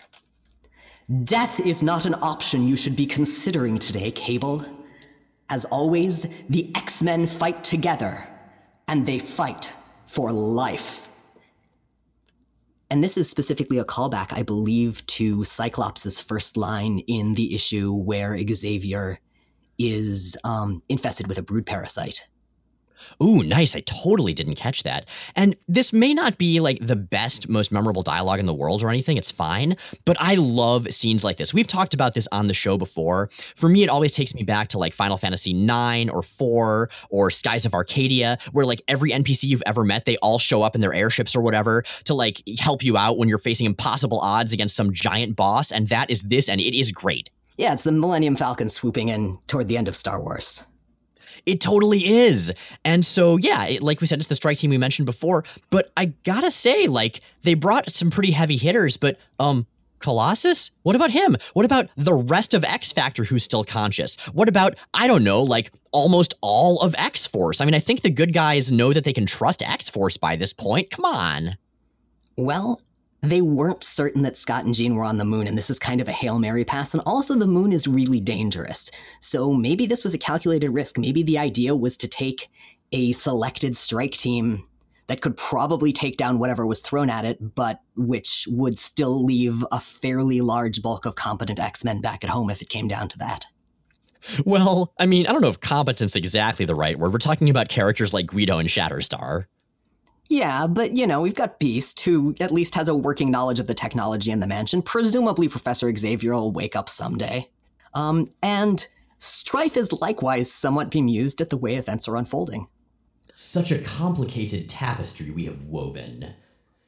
Death 1.24 1.60
is 1.66 1.82
not 1.82 2.06
an 2.06 2.14
option 2.22 2.66
you 2.66 2.76
should 2.76 2.96
be 2.96 3.04
considering 3.04 3.78
today, 3.78 4.10
Cable. 4.10 4.64
As 5.52 5.66
always, 5.66 6.26
the 6.48 6.72
X 6.74 7.02
Men 7.02 7.26
fight 7.26 7.62
together, 7.62 8.26
and 8.88 9.04
they 9.04 9.18
fight 9.18 9.74
for 10.06 10.32
life. 10.32 11.10
and 12.90 13.04
this 13.04 13.18
is 13.18 13.28
specifically 13.28 13.76
a 13.78 13.84
callback, 13.84 14.32
I 14.32 14.42
believe, 14.42 15.06
to 15.18 15.44
Cyclops' 15.44 16.20
first 16.22 16.56
line 16.56 17.00
in 17.00 17.34
the 17.34 17.54
issue 17.54 17.92
where 17.92 18.38
Xavier 18.50 19.18
is 19.78 20.36
um, 20.44 20.82
infested 20.88 21.26
with 21.26 21.38
a 21.38 21.42
brood 21.42 21.66
parasite. 21.66 22.28
Ooh, 23.22 23.42
nice. 23.42 23.76
I 23.76 23.80
totally 23.80 24.34
didn't 24.34 24.54
catch 24.54 24.82
that. 24.82 25.08
And 25.36 25.56
this 25.68 25.92
may 25.92 26.14
not 26.14 26.38
be 26.38 26.60
like 26.60 26.78
the 26.80 26.96
best, 26.96 27.48
most 27.48 27.72
memorable 27.72 28.02
dialogue 28.02 28.40
in 28.40 28.46
the 28.46 28.54
world 28.54 28.82
or 28.82 28.88
anything. 28.88 29.16
It's 29.16 29.30
fine. 29.30 29.76
But 30.04 30.16
I 30.20 30.34
love 30.34 30.92
scenes 30.92 31.24
like 31.24 31.36
this. 31.36 31.54
We've 31.54 31.66
talked 31.66 31.94
about 31.94 32.14
this 32.14 32.28
on 32.32 32.46
the 32.46 32.54
show 32.54 32.78
before. 32.78 33.30
For 33.56 33.68
me, 33.68 33.82
it 33.82 33.88
always 33.88 34.12
takes 34.12 34.34
me 34.34 34.42
back 34.42 34.68
to 34.68 34.78
like 34.78 34.92
Final 34.92 35.16
Fantasy 35.16 35.52
9 35.52 36.08
or 36.10 36.22
4 36.22 36.90
or 37.10 37.30
Skies 37.30 37.66
of 37.66 37.74
Arcadia, 37.74 38.38
where 38.52 38.66
like 38.66 38.82
every 38.88 39.10
NPC 39.10 39.44
you've 39.44 39.62
ever 39.66 39.84
met, 39.84 40.04
they 40.04 40.16
all 40.18 40.38
show 40.38 40.62
up 40.62 40.74
in 40.74 40.80
their 40.80 40.94
airships 40.94 41.34
or 41.36 41.42
whatever 41.42 41.82
to 42.04 42.14
like 42.14 42.42
help 42.58 42.82
you 42.82 42.96
out 42.96 43.18
when 43.18 43.28
you're 43.28 43.38
facing 43.38 43.66
impossible 43.66 44.20
odds 44.20 44.52
against 44.52 44.76
some 44.76 44.92
giant 44.92 45.36
boss. 45.36 45.72
And 45.72 45.88
that 45.88 46.10
is 46.10 46.22
this, 46.22 46.48
and 46.48 46.60
it 46.60 46.78
is 46.78 46.90
great. 46.90 47.30
Yeah, 47.56 47.74
it's 47.74 47.84
the 47.84 47.92
Millennium 47.92 48.36
Falcon 48.36 48.68
swooping 48.68 49.08
in 49.08 49.38
toward 49.46 49.68
the 49.68 49.76
end 49.76 49.86
of 49.86 49.94
Star 49.94 50.20
Wars. 50.20 50.64
It 51.44 51.60
totally 51.60 51.98
is. 51.98 52.52
And 52.84 53.04
so, 53.04 53.36
yeah, 53.36 53.66
it, 53.66 53.82
like 53.82 54.00
we 54.00 54.06
said, 54.06 54.18
it's 54.18 54.28
the 54.28 54.34
strike 54.34 54.58
team 54.58 54.70
we 54.70 54.78
mentioned 54.78 55.06
before. 55.06 55.44
But 55.70 55.90
I 55.96 56.06
gotta 56.24 56.50
say, 56.50 56.86
like, 56.86 57.20
they 57.42 57.54
brought 57.54 57.90
some 57.90 58.10
pretty 58.10 58.30
heavy 58.30 58.56
hitters, 58.56 58.96
but, 58.96 59.18
um, 59.40 59.66
Colossus? 60.02 60.72
What 60.82 60.96
about 60.96 61.12
him? 61.12 61.36
What 61.54 61.64
about 61.64 61.88
the 61.96 62.12
rest 62.12 62.52
of 62.52 62.64
X 62.64 62.92
Factor 62.92 63.24
who's 63.24 63.44
still 63.44 63.64
conscious? 63.64 64.16
What 64.32 64.48
about, 64.48 64.74
I 64.92 65.06
don't 65.06 65.24
know, 65.24 65.42
like 65.42 65.72
almost 65.92 66.34
all 66.42 66.80
of 66.80 66.94
X 66.98 67.26
Force? 67.26 67.60
I 67.60 67.64
mean, 67.64 67.74
I 67.74 67.78
think 67.78 68.02
the 68.02 68.10
good 68.10 68.34
guys 68.34 68.70
know 68.70 68.92
that 68.92 69.04
they 69.04 69.12
can 69.12 69.26
trust 69.26 69.62
X 69.62 69.88
Force 69.88 70.16
by 70.16 70.36
this 70.36 70.52
point. 70.52 70.90
Come 70.90 71.04
on. 71.04 71.56
Well, 72.36 72.80
they 73.22 73.40
weren't 73.40 73.84
certain 73.84 74.22
that 74.22 74.36
Scott 74.36 74.64
and 74.64 74.74
Jean 74.74 74.96
were 74.96 75.04
on 75.04 75.18
the 75.18 75.24
moon, 75.24 75.46
and 75.46 75.56
this 75.56 75.70
is 75.70 75.78
kind 75.78 76.00
of 76.00 76.08
a 76.08 76.12
Hail 76.12 76.38
Mary 76.38 76.64
pass. 76.64 76.92
And 76.92 77.02
also, 77.06 77.36
the 77.36 77.46
moon 77.46 77.72
is 77.72 77.86
really 77.86 78.20
dangerous. 78.20 78.90
So 79.20 79.54
maybe 79.54 79.86
this 79.86 80.02
was 80.02 80.12
a 80.12 80.18
calculated 80.18 80.70
risk. 80.70 80.98
Maybe 80.98 81.22
the 81.22 81.38
idea 81.38 81.76
was 81.76 81.96
to 81.98 82.08
take 82.08 82.50
a 82.90 83.12
selected 83.12 83.76
strike 83.76 84.12
team 84.12 84.64
that 85.06 85.20
could 85.20 85.36
probably 85.36 85.92
take 85.92 86.16
down 86.16 86.38
whatever 86.38 86.66
was 86.66 86.80
thrown 86.80 87.10
at 87.10 87.24
it, 87.24 87.54
but 87.54 87.80
which 87.96 88.48
would 88.50 88.78
still 88.78 89.24
leave 89.24 89.64
a 89.70 89.78
fairly 89.78 90.40
large 90.40 90.82
bulk 90.82 91.06
of 91.06 91.14
competent 91.14 91.60
X 91.60 91.84
Men 91.84 92.00
back 92.00 92.24
at 92.24 92.30
home 92.30 92.50
if 92.50 92.60
it 92.60 92.68
came 92.68 92.88
down 92.88 93.08
to 93.08 93.18
that. 93.18 93.46
Well, 94.44 94.92
I 94.98 95.06
mean, 95.06 95.26
I 95.26 95.32
don't 95.32 95.42
know 95.42 95.48
if 95.48 95.60
competence 95.60 96.16
exactly 96.16 96.64
the 96.64 96.74
right 96.74 96.98
word. 96.98 97.12
We're 97.12 97.18
talking 97.18 97.50
about 97.50 97.68
characters 97.68 98.14
like 98.14 98.26
Guido 98.26 98.58
and 98.58 98.68
Shatterstar. 98.68 99.46
Yeah, 100.32 100.66
but 100.66 100.96
you 100.96 101.06
know, 101.06 101.20
we've 101.20 101.34
got 101.34 101.58
Beast, 101.58 102.00
who 102.00 102.34
at 102.40 102.50
least 102.50 102.74
has 102.74 102.88
a 102.88 102.94
working 102.94 103.30
knowledge 103.30 103.60
of 103.60 103.66
the 103.66 103.74
technology 103.74 104.30
in 104.30 104.40
the 104.40 104.46
mansion. 104.46 104.80
Presumably, 104.80 105.46
Professor 105.46 105.94
Xavier 105.94 106.32
will 106.32 106.50
wake 106.50 106.74
up 106.74 106.88
someday. 106.88 107.50
Um, 107.92 108.30
and 108.42 108.86
Stryfe 109.18 109.76
is 109.76 109.92
likewise 109.92 110.50
somewhat 110.50 110.90
bemused 110.90 111.42
at 111.42 111.50
the 111.50 111.58
way 111.58 111.74
events 111.74 112.08
are 112.08 112.16
unfolding. 112.16 112.68
Such 113.34 113.70
a 113.70 113.78
complicated 113.78 114.70
tapestry 114.70 115.30
we 115.30 115.44
have 115.44 115.64
woven. 115.64 116.32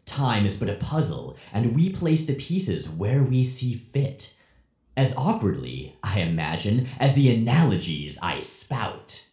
Time 0.07 0.47
is 0.47 0.59
but 0.59 0.71
a 0.71 0.77
puzzle, 0.77 1.37
and 1.53 1.77
we 1.77 1.91
place 1.91 2.25
the 2.25 2.37
pieces 2.37 2.89
where 2.89 3.23
we 3.23 3.43
see 3.43 3.75
fit. 3.75 4.37
As 4.97 5.15
awkwardly, 5.19 5.99
I 6.03 6.21
imagine, 6.21 6.89
as 6.99 7.13
the 7.13 7.35
analogies 7.35 8.19
I 8.23 8.39
spout. 8.39 9.27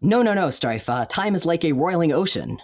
No, 0.00 0.20
no, 0.22 0.34
no, 0.34 0.48
Stryfe. 0.48 0.88
Uh, 0.88 1.04
time 1.04 1.36
is 1.36 1.46
like 1.46 1.64
a 1.64 1.74
roiling 1.74 2.12
ocean 2.12 2.58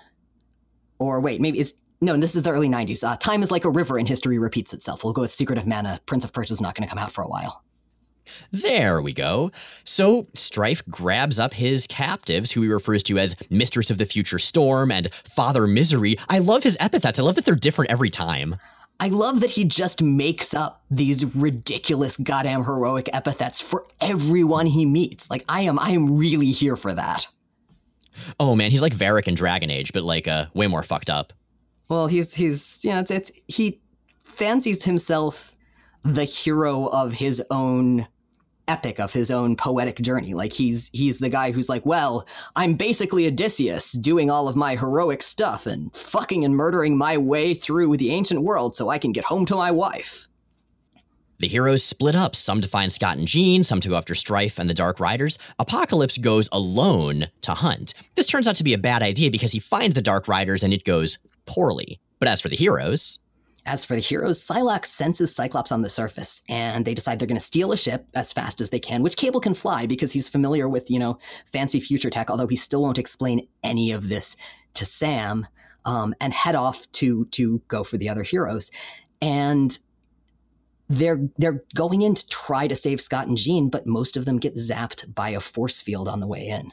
or 1.03 1.21
wait, 1.21 1.41
maybe 1.41 1.59
it's 1.59 1.75
no, 2.01 2.17
this 2.17 2.35
is 2.35 2.43
the 2.43 2.51
early 2.51 2.69
90s. 2.69 3.09
Uh, 3.09 3.17
time 3.17 3.45
is 3.45 3.53
like 3.53 3.65
a 3.65 3.71
river 3.71 3.97
and 3.97 4.09
history 4.09 4.37
repeats 4.37 4.75
itself. 4.75 5.05
We'll 5.05 5.13
go 5.13 5.23
with 5.23 5.31
Secret 5.31 5.57
of 5.57 5.69
Mana. 5.69 6.01
Prince 6.05 6.25
of 6.25 6.33
Persia 6.33 6.53
is 6.53 6.61
not 6.61 6.75
going 6.75 6.83
to 6.83 6.91
come 6.91 6.99
out 6.99 7.13
for 7.13 7.23
a 7.23 7.29
while. 7.29 7.63
There 8.51 9.01
we 9.01 9.13
go. 9.13 9.53
So 9.85 10.25
Stryfe 10.35 10.83
grabs 10.89 11.39
up 11.39 11.55
his 11.55 11.87
captives, 11.87 12.51
who 12.53 12.63
he 12.63 12.69
refers 12.69 13.03
to 13.05 13.19
as 13.19 13.37
Mistress 13.51 13.91
of 13.91 13.99
the 13.99 14.07
Future 14.07 14.41
Storm 14.41 14.91
and 14.91 15.13
Father 15.25 15.67
Misery. 15.67 16.19
I 16.29 16.41
love 16.41 16.65
his 16.65 16.77
epithets. 16.81 17.21
I 17.21 17.23
love 17.23 17.37
that 17.37 17.45
they're 17.45 17.55
different 17.55 17.91
every 17.91 18.11
time. 18.11 18.57
I 18.99 19.09
love 19.09 19.41
that 19.41 19.53
he 19.53 19.65
just 19.65 20.03
makes 20.03 20.55
up 20.55 20.85
these 20.91 21.35
ridiculous 21.35 22.17
goddamn 22.17 22.65
heroic 22.65 23.09
epithets 23.13 23.61
for 23.61 23.85
everyone 24.01 24.67
he 24.67 24.87
meets. 24.87 25.29
Like 25.31 25.45
I 25.49 25.63
am 25.63 25.79
I 25.79 25.91
am 25.91 26.17
really 26.17 26.53
here 26.53 26.77
for 26.77 26.95
that. 26.95 27.27
Oh 28.41 28.55
man, 28.55 28.71
he's 28.71 28.83
like 28.83 28.95
Varric 28.95 29.29
in 29.29 29.35
Dragon 29.35 29.71
Age, 29.71 29.93
but 29.93 30.03
like 30.03 30.29
uh, 30.29 30.47
way 30.55 30.67
more 30.67 30.83
fucked 30.83 31.11
up. 31.11 31.33
Well, 31.89 32.07
he's 32.07 32.35
he's 32.35 32.83
you 32.85 32.91
know 32.91 33.01
it's, 33.01 33.11
it's 33.11 33.33
he 33.49 33.81
fancies 34.25 34.85
himself 34.85 35.53
the 36.05 36.25
hero 36.25 36.87
of 36.87 37.15
his 37.15 37.43
own 37.51 38.07
epic 38.69 39.01
of 39.01 39.13
his 39.13 39.31
own 39.31 39.57
poetic 39.57 40.01
journey. 40.01 40.35
Like 40.35 40.53
he's 40.53 40.91
he's 40.93 41.19
the 41.19 41.29
guy 41.29 41.51
who's 41.51 41.69
like, 41.69 41.85
well, 41.85 42.27
I'm 42.57 42.75
basically 42.75 43.27
Odysseus 43.27 43.93
doing 43.93 44.31
all 44.31 44.49
of 44.49 44.57
my 44.57 44.77
heroic 44.77 45.23
stuff 45.23 45.67
and 45.67 45.95
fucking 45.95 46.45
and 46.45 46.57
murdering 46.57 46.97
my 46.97 47.17
way 47.17 47.55
through 47.55 47.97
the 47.97 48.11
ancient 48.11 48.43
world 48.43 48.77
so 48.77 48.89
I 48.89 48.99
can 48.99 49.13
get 49.13 49.25
home 49.25 49.45
to 49.47 49.57
my 49.57 49.71
wife. 49.71 50.29
The 51.43 51.49
heroes 51.49 51.83
split 51.83 52.15
up, 52.15 52.37
some 52.37 52.61
to 52.61 52.69
find 52.69 52.93
Scott 52.93 53.17
and 53.17 53.27
Jean, 53.27 53.65
some 53.65 53.81
to 53.81 53.89
go 53.89 53.97
after 53.97 54.15
Stryfe 54.15 54.61
and 54.61 54.71
the 54.71 54.75
Dark 54.75 55.01
Riders. 55.01 55.39
Apocalypse 55.59 56.17
goes 56.17 56.49
alone 56.53 57.27
to 57.41 57.53
hunt. 57.53 57.95
This 58.15 58.29
turns 58.29 58.47
out 58.47 58.55
to 58.57 58.65
be 58.65 58.75
a 58.75 58.79
bad 58.79 59.03
idea 59.03 59.29
because 59.29 59.51
he 59.51 59.59
finds 59.59 59.97
the 59.97 60.03
Dark 60.03 60.29
Riders 60.29 60.63
and 60.63 60.73
it 60.73 60.85
goes 60.85 61.19
poorly. 61.45 61.99
But 62.21 62.29
as 62.29 62.41
for 62.41 62.49
the 62.49 62.55
heroes, 62.55 63.19
as 63.67 63.85
for 63.85 63.97
the 63.97 64.01
heroes, 64.01 64.39
Psylocke 64.39 64.87
senses 64.87 65.35
Cyclops 65.35 65.73
on 65.73 65.83
the 65.83 65.91
surface, 65.91 66.43
and 66.49 66.85
they 66.85 66.95
decide 66.95 67.19
they're 67.19 67.27
going 67.27 67.41
to 67.41 67.45
steal 67.45 67.73
a 67.73 67.77
ship 67.77 68.07
as 68.15 68.33
fast 68.33 68.61
as 68.61 68.71
they 68.71 68.79
can, 68.79 69.03
which 69.03 69.17
Cable 69.17 69.41
can 69.41 69.55
fly 69.55 69.85
because 69.85 70.13
he's 70.13 70.29
familiar 70.29 70.69
with, 70.69 70.93
you 70.93 71.01
know, 71.01 71.19
fancy 71.47 71.81
future 71.81 72.11
tech, 72.11 72.31
although 72.31 72.47
he 72.47 72.57
still 72.57 72.83
won't 72.83 72.99
explain 72.99 73.49
any 73.65 73.91
of 73.91 74.09
this 74.09 74.37
to 74.75 74.85
Sam, 74.85 75.49
um, 75.85 76.15
and 76.21 76.33
head 76.33 76.55
off 76.55 76.91
to 76.93 77.25
to 77.33 77.63
go 77.67 77.83
for 77.83 77.97
the 77.99 78.09
other 78.09 78.23
heroes. 78.23 78.71
And 79.21 79.77
they're 80.93 81.29
they're 81.39 81.65
going 81.75 82.03
in 82.03 82.15
to 82.15 82.27
try 82.29 82.67
to 82.67 82.77
save 82.77 83.01
Scott 83.01 83.27
and 83.27 83.37
Jean, 83.37 83.69
but 83.69 83.87
most 83.87 84.17
of 84.17 84.25
them 84.25 84.39
get 84.39 84.57
zapped 84.57 85.15
by 85.15 85.31
a 85.31 85.41
force 85.41 85.83
field 85.83 86.09
on 86.09 86.21
the 86.21 86.27
way 86.27 86.47
in. 86.47 86.73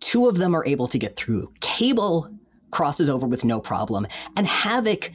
Two 0.00 0.28
of 0.28 0.38
them 0.38 0.54
are 0.54 0.66
able 0.66 0.86
to 0.88 0.98
get 0.98 1.16
through. 1.16 1.52
Cable 1.60 2.30
crosses 2.70 3.08
over 3.08 3.26
with 3.26 3.44
no 3.44 3.60
problem, 3.60 4.06
and 4.36 4.46
Havoc 4.46 5.10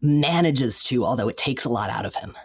manages 0.00 0.82
to, 0.84 1.04
although 1.04 1.28
it 1.28 1.36
takes 1.36 1.64
a 1.64 1.68
lot 1.68 1.90
out 1.90 2.06
of 2.06 2.14
him. 2.16 2.36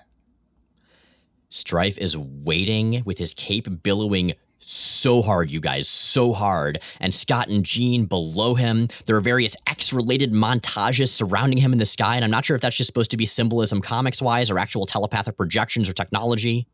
Stryfe 1.49 1.97
is 1.97 2.17
waiting 2.17 3.01
with 3.05 3.17
his 3.17 3.33
cape 3.33 3.81
billowing 3.81 4.33
so 4.59 5.21
hard, 5.21 5.51
you 5.51 5.59
guys, 5.59 5.87
so 5.87 6.33
hard. 6.33 6.81
And 6.99 7.13
Scott 7.13 7.49
and 7.49 7.63
Jean 7.63 8.05
below 8.05 8.55
him. 8.55 8.87
There 9.05 9.15
are 9.15 9.21
various 9.21 9.55
X 9.67 9.93
related 9.93 10.31
montages 10.31 11.09
surrounding 11.09 11.59
him 11.59 11.71
in 11.71 11.79
the 11.79 11.85
sky. 11.85 12.15
And 12.15 12.25
I'm 12.25 12.31
not 12.31 12.45
sure 12.45 12.55
if 12.55 12.61
that's 12.61 12.77
just 12.77 12.87
supposed 12.87 13.11
to 13.11 13.17
be 13.17 13.25
symbolism 13.25 13.81
comics 13.81 14.21
wise 14.21 14.49
or 14.49 14.57
actual 14.57 14.85
telepathic 14.85 15.37
projections 15.37 15.89
or 15.89 15.93
technology. 15.93 16.67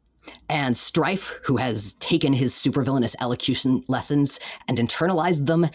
And 0.50 0.76
Stryfe, 0.76 1.34
who 1.46 1.58
has 1.58 1.94
taken 1.94 2.34
his 2.34 2.54
supervillainous 2.54 3.16
elocution 3.20 3.84
lessons 3.88 4.40
and 4.68 4.78
internalized 4.78 5.48
them, 5.48 5.70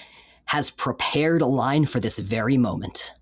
has 0.46 0.70
prepared 0.70 1.42
a 1.42 1.46
line 1.46 1.84
for 1.84 1.98
this 2.00 2.18
very 2.18 2.57
moment. 2.57 3.12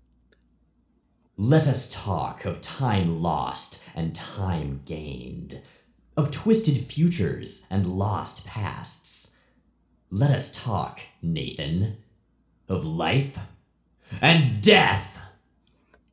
Let 1.37 1.67
us 1.67 1.89
talk 1.89 2.45
of 2.45 2.61
time 2.61 3.21
lost 3.21 3.83
and 3.95 4.15
time 4.15 4.81
gained 4.85 5.61
of 6.17 6.31
twisted 6.31 6.77
futures 6.77 7.67
and 7.69 7.87
lost 7.87 8.45
pasts. 8.45 9.37
Let 10.09 10.31
us 10.31 10.51
talk, 10.51 11.01
Nathan, 11.21 11.97
of 12.69 12.85
life 12.85 13.37
and 14.21 14.61
death. 14.61 15.21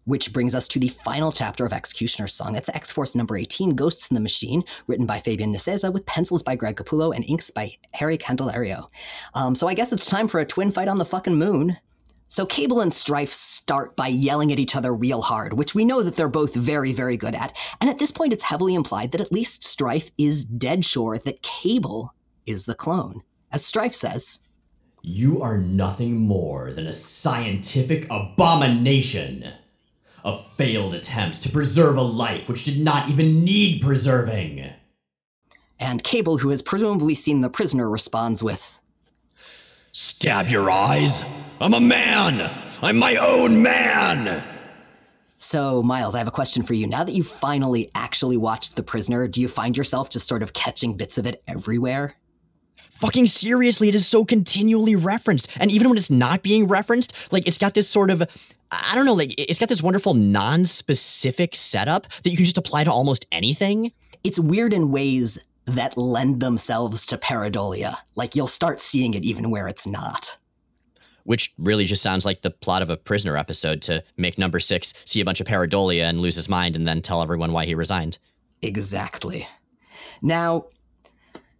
Which 0.04 0.32
brings 0.32 0.54
us 0.54 0.66
to 0.68 0.80
the 0.80 0.88
final 0.88 1.30
chapter 1.30 1.64
of 1.64 1.72
X-Cutioner's 1.72 2.34
Song. 2.34 2.54
That's 2.54 2.68
X 2.70 2.90
Force 2.90 3.14
number 3.14 3.36
18, 3.36 3.76
Ghosts 3.76 4.10
in 4.10 4.16
the 4.16 4.20
Machine, 4.20 4.64
written 4.88 5.06
by 5.06 5.20
Fabian 5.20 5.54
Nicieza, 5.54 5.92
with 5.92 6.06
pencils 6.06 6.42
by 6.42 6.56
Greg 6.56 6.74
Capullo 6.74 7.14
and 7.14 7.24
inks 7.28 7.50
by 7.50 7.76
Harry 7.94 8.18
Candelario. 8.18 8.88
Um, 9.34 9.54
so 9.54 9.68
I 9.68 9.74
guess 9.74 9.92
it's 9.92 10.10
time 10.10 10.26
for 10.26 10.40
a 10.40 10.44
twin 10.44 10.72
fight 10.72 10.88
on 10.88 10.98
the 10.98 11.04
fucking 11.04 11.36
moon. 11.36 11.76
So 12.32 12.46
Cable 12.46 12.80
and 12.80 12.92
Stryfe 12.92 13.28
start 13.28 13.94
by 13.94 14.06
yelling 14.06 14.52
at 14.52 14.58
each 14.58 14.74
other 14.74 14.94
real 14.94 15.20
hard, 15.20 15.52
which 15.52 15.74
we 15.74 15.84
know 15.84 16.02
that 16.02 16.16
they're 16.16 16.28
both 16.28 16.54
very, 16.54 16.90
very 16.90 17.18
good 17.18 17.34
at. 17.34 17.54
And 17.78 17.90
at 17.90 17.98
this 17.98 18.10
point, 18.10 18.32
it's 18.32 18.44
heavily 18.44 18.74
implied 18.74 19.12
that 19.12 19.20
at 19.20 19.32
least 19.32 19.60
Stryfe 19.60 20.12
is 20.16 20.46
dead 20.46 20.82
sure 20.82 21.18
that 21.18 21.42
Cable 21.42 22.14
is 22.46 22.64
the 22.64 22.74
clone. 22.74 23.20
As 23.52 23.62
Stryfe 23.62 23.92
says, 23.92 24.40
You 25.02 25.42
are 25.42 25.58
nothing 25.58 26.20
more 26.20 26.72
than 26.72 26.86
a 26.86 26.94
scientific 26.94 28.06
abomination. 28.10 29.52
A 30.24 30.42
failed 30.42 30.94
attempt 30.94 31.42
to 31.42 31.50
preserve 31.50 31.98
a 31.98 32.02
life 32.02 32.48
which 32.48 32.64
did 32.64 32.80
not 32.80 33.10
even 33.10 33.44
need 33.44 33.82
preserving. 33.82 34.72
And 35.78 36.02
Cable, 36.02 36.38
who 36.38 36.48
has 36.48 36.62
presumably 36.62 37.14
seen 37.14 37.42
the 37.42 37.50
prisoner, 37.50 37.90
responds 37.90 38.42
with, 38.42 38.78
Stab 39.94 40.48
your 40.48 40.70
eyes? 40.70 41.22
I'm 41.60 41.74
a 41.74 41.80
man! 41.80 42.50
I'm 42.80 42.96
my 42.96 43.16
own 43.16 43.62
man! 43.62 44.42
So, 45.36 45.82
Miles, 45.82 46.14
I 46.14 46.18
have 46.18 46.28
a 46.28 46.30
question 46.30 46.62
for 46.62 46.72
you. 46.72 46.86
Now 46.86 47.04
that 47.04 47.12
you've 47.12 47.26
finally 47.26 47.90
actually 47.94 48.38
watched 48.38 48.76
The 48.76 48.82
Prisoner, 48.82 49.28
do 49.28 49.38
you 49.42 49.48
find 49.48 49.76
yourself 49.76 50.08
just 50.08 50.26
sort 50.26 50.42
of 50.42 50.54
catching 50.54 50.96
bits 50.96 51.18
of 51.18 51.26
it 51.26 51.42
everywhere? 51.46 52.14
Fucking 52.92 53.26
seriously, 53.26 53.90
it 53.90 53.94
is 53.94 54.06
so 54.06 54.24
continually 54.24 54.96
referenced. 54.96 55.54
And 55.60 55.70
even 55.70 55.90
when 55.90 55.98
it's 55.98 56.10
not 56.10 56.42
being 56.42 56.68
referenced, 56.68 57.30
like 57.30 57.46
it's 57.46 57.58
got 57.58 57.74
this 57.74 57.88
sort 57.88 58.10
of 58.10 58.22
I 58.70 58.94
don't 58.94 59.04
know, 59.04 59.12
like 59.12 59.34
it's 59.36 59.58
got 59.58 59.68
this 59.68 59.82
wonderful 59.82 60.14
non-specific 60.14 61.54
setup 61.54 62.06
that 62.22 62.30
you 62.30 62.36
can 62.36 62.46
just 62.46 62.56
apply 62.56 62.84
to 62.84 62.90
almost 62.90 63.26
anything. 63.30 63.92
It's 64.24 64.38
weird 64.38 64.72
in 64.72 64.90
ways 64.90 65.38
that 65.66 65.96
lend 65.96 66.40
themselves 66.40 67.06
to 67.06 67.16
pareidolia. 67.16 67.96
Like 68.16 68.34
you'll 68.34 68.46
start 68.46 68.80
seeing 68.80 69.14
it 69.14 69.24
even 69.24 69.50
where 69.50 69.68
it's 69.68 69.86
not. 69.86 70.36
Which 71.24 71.54
really 71.56 71.84
just 71.84 72.02
sounds 72.02 72.26
like 72.26 72.42
the 72.42 72.50
plot 72.50 72.82
of 72.82 72.90
a 72.90 72.96
prisoner 72.96 73.36
episode 73.36 73.80
to 73.82 74.02
make 74.16 74.38
number 74.38 74.58
six 74.58 74.92
see 75.04 75.20
a 75.20 75.24
bunch 75.24 75.40
of 75.40 75.46
pareidolia 75.46 76.02
and 76.02 76.20
lose 76.20 76.34
his 76.34 76.48
mind 76.48 76.74
and 76.76 76.86
then 76.86 77.00
tell 77.00 77.22
everyone 77.22 77.52
why 77.52 77.64
he 77.64 77.74
resigned. 77.74 78.18
Exactly. 78.60 79.46
Now, 80.20 80.66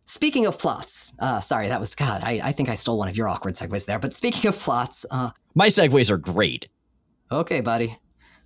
speaking 0.05 0.47
of 0.47 0.59
plots, 0.59 1.13
uh, 1.19 1.41
sorry, 1.41 1.69
that 1.69 1.81
was 1.81 1.95
God. 1.95 2.23
I, 2.25 2.41
I 2.43 2.53
think 2.53 2.69
I 2.69 2.75
stole 2.75 2.99
one 2.99 3.09
of 3.09 3.17
your 3.17 3.29
awkward 3.29 3.55
segues 3.55 3.87
there. 3.87 3.99
But 3.99 4.15
speaking 4.15 4.49
of 4.49 4.59
plots, 4.59 5.07
uh, 5.11 5.31
my 5.55 5.69
segues 5.69 6.11
are 6.11 6.17
great. 6.17 6.69
Okay, 7.31 7.61
buddy. 7.61 7.99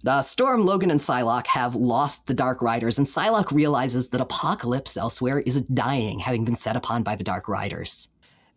Uh, 0.07 0.23
Storm, 0.23 0.63
Logan, 0.63 0.91
and 0.91 1.01
Psylocke 1.01 1.49
have 1.49 1.75
lost 1.75 2.29
the 2.29 2.35
Dark 2.35 2.63
Riders, 2.63 2.97
and 2.97 3.07
Psylocke 3.07 3.51
realizes 3.51 4.11
that 4.11 4.21
Apocalypse 4.21 4.97
elsewhere 4.97 5.41
is 5.41 5.63
dying, 5.63 6.21
having 6.21 6.45
been 6.45 6.55
set 6.55 6.77
upon 6.77 7.03
by 7.03 7.17
the 7.17 7.25
Dark 7.25 7.49
Riders. 7.49 8.09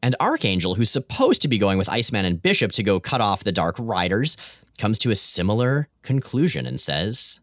And 0.04 0.16
Archangel, 0.20 0.76
who's 0.76 0.92
supposed 0.92 1.42
to 1.42 1.48
be 1.48 1.58
going 1.58 1.78
with 1.78 1.90
Iceman 1.90 2.26
and 2.26 2.42
Bishop 2.42 2.72
to 2.74 2.84
go 2.84 3.00
cut 3.00 3.20
off 3.20 3.44
the 3.44 3.52
Dark 3.52 3.76
Riders, 3.80 4.38
comes 4.78 5.00
to 5.00 5.10
a 5.10 5.16
similar 5.16 5.90
conclusion 6.04 6.68
and 6.68 6.80
says, 6.80 7.40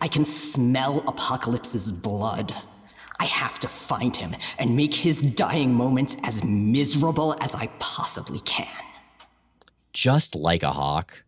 I 0.00 0.08
can 0.08 0.24
smell 0.24 0.98
Apocalypse's 1.06 1.92
blood. 1.92 2.52
I 3.20 3.26
have 3.26 3.60
to 3.60 3.68
find 3.68 4.16
him 4.16 4.34
and 4.58 4.76
make 4.76 4.94
his 4.94 5.20
dying 5.20 5.72
moments 5.72 6.16
as 6.24 6.42
miserable 6.42 7.36
as 7.40 7.54
I 7.54 7.68
possibly 7.78 8.40
can. 8.40 8.66
Just 9.92 10.34
like 10.34 10.64
a 10.64 10.72
hawk. 10.72 11.22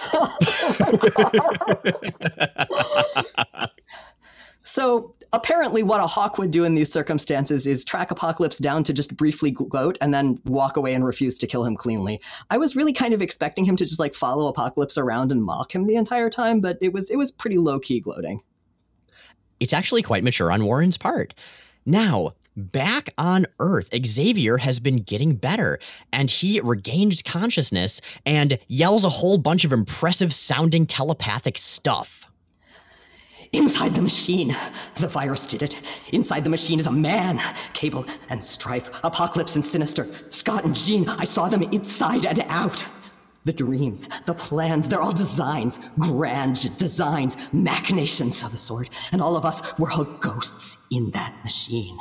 so 4.62 5.14
apparently 5.32 5.82
what 5.82 6.00
a 6.00 6.06
hawk 6.06 6.38
would 6.38 6.50
do 6.50 6.64
in 6.64 6.74
these 6.74 6.92
circumstances 6.92 7.66
is 7.66 7.84
track 7.84 8.10
apocalypse 8.10 8.58
down 8.58 8.84
to 8.84 8.92
just 8.92 9.16
briefly 9.16 9.50
gloat 9.50 9.96
and 10.00 10.12
then 10.12 10.38
walk 10.44 10.76
away 10.76 10.94
and 10.94 11.04
refuse 11.04 11.38
to 11.38 11.46
kill 11.46 11.64
him 11.64 11.76
cleanly. 11.76 12.20
I 12.50 12.58
was 12.58 12.74
really 12.74 12.92
kind 12.92 13.14
of 13.14 13.22
expecting 13.22 13.64
him 13.64 13.76
to 13.76 13.84
just 13.84 14.00
like 14.00 14.14
follow 14.14 14.48
apocalypse 14.48 14.98
around 14.98 15.32
and 15.32 15.42
mock 15.42 15.74
him 15.74 15.86
the 15.86 15.96
entire 15.96 16.30
time 16.30 16.60
but 16.60 16.78
it 16.80 16.92
was 16.92 17.10
it 17.10 17.16
was 17.16 17.30
pretty 17.30 17.58
low-key 17.58 18.00
gloating. 18.00 18.42
It's 19.60 19.72
actually 19.72 20.02
quite 20.02 20.24
mature 20.24 20.50
on 20.50 20.64
warren's 20.64 20.96
part. 20.96 21.34
Now 21.84 22.32
back 22.56 23.10
on 23.16 23.46
Earth, 23.58 23.90
Xavier 24.04 24.58
has 24.58 24.80
been 24.80 24.98
getting 24.98 25.34
better, 25.34 25.78
and 26.12 26.30
he 26.30 26.60
regains 26.60 27.22
consciousness 27.22 28.00
and 28.26 28.58
yells 28.68 29.04
a 29.04 29.08
whole 29.10 29.38
bunch 29.38 29.64
of 29.64 29.72
impressive 29.72 30.32
sounding 30.32 30.86
telepathic 30.86 31.58
stuff. 31.58 32.26
Inside 33.52 33.96
the 33.96 34.02
machine, 34.02 34.54
the 34.96 35.08
virus 35.08 35.44
did 35.44 35.62
it. 35.62 35.76
Inside 36.12 36.44
the 36.44 36.50
machine 36.50 36.78
is 36.78 36.86
a 36.86 36.92
man. 36.92 37.40
Cable 37.72 38.06
and 38.28 38.40
Stryfe, 38.40 39.00
Apocalypse 39.02 39.56
and 39.56 39.64
Sinister, 39.64 40.06
Scott 40.28 40.64
and 40.64 40.76
Jean, 40.76 41.08
I 41.08 41.24
saw 41.24 41.48
them 41.48 41.64
inside 41.64 42.26
and 42.26 42.44
out. 42.46 42.86
The 43.44 43.52
dreams, 43.52 44.08
the 44.26 44.34
plans, 44.34 44.88
they're 44.88 45.00
all 45.00 45.12
designs, 45.12 45.80
grand 45.98 46.76
designs, 46.76 47.36
machinations 47.52 48.44
of 48.44 48.54
a 48.54 48.56
sort, 48.56 48.90
and 49.10 49.20
all 49.20 49.36
of 49.36 49.44
us 49.44 49.62
were 49.78 49.90
all 49.90 50.04
ghosts 50.04 50.78
in 50.90 51.10
that 51.12 51.34
machine. 51.42 51.98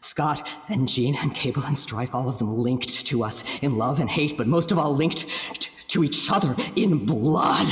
Scott 0.00 0.48
and 0.68 0.88
Jean 0.88 1.14
and 1.16 1.34
Cable 1.34 1.62
and 1.64 1.76
Stryfe, 1.76 2.14
all 2.14 2.28
of 2.28 2.38
them 2.38 2.56
linked 2.56 3.06
to 3.06 3.22
us 3.22 3.44
in 3.60 3.76
love 3.76 4.00
and 4.00 4.08
hate, 4.08 4.36
but 4.36 4.46
most 4.46 4.72
of 4.72 4.78
all 4.78 4.94
linked 4.94 5.26
t- 5.54 5.70
to 5.88 6.02
each 6.02 6.30
other 6.30 6.56
in 6.74 7.04
blood. 7.04 7.68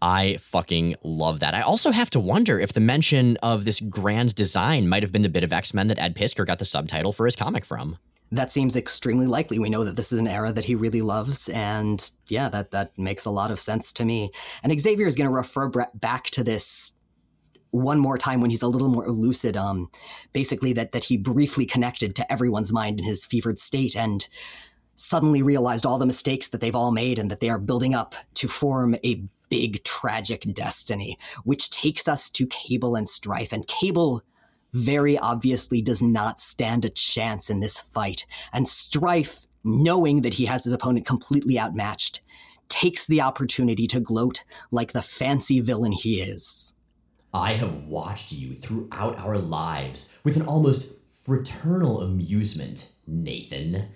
I 0.00 0.38
fucking 0.40 0.94
love 1.02 1.40
that. 1.40 1.54
I 1.54 1.60
also 1.60 1.90
have 1.90 2.10
to 2.10 2.20
wonder 2.20 2.60
if 2.60 2.72
the 2.72 2.80
mention 2.80 3.36
of 3.38 3.64
this 3.64 3.80
grand 3.80 4.34
design 4.34 4.88
might 4.88 5.02
have 5.02 5.12
been 5.12 5.22
the 5.22 5.28
bit 5.28 5.44
of 5.44 5.52
X 5.52 5.74
Men 5.74 5.88
that 5.88 5.98
Ed 5.98 6.16
Piskor 6.16 6.46
got 6.46 6.58
the 6.58 6.64
subtitle 6.64 7.12
for 7.12 7.26
his 7.26 7.36
comic 7.36 7.64
from. 7.64 7.98
That 8.30 8.50
seems 8.50 8.76
extremely 8.76 9.26
likely. 9.26 9.58
We 9.58 9.70
know 9.70 9.84
that 9.84 9.96
this 9.96 10.12
is 10.12 10.18
an 10.18 10.28
era 10.28 10.52
that 10.52 10.66
he 10.66 10.74
really 10.74 11.00
loves, 11.00 11.48
and 11.48 12.08
yeah, 12.28 12.48
that 12.50 12.70
that 12.72 12.96
makes 12.98 13.24
a 13.24 13.30
lot 13.30 13.50
of 13.50 13.58
sense 13.58 13.92
to 13.94 14.04
me. 14.04 14.30
And 14.62 14.78
Xavier 14.78 15.06
is 15.06 15.14
going 15.14 15.28
to 15.28 15.34
refer 15.34 15.68
back 15.94 16.24
to 16.30 16.44
this 16.44 16.92
one 17.70 17.98
more 17.98 18.16
time 18.18 18.40
when 18.40 18.50
he's 18.50 18.62
a 18.62 18.68
little 18.68 18.88
more 18.88 19.06
lucid 19.08 19.56
um 19.56 19.90
basically 20.32 20.72
that 20.72 20.92
that 20.92 21.04
he 21.04 21.16
briefly 21.16 21.66
connected 21.66 22.16
to 22.16 22.32
everyone's 22.32 22.72
mind 22.72 22.98
in 22.98 23.04
his 23.04 23.26
fevered 23.26 23.58
state 23.58 23.94
and 23.94 24.28
suddenly 24.98 25.42
realized 25.42 25.86
all 25.86 25.96
the 25.96 26.06
mistakes 26.06 26.48
that 26.48 26.60
they've 26.60 26.74
all 26.74 26.90
made 26.90 27.18
and 27.18 27.30
that 27.30 27.38
they 27.38 27.48
are 27.48 27.58
building 27.58 27.94
up 27.94 28.16
to 28.34 28.48
form 28.48 28.96
a 29.04 29.22
big 29.48 29.82
tragic 29.84 30.44
destiny 30.52 31.16
which 31.44 31.70
takes 31.70 32.08
us 32.08 32.28
to 32.28 32.46
cable 32.46 32.96
and 32.96 33.06
stryfe. 33.06 33.52
And 33.52 33.66
cable 33.66 34.22
very 34.72 35.16
obviously 35.16 35.80
does 35.80 36.02
not 36.02 36.40
stand 36.40 36.84
a 36.84 36.90
chance 36.90 37.48
in 37.48 37.60
this 37.60 37.78
fight. 37.78 38.26
And 38.52 38.66
stryfe 38.66 39.46
knowing 39.64 40.22
that 40.22 40.34
he 40.34 40.46
has 40.46 40.64
his 40.64 40.72
opponent 40.72 41.06
completely 41.06 41.58
outmatched 41.58 42.20
takes 42.68 43.06
the 43.06 43.20
opportunity 43.20 43.86
to 43.86 44.00
gloat 44.00 44.44
like 44.70 44.92
the 44.92 45.00
fancy 45.00 45.60
villain 45.60 45.92
he 45.92 46.20
is 46.20 46.74
I 47.32 47.54
have 47.54 47.84
watched 47.84 48.32
you 48.32 48.54
throughout 48.54 49.18
our 49.18 49.36
lives 49.36 50.14
with 50.24 50.36
an 50.36 50.46
almost 50.46 50.92
fraternal 51.12 52.00
amusement, 52.00 52.92
Nathan. 53.06 53.90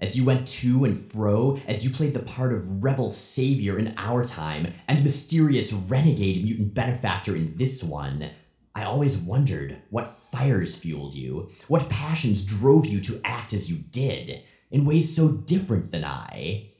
As 0.00 0.16
you 0.16 0.24
went 0.24 0.48
to 0.48 0.84
and 0.84 0.98
fro, 0.98 1.60
as 1.68 1.84
you 1.84 1.90
played 1.90 2.14
the 2.14 2.20
part 2.20 2.52
of 2.52 2.82
rebel 2.82 3.10
savior 3.10 3.78
in 3.78 3.94
our 3.96 4.24
time 4.24 4.74
and 4.88 5.02
mysterious 5.02 5.72
renegade 5.72 6.42
mutant 6.42 6.74
benefactor 6.74 7.36
in 7.36 7.56
this 7.56 7.84
one, 7.84 8.30
I 8.74 8.82
always 8.82 9.16
wondered 9.16 9.80
what 9.90 10.18
fires 10.18 10.76
fueled 10.76 11.14
you, 11.14 11.50
what 11.68 11.88
passions 11.88 12.44
drove 12.44 12.86
you 12.86 13.00
to 13.02 13.20
act 13.24 13.52
as 13.52 13.70
you 13.70 13.76
did, 13.76 14.42
in 14.72 14.84
ways 14.84 15.14
so 15.14 15.28
different 15.28 15.92
than 15.92 16.04
I. 16.04 16.70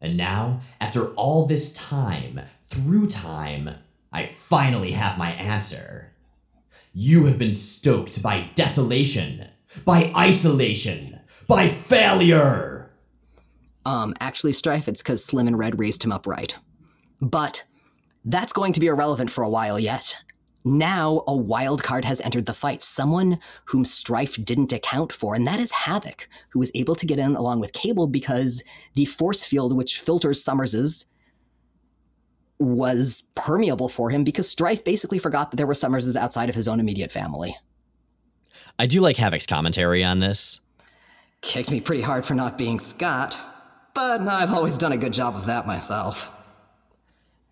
And 0.00 0.16
now, 0.16 0.62
after 0.80 1.08
all 1.14 1.44
this 1.44 1.74
time, 1.74 2.40
through 2.62 3.08
time, 3.08 3.76
I 4.14 4.26
finally 4.26 4.92
have 4.92 5.18
my 5.18 5.32
answer. 5.32 6.12
You 6.92 7.26
have 7.26 7.36
been 7.36 7.52
stoked 7.52 8.22
by 8.22 8.48
desolation, 8.54 9.48
by 9.84 10.12
isolation, 10.16 11.18
by 11.48 11.68
failure. 11.68 12.92
Um, 13.84 14.14
actually, 14.20 14.52
Stryfe, 14.52 14.86
it's 14.86 15.02
because 15.02 15.24
Slim 15.24 15.48
and 15.48 15.58
Red 15.58 15.80
raised 15.80 16.04
him 16.04 16.12
upright. 16.12 16.58
But 17.20 17.64
that's 18.24 18.52
going 18.52 18.72
to 18.74 18.80
be 18.80 18.86
irrelevant 18.86 19.32
for 19.32 19.42
a 19.42 19.50
while 19.50 19.80
yet. 19.80 20.16
Now, 20.64 21.24
a 21.26 21.36
wild 21.36 21.82
card 21.82 22.04
has 22.04 22.20
entered 22.20 22.46
the 22.46 22.54
fight, 22.54 22.84
someone 22.84 23.40
whom 23.66 23.84
Stryfe 23.84 24.42
didn't 24.44 24.72
account 24.72 25.12
for, 25.12 25.34
and 25.34 25.44
that 25.46 25.58
is 25.58 25.72
Havoc, 25.72 26.28
who 26.50 26.60
was 26.60 26.70
able 26.76 26.94
to 26.94 27.04
get 27.04 27.18
in 27.18 27.34
along 27.34 27.58
with 27.58 27.72
Cable 27.72 28.06
because 28.06 28.62
the 28.94 29.06
force 29.06 29.44
field 29.44 29.76
which 29.76 29.98
filters 29.98 30.42
Summers's 30.42 31.06
was 32.58 33.24
permeable 33.34 33.88
for 33.88 34.10
him 34.10 34.24
because 34.24 34.52
Stryfe 34.52 34.84
basically 34.84 35.18
forgot 35.18 35.50
that 35.50 35.56
there 35.56 35.66
were 35.66 35.74
Summerses 35.74 36.16
outside 36.16 36.48
of 36.48 36.54
his 36.54 36.68
own 36.68 36.80
immediate 36.80 37.12
family. 37.12 37.56
I 38.78 38.86
do 38.86 39.00
like 39.00 39.16
Havoc's 39.16 39.46
commentary 39.46 40.02
on 40.02 40.20
this. 40.20 40.60
Kicked 41.40 41.70
me 41.70 41.80
pretty 41.80 42.02
hard 42.02 42.24
for 42.24 42.34
not 42.34 42.56
being 42.56 42.78
Scott, 42.78 43.36
but 43.94 44.20
I've 44.22 44.52
always 44.52 44.78
done 44.78 44.92
a 44.92 44.96
good 44.96 45.12
job 45.12 45.36
of 45.36 45.46
that 45.46 45.66
myself. 45.66 46.30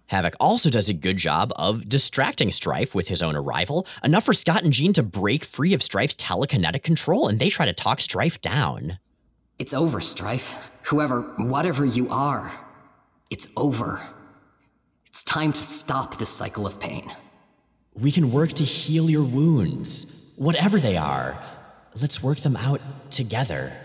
Havoc 0.07 0.35
also 0.41 0.69
does 0.69 0.89
a 0.89 0.95
good 0.95 1.17
job 1.17 1.53
of 1.57 1.89
distracting 1.89 2.49
Stryfe 2.49 2.95
with 2.95 3.09
his 3.09 3.23
own 3.23 3.35
arrival, 3.35 3.87
enough 4.05 4.25
for 4.25 4.35
Scott 4.35 4.63
and 4.63 4.73
Jean 4.73 4.93
to 4.93 5.03
break 5.03 5.45
free 5.45 5.73
of 5.73 5.81
Stryfe's 5.81 6.17
telekinetic 6.17 6.83
control, 6.83 7.29
and 7.29 7.39
they 7.39 7.49
try 7.49 7.65
to 7.65 7.73
talk 7.73 7.99
Stryfe 7.99 8.41
down. 8.41 8.99
It's 9.59 9.73
over, 9.73 10.01
Stryfe. 10.01 10.59
Whoever, 10.85 11.23
whatever 11.39 11.85
you 11.85 12.11
are, 12.11 12.53
it's 13.31 13.49
over. 13.57 14.03
It's 15.13 15.25
time 15.25 15.53
to 15.53 15.63
stop 15.63 16.17
this 16.17 16.31
cycle 16.31 16.67
of 16.67 16.81
pain. 16.81 17.15
We 17.93 18.11
can 18.11 18.33
work 18.33 18.55
to 18.55 18.65
heal 18.65 19.11
your 19.11 19.25
wounds, 19.25 20.33
whatever 20.39 20.81
they 20.81 20.97
are. 20.97 21.39
Let's 22.01 22.23
work 22.23 22.39
them 22.39 22.57
out 22.57 22.81
together. 23.11 23.77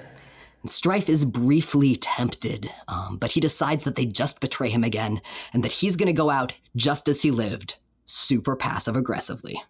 Stryfe 0.65 1.09
is 1.09 1.25
briefly 1.25 1.97
tempted, 1.97 2.71
um, 2.87 3.17
but 3.17 3.33
he 3.33 3.41
decides 3.41 3.83
that 3.83 3.97
they 3.97 4.05
just 4.05 4.39
betray 4.39 4.69
him 4.69 4.85
again 4.85 5.21
and 5.51 5.65
that 5.65 5.73
he's 5.73 5.97
going 5.97 6.07
to 6.07 6.13
go 6.13 6.29
out 6.29 6.53
just 6.77 7.09
as 7.09 7.23
he 7.23 7.29
lived, 7.29 7.75
super 8.05 8.55
passive 8.55 8.95
aggressively. 8.95 9.61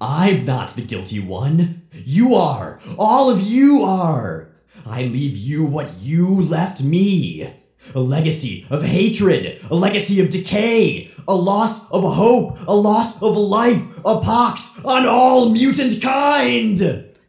I'm 0.00 0.46
not 0.46 0.70
the 0.70 0.80
guilty 0.80 1.20
one. 1.20 1.82
You 1.92 2.34
are. 2.34 2.80
All 2.98 3.28
of 3.28 3.42
you 3.42 3.82
are. 3.82 4.52
I 4.86 5.02
leave 5.02 5.36
you 5.36 5.66
what 5.66 5.98
you 6.00 6.26
left 6.28 6.82
me 6.82 7.57
A 7.94 8.00
legacy 8.00 8.66
of 8.70 8.82
hatred, 8.82 9.64
a 9.70 9.74
legacy 9.74 10.20
of 10.20 10.30
decay, 10.30 11.10
a 11.26 11.34
loss 11.34 11.88
of 11.90 12.02
hope, 12.02 12.58
a 12.66 12.74
loss 12.74 13.22
of 13.22 13.36
life, 13.36 13.82
a 14.04 14.20
pox 14.20 14.82
on 14.84 15.06
all 15.06 15.50
mutant 15.50 16.02
kind! 16.02 16.78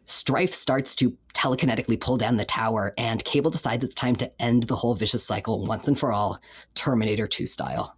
Stryfe 0.06 0.52
starts 0.52 0.96
to 0.96 1.16
telekinetically 1.34 1.98
pull 2.00 2.16
down 2.16 2.36
the 2.36 2.44
tower, 2.44 2.92
and 2.98 3.24
Cable 3.24 3.50
decides 3.50 3.84
it's 3.84 3.94
time 3.94 4.16
to 4.16 4.42
end 4.42 4.64
the 4.64 4.76
whole 4.76 4.94
vicious 4.94 5.24
cycle 5.24 5.64
once 5.64 5.86
and 5.86 5.98
for 5.98 6.12
all, 6.12 6.40
Terminator 6.74 7.26
2 7.26 7.46
style. 7.46 7.96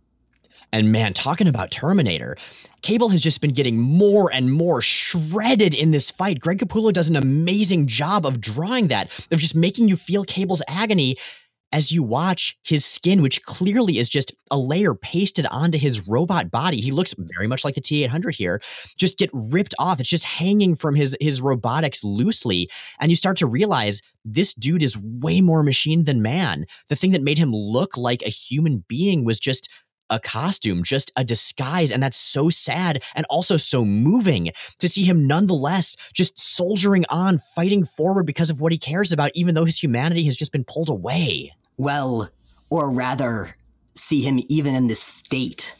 And 0.74 0.90
man, 0.90 1.12
talking 1.12 1.48
about 1.48 1.70
Terminator, 1.70 2.36
Cable 2.80 3.11
has 3.11 3.20
just 3.20 3.42
been 3.42 3.53
getting 3.53 3.78
more 3.78 4.32
and 4.32 4.50
more 4.50 4.80
shredded 4.80 5.74
in 5.74 5.90
this 5.90 6.11
fight. 6.11 6.40
Greg 6.40 6.59
Capullo 6.59 6.92
does 6.92 7.11
an 7.11 7.16
amazing 7.16 7.86
job 7.86 8.24
of 8.24 8.40
drawing 8.40 8.88
that, 8.88 9.11
of 9.30 9.38
just 9.38 9.55
making 9.55 9.88
you 9.88 9.96
feel 9.96 10.24
Cable's 10.24 10.62
agony 10.66 11.16
as 11.73 11.91
you 11.91 12.03
watch 12.03 12.57
his 12.62 12.85
skin, 12.85 13.23
which 13.23 13.43
clearly 13.43 13.99
is 13.99 14.09
just 14.09 14.33
a 14.51 14.59
layer 14.59 14.95
pasted 14.95 15.47
onto 15.47 15.79
his 15.79 16.07
robot 16.07 16.51
body. 16.51 16.81
He 16.81 16.91
looks 16.91 17.14
very 17.18 17.47
much 17.47 17.64
like 17.64 17.75
the 17.75 17.81
T800 17.81 18.35
here, 18.35 18.61
just 18.99 19.18
get 19.18 19.31
ripped 19.33 19.75
off. 19.79 20.01
It's 20.01 20.09
just 20.09 20.25
hanging 20.25 20.75
from 20.75 20.95
his 20.95 21.16
his 21.20 21.41
robotics 21.41 22.05
loosely, 22.05 22.70
and 23.01 23.11
you 23.11 23.16
start 23.16 23.37
to 23.39 23.47
realize 23.47 24.03
this 24.25 24.55
dude 24.55 24.83
is 24.83 24.97
way 24.99 25.41
more 25.41 25.62
machine 25.62 26.05
than 26.05 26.23
man. 26.23 26.66
The 26.89 26.97
thing 26.97 27.11
that 27.12 27.23
made 27.23 27.39
him 27.39 27.53
look 27.53 27.97
like 27.97 28.23
a 28.23 28.29
human 28.29 28.85
being 28.89 29.25
was 29.25 29.41
just 29.41 29.68
a 30.11 30.20
costume, 30.20 30.83
just 30.83 31.11
a 31.16 31.25
disguise. 31.25 31.91
And 31.91 32.03
that's 32.03 32.18
so 32.18 32.51
sad 32.51 33.03
and 33.14 33.27
also 33.31 33.57
so 33.57 33.85
moving 33.85 34.51
to 34.79 34.89
see 34.89 35.05
him 35.05 35.27
nonetheless 35.27 35.97
just 36.12 36.39
soldiering 36.39 37.05
on, 37.09 37.39
fighting 37.39 37.85
forward 37.85 38.27
because 38.27 38.51
of 38.51 38.61
what 38.61 38.73
he 38.73 38.79
cares 38.79 39.12
about, 39.12 39.33
even 39.35 39.55
though 39.55 39.64
his 39.64 39.83
humanity 39.83 40.25
has 40.25 40.37
just 40.37 40.53
been 40.53 40.64
pulled 40.64 40.91
away. 40.91 41.53
Well, 41.77 42.31
or 42.70 42.91
rather, 42.91 43.57
see 43.95 44.23
him 44.23 44.41
even 44.49 44.75
in 44.75 44.87
this 44.87 45.03
state, 45.03 45.75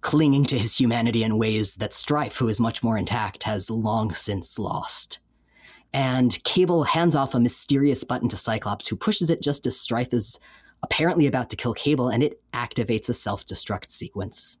clinging 0.00 0.44
to 0.46 0.58
his 0.58 0.78
humanity 0.78 1.22
in 1.22 1.38
ways 1.38 1.74
that 1.76 1.92
Stryfe, 1.92 2.38
who 2.38 2.48
is 2.48 2.60
much 2.60 2.82
more 2.82 2.96
intact, 2.96 3.44
has 3.44 3.70
long 3.70 4.12
since 4.12 4.58
lost. 4.58 5.18
And 5.92 6.42
Cable 6.44 6.84
hands 6.84 7.14
off 7.14 7.34
a 7.34 7.40
mysterious 7.40 8.04
button 8.04 8.28
to 8.28 8.36
Cyclops, 8.36 8.88
who 8.88 8.96
pushes 8.96 9.30
it 9.30 9.42
just 9.42 9.66
as 9.66 9.76
Stryfe 9.76 10.14
is 10.14 10.38
apparently 10.82 11.26
about 11.26 11.50
to 11.50 11.56
kill 11.56 11.74
Cable, 11.74 12.08
and 12.08 12.22
it 12.22 12.40
activates 12.52 13.08
a 13.08 13.14
self 13.14 13.44
destruct 13.44 13.90
sequence. 13.90 14.58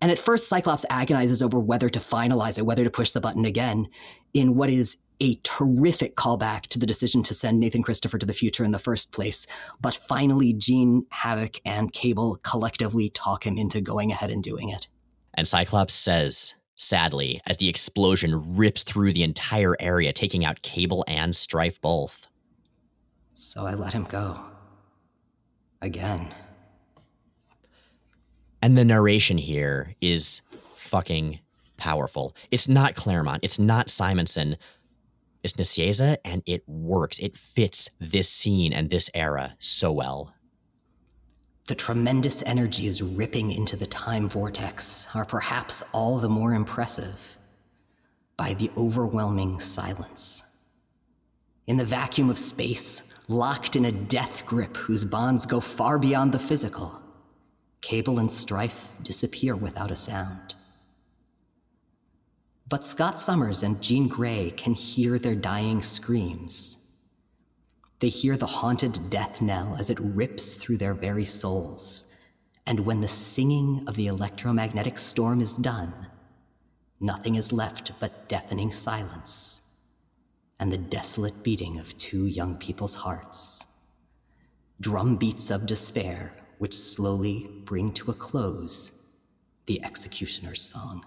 And 0.00 0.10
at 0.10 0.18
first, 0.18 0.48
Cyclops 0.48 0.86
agonizes 0.88 1.42
over 1.42 1.60
whether 1.60 1.90
to 1.90 1.98
finalize 1.98 2.56
it, 2.58 2.64
whether 2.64 2.84
to 2.84 2.90
push 2.90 3.10
the 3.12 3.20
button 3.20 3.44
again, 3.44 3.88
in 4.32 4.54
what 4.54 4.70
is 4.70 4.96
a 5.20 5.36
terrific 5.42 6.16
callback 6.16 6.62
to 6.68 6.78
the 6.78 6.86
decision 6.86 7.22
to 7.24 7.34
send 7.34 7.60
Nathan 7.60 7.82
Christopher 7.82 8.18
to 8.18 8.26
the 8.26 8.32
future 8.32 8.64
in 8.64 8.72
the 8.72 8.78
first 8.78 9.12
place. 9.12 9.46
But 9.80 9.94
finally, 9.94 10.52
Jean, 10.52 11.06
Havoc, 11.10 11.58
and 11.64 11.92
Cable 11.92 12.40
collectively 12.42 13.10
talk 13.10 13.46
him 13.46 13.58
into 13.58 13.80
going 13.80 14.10
ahead 14.10 14.30
and 14.30 14.42
doing 14.42 14.70
it. 14.70 14.88
And 15.34 15.46
Cyclops 15.46 15.94
says, 15.94 16.54
sadly, 16.76 17.40
as 17.46 17.58
the 17.58 17.68
explosion 17.68 18.56
rips 18.56 18.82
through 18.82 19.12
the 19.12 19.22
entire 19.22 19.76
area, 19.78 20.12
taking 20.12 20.44
out 20.44 20.62
Cable 20.62 21.04
and 21.06 21.34
Stryfe 21.34 21.80
both. 21.80 22.26
So 23.34 23.66
I 23.66 23.74
let 23.74 23.92
him 23.92 24.04
go. 24.04 24.40
Again. 25.82 26.28
And 28.62 28.76
the 28.76 28.84
narration 28.84 29.38
here 29.38 29.94
is 30.00 30.42
fucking 30.74 31.40
powerful. 31.76 32.36
It's 32.50 32.68
not 32.68 32.94
Claremont, 32.94 33.42
it's 33.42 33.58
not 33.58 33.88
Simonson. 33.88 34.56
It's 35.42 35.54
Nicieza, 35.54 36.18
and 36.24 36.42
it 36.46 36.62
works. 36.66 37.18
It 37.18 37.36
fits 37.36 37.88
this 37.98 38.28
scene 38.28 38.72
and 38.72 38.90
this 38.90 39.08
era 39.14 39.56
so 39.58 39.90
well. 39.90 40.34
The 41.66 41.74
tremendous 41.74 42.42
energies 42.44 43.00
ripping 43.00 43.50
into 43.50 43.76
the 43.76 43.86
time 43.86 44.28
vortex 44.28 45.06
are 45.14 45.24
perhaps 45.24 45.84
all 45.92 46.18
the 46.18 46.28
more 46.28 46.52
impressive 46.52 47.38
by 48.36 48.54
the 48.54 48.70
overwhelming 48.76 49.60
silence. 49.60 50.42
In 51.66 51.76
the 51.76 51.84
vacuum 51.84 52.28
of 52.28 52.38
space, 52.38 53.02
locked 53.28 53.76
in 53.76 53.84
a 53.84 53.92
death 53.92 54.44
grip 54.44 54.76
whose 54.76 55.04
bonds 55.04 55.46
go 55.46 55.60
far 55.60 55.98
beyond 55.98 56.32
the 56.32 56.38
physical, 56.38 57.00
Cable 57.80 58.18
and 58.18 58.28
Stryfe 58.28 59.00
disappear 59.02 59.54
without 59.54 59.90
a 59.90 59.96
sound. 59.96 60.56
But 62.70 62.86
Scott 62.86 63.18
Summers 63.18 63.64
and 63.64 63.82
Jean 63.82 64.06
Grey 64.06 64.52
can 64.56 64.74
hear 64.74 65.18
their 65.18 65.34
dying 65.34 65.82
screams. 65.82 66.78
They 67.98 68.08
hear 68.08 68.36
the 68.36 68.46
haunted 68.46 69.10
death 69.10 69.42
knell 69.42 69.74
as 69.76 69.90
it 69.90 69.98
rips 69.98 70.54
through 70.54 70.76
their 70.76 70.94
very 70.94 71.24
souls. 71.24 72.06
And 72.64 72.86
when 72.86 73.00
the 73.00 73.08
singing 73.08 73.82
of 73.88 73.96
the 73.96 74.06
electromagnetic 74.06 75.00
storm 75.00 75.40
is 75.40 75.56
done, 75.56 76.06
nothing 77.00 77.34
is 77.34 77.52
left 77.52 77.90
but 77.98 78.28
deafening 78.28 78.70
silence 78.70 79.62
and 80.60 80.72
the 80.72 80.78
desolate 80.78 81.42
beating 81.42 81.76
of 81.80 81.98
two 81.98 82.26
young 82.26 82.54
people's 82.54 82.94
hearts. 82.94 83.66
Drum 84.80 85.16
beats 85.16 85.50
of 85.50 85.66
despair 85.66 86.36
which 86.58 86.74
slowly 86.74 87.50
bring 87.64 87.92
to 87.94 88.12
a 88.12 88.14
close 88.14 88.92
the 89.66 89.82
X-Cutioner's 89.82 90.62
Song. 90.62 91.04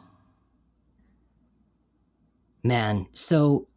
Man, 2.64 3.07
so 3.14 3.68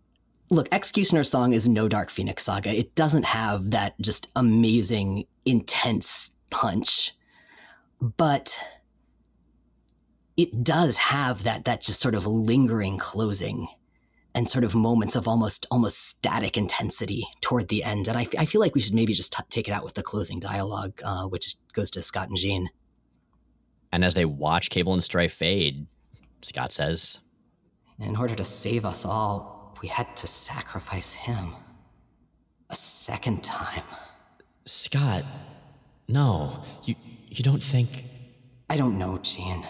look, 0.50 0.68
X-Cutioner's 0.70 1.30
Song 1.30 1.52
is 1.52 1.68
no 1.68 1.88
Dark 1.88 2.10
Phoenix 2.10 2.44
saga. 2.44 2.70
It 2.70 2.94
doesn't 2.94 3.24
have 3.24 3.70
that 3.72 4.00
just 4.00 4.30
amazing, 4.36 5.26
intense 5.44 6.30
punch. 6.50 7.12
But 8.00 8.60
it 10.36 10.62
does 10.62 10.98
have 10.98 11.44
that 11.44 11.64
that 11.64 11.80
just 11.80 12.00
sort 12.00 12.14
of 12.14 12.26
lingering 12.26 12.98
closing 12.98 13.68
and 14.34 14.48
sort 14.50 14.64
of 14.64 14.74
moments 14.74 15.16
of 15.16 15.26
almost 15.26 15.66
almost 15.70 15.98
static 15.98 16.58
intensity 16.58 17.26
toward 17.40 17.68
the 17.68 17.82
end. 17.82 18.06
And 18.06 18.18
I, 18.18 18.22
f- 18.22 18.34
I 18.38 18.44
feel 18.44 18.60
like 18.60 18.74
we 18.74 18.82
should 18.82 18.94
maybe 18.94 19.14
just 19.14 19.32
t- 19.32 19.42
take 19.48 19.66
it 19.66 19.72
out 19.72 19.82
with 19.82 19.94
the 19.94 20.02
closing 20.02 20.38
dialogue, 20.38 21.00
uh, 21.02 21.24
which 21.24 21.54
goes 21.72 21.90
to 21.92 22.02
Scott 22.02 22.28
and 22.28 22.36
Jean. 22.36 22.68
And 23.92 24.04
as 24.04 24.14
they 24.14 24.26
watch 24.26 24.68
Cable 24.68 24.92
and 24.92 25.00
Stryfe 25.00 25.30
fade, 25.30 25.86
Scott 26.42 26.70
says, 26.70 27.18
In 27.98 28.16
order 28.16 28.34
to 28.34 28.44
save 28.44 28.84
us 28.84 29.04
all, 29.04 29.76
we 29.82 29.88
had 29.88 30.16
to 30.16 30.26
sacrifice 30.26 31.14
him. 31.14 31.54
A 32.70 32.74
second 32.74 33.42
time. 33.42 33.84
Scott, 34.64 35.24
no, 36.08 36.62
you 36.84 36.94
you 37.28 37.42
don't 37.42 37.62
think 37.62 38.04
I 38.68 38.76
don't 38.76 38.98
know, 38.98 39.18
Jean. 39.18 39.64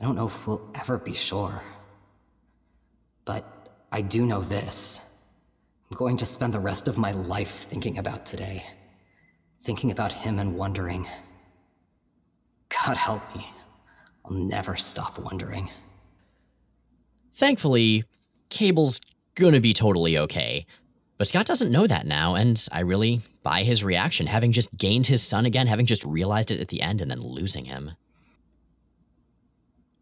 I 0.00 0.04
don't 0.04 0.16
know 0.16 0.26
if 0.26 0.46
we'll 0.46 0.68
ever 0.74 0.98
be 0.98 1.14
sure. 1.14 1.62
But 3.24 3.44
I 3.92 4.00
do 4.00 4.26
know 4.26 4.40
this. 4.40 5.00
I'm 5.90 5.96
going 5.96 6.16
to 6.18 6.26
spend 6.26 6.52
the 6.52 6.58
rest 6.58 6.88
of 6.88 6.98
my 6.98 7.12
life 7.12 7.66
thinking 7.70 7.98
about 7.98 8.26
today. 8.26 8.64
Thinking 9.62 9.90
about 9.90 10.12
him 10.12 10.38
and 10.38 10.56
wondering. 10.56 11.06
God 12.68 12.96
help 12.96 13.22
me. 13.34 13.48
I'll 14.24 14.32
never 14.32 14.76
stop 14.76 15.18
wondering. 15.18 15.70
Thankfully, 17.38 18.02
Cable's 18.48 19.00
gonna 19.36 19.60
be 19.60 19.72
totally 19.72 20.18
okay. 20.18 20.66
But 21.18 21.28
Scott 21.28 21.46
doesn't 21.46 21.70
know 21.70 21.86
that 21.86 22.04
now, 22.04 22.34
and 22.34 22.60
I 22.72 22.80
really 22.80 23.20
buy 23.44 23.62
his 23.62 23.84
reaction, 23.84 24.26
having 24.26 24.50
just 24.50 24.76
gained 24.76 25.06
his 25.06 25.22
son 25.22 25.46
again, 25.46 25.68
having 25.68 25.86
just 25.86 26.02
realized 26.02 26.50
it 26.50 26.60
at 26.60 26.66
the 26.66 26.82
end 26.82 27.00
and 27.00 27.08
then 27.08 27.20
losing 27.20 27.64
him. 27.64 27.92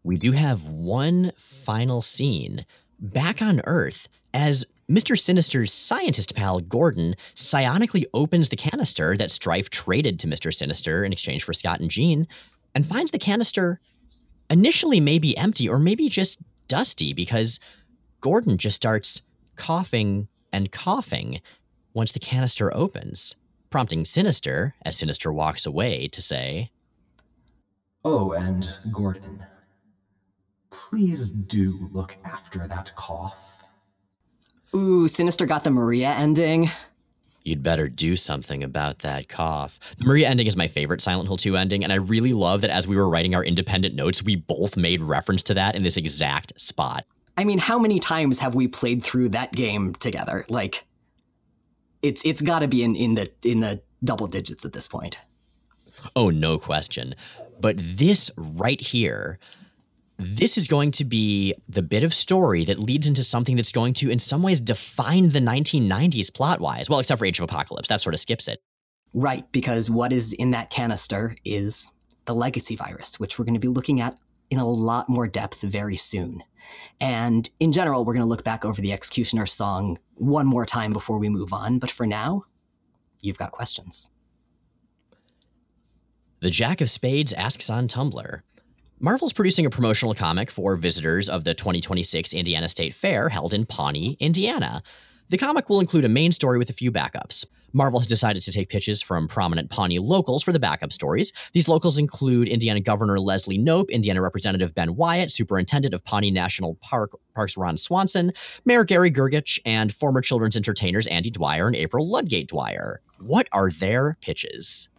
We 0.03 0.17
do 0.17 0.31
have 0.31 0.67
one 0.67 1.31
final 1.37 2.01
scene 2.01 2.65
back 2.99 3.39
on 3.39 3.61
Earth 3.65 4.09
as 4.33 4.65
Mr. 4.89 5.15
Sinister's 5.15 5.71
scientist 5.71 6.33
pal, 6.33 6.59
Gordon, 6.59 7.15
psionically 7.35 8.05
opens 8.15 8.49
the 8.49 8.55
canister 8.55 9.15
that 9.15 9.29
Stryfe 9.29 9.69
traded 9.69 10.17
to 10.21 10.27
Mr. 10.27 10.51
Sinister 10.51 11.05
in 11.05 11.13
exchange 11.13 11.43
for 11.43 11.53
Scott 11.53 11.81
and 11.81 11.91
Jean, 11.91 12.27
and 12.73 12.83
finds 12.83 13.11
the 13.11 13.19
canister 13.19 13.79
initially 14.49 14.99
maybe 14.99 15.37
empty 15.37 15.69
or 15.69 15.77
maybe 15.77 16.09
just 16.09 16.39
dusty 16.67 17.13
because 17.13 17.59
Gordon 18.21 18.57
just 18.57 18.75
starts 18.75 19.21
coughing 19.55 20.27
and 20.51 20.71
coughing 20.71 21.41
once 21.93 22.11
the 22.11 22.19
canister 22.19 22.75
opens, 22.75 23.35
prompting 23.69 24.05
Sinister, 24.05 24.75
as 24.83 24.97
Sinister 24.97 25.33
walks 25.33 25.65
away, 25.65 26.07
to 26.09 26.21
say, 26.21 26.71
Oh, 28.05 28.31
and 28.31 28.67
Gordon, 28.91 29.45
please 30.69 31.29
do 31.29 31.89
look 31.91 32.15
after 32.23 32.67
that 32.67 32.93
cough. 32.95 33.65
Ooh, 34.75 35.07
Sinister 35.07 35.45
got 35.45 35.63
the 35.63 35.71
Maria 35.71 36.09
ending. 36.09 36.69
You'd 37.47 37.63
better 37.63 37.87
do 37.87 38.17
something 38.17 38.61
about 38.61 38.99
that 38.99 39.29
cough. 39.29 39.79
The 39.97 40.05
Maria 40.05 40.27
ending 40.27 40.47
is 40.47 40.57
my 40.57 40.67
favorite 40.67 41.01
Silent 41.01 41.29
Hill 41.29 41.37
2 41.37 41.55
ending, 41.55 41.83
and 41.83 41.93
I 41.93 41.95
really 41.95 42.33
love 42.33 42.61
that 42.61 42.69
as 42.69 42.87
we 42.87 42.97
were 42.97 43.07
writing 43.07 43.33
our 43.33 43.43
independent 43.43 43.95
notes, 43.95 44.21
we 44.21 44.35
both 44.35 44.75
made 44.75 45.01
reference 45.01 45.43
to 45.43 45.53
that 45.53 45.73
in 45.73 45.83
this 45.83 45.95
exact 45.95 46.59
spot. 46.59 47.05
I 47.37 47.45
mean, 47.45 47.59
how 47.59 47.79
many 47.79 47.99
times 47.99 48.39
have 48.39 48.53
we 48.53 48.67
played 48.67 49.01
through 49.01 49.29
that 49.29 49.53
game 49.53 49.95
together? 49.95 50.45
Like, 50.49 50.85
it's 52.01 52.23
it's 52.25 52.41
got 52.41 52.59
to 52.59 52.67
be 52.67 52.83
in 52.83 52.95
in 52.95 53.15
the 53.15 53.31
in 53.43 53.61
the 53.61 53.81
double 54.03 54.27
digits 54.27 54.65
at 54.65 54.73
this 54.73 54.87
point. 54.87 55.17
Oh, 56.15 56.29
no 56.29 56.57
question. 56.57 57.15
But 57.59 57.75
this 57.77 58.29
right 58.37 58.79
here, 58.79 59.39
this 60.17 60.57
is 60.57 60.67
going 60.67 60.91
to 60.91 61.05
be 61.05 61.53
the 61.69 61.81
bit 61.81 62.03
of 62.03 62.13
story 62.13 62.65
that 62.65 62.79
leads 62.79 63.07
into 63.07 63.23
something 63.23 63.55
that's 63.55 63.71
going 63.71 63.93
to, 63.93 64.09
in 64.09 64.19
some 64.19 64.41
ways, 64.41 64.59
define 64.59 65.29
the 65.29 65.39
1990s 65.39 66.33
plot 66.33 66.59
wise. 66.59 66.89
Well, 66.89 66.99
except 66.99 67.19
for 67.19 67.25
Age 67.25 67.39
of 67.39 67.43
Apocalypse. 67.43 67.89
That 67.89 68.01
sort 68.01 68.15
of 68.15 68.19
skips 68.19 68.47
it. 68.47 68.59
Right, 69.13 69.49
because 69.51 69.89
what 69.89 70.11
is 70.11 70.33
in 70.33 70.51
that 70.51 70.69
canister 70.69 71.35
is 71.45 71.89
the 72.25 72.35
legacy 72.35 72.75
virus, 72.75 73.19
which 73.19 73.37
we're 73.37 73.45
going 73.45 73.53
to 73.53 73.59
be 73.59 73.67
looking 73.67 74.01
at 74.01 74.17
in 74.49 74.59
a 74.59 74.67
lot 74.67 75.07
more 75.07 75.27
depth 75.27 75.61
very 75.61 75.97
soon. 75.97 76.43
And 76.99 77.49
in 77.59 77.71
general, 77.71 78.03
we're 78.03 78.13
going 78.13 78.25
to 78.25 78.29
look 78.29 78.43
back 78.43 78.65
over 78.65 78.81
the 78.81 78.91
X-Cutioner 78.91 79.47
Song 79.47 79.99
one 80.15 80.47
more 80.47 80.65
time 80.65 80.93
before 80.93 81.19
we 81.19 81.29
move 81.29 81.53
on. 81.53 81.79
But 81.79 81.91
for 81.91 82.05
now, 82.05 82.45
you've 83.21 83.37
got 83.37 83.51
questions. 83.51 84.09
The 86.39 86.49
Jack 86.49 86.81
of 86.81 86.89
Spades 86.89 87.33
asks 87.33 87.69
on 87.69 87.87
Tumblr. 87.87 88.41
Marvel's 88.99 89.31
producing 89.31 89.63
a 89.63 89.69
promotional 89.69 90.15
comic 90.15 90.49
for 90.49 90.75
visitors 90.75 91.29
of 91.29 91.43
the 91.43 91.53
2026 91.53 92.33
Indiana 92.33 92.67
State 92.67 92.95
Fair 92.95 93.29
held 93.29 93.53
in 93.53 93.63
Pawnee, 93.63 94.17
Indiana. 94.19 94.81
The 95.29 95.37
comic 95.37 95.69
will 95.69 95.79
include 95.79 96.03
a 96.03 96.09
main 96.09 96.31
story 96.31 96.57
with 96.57 96.71
a 96.71 96.73
few 96.73 96.91
backups. 96.91 97.45
Marvel 97.73 97.99
has 97.99 98.07
decided 98.07 98.41
to 98.41 98.51
take 98.51 98.69
pitches 98.69 99.03
from 99.03 99.27
prominent 99.27 99.69
Pawnee 99.69 99.99
locals 99.99 100.41
for 100.41 100.51
the 100.51 100.57
backup 100.57 100.91
stories. 100.91 101.31
These 101.53 101.67
locals 101.67 101.99
include 101.99 102.47
Indiana 102.47 102.79
Governor 102.79 103.19
Leslie 103.19 103.59
Knope, 103.59 103.91
Indiana 103.91 104.19
Representative 104.19 104.73
Ben 104.73 104.95
Wyatt, 104.95 105.31
Superintendent 105.31 105.93
of 105.93 106.03
Pawnee 106.03 106.31
National 106.31 106.73
Park 106.81 107.11
Parks 107.35 107.55
Ron 107.55 107.77
Swanson, 107.77 108.33
Mayor 108.65 108.83
Gary 108.83 109.11
Gergich, 109.11 109.59
and 109.63 109.93
former 109.93 110.21
children's 110.21 110.57
entertainers 110.57 111.05
Andy 111.05 111.29
Dwyer 111.29 111.67
and 111.67 111.75
April 111.75 112.09
Ludgate 112.09 112.47
Dwyer. 112.47 113.01
What 113.19 113.47
are 113.51 113.69
their 113.69 114.17
pitches? 114.21 114.89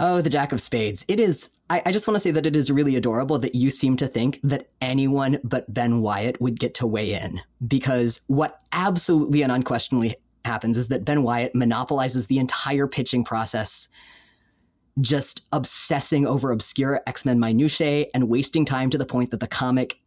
Oh, 0.00 0.20
the 0.20 0.30
Jack 0.30 0.52
of 0.52 0.60
Spades. 0.60 1.04
It 1.08 1.18
is. 1.18 1.50
I, 1.70 1.82
I 1.86 1.92
just 1.92 2.06
want 2.06 2.14
to 2.14 2.20
say 2.20 2.30
that 2.30 2.46
it 2.46 2.54
is 2.54 2.70
really 2.70 2.94
adorable 2.94 3.38
that 3.40 3.54
you 3.54 3.68
seem 3.70 3.96
to 3.96 4.06
think 4.06 4.38
that 4.44 4.68
anyone 4.80 5.40
but 5.42 5.72
Ben 5.72 6.00
Wyatt 6.00 6.40
would 6.40 6.60
get 6.60 6.74
to 6.74 6.86
weigh 6.86 7.14
in. 7.14 7.40
Because 7.66 8.20
what 8.28 8.62
absolutely 8.72 9.42
and 9.42 9.50
unquestionably 9.50 10.16
happens 10.44 10.76
is 10.76 10.88
that 10.88 11.04
Ben 11.04 11.22
Wyatt 11.22 11.54
monopolizes 11.54 12.28
the 12.28 12.38
entire 12.38 12.86
pitching 12.86 13.24
process, 13.24 13.88
just 15.00 15.46
obsessing 15.52 16.26
over 16.26 16.52
obscure 16.52 17.02
X 17.06 17.24
Men 17.24 17.40
minutiae 17.40 18.06
and 18.14 18.28
wasting 18.28 18.64
time 18.64 18.90
to 18.90 18.98
the 18.98 19.06
point 19.06 19.30
that 19.32 19.40
the 19.40 19.48
comic 19.48 19.98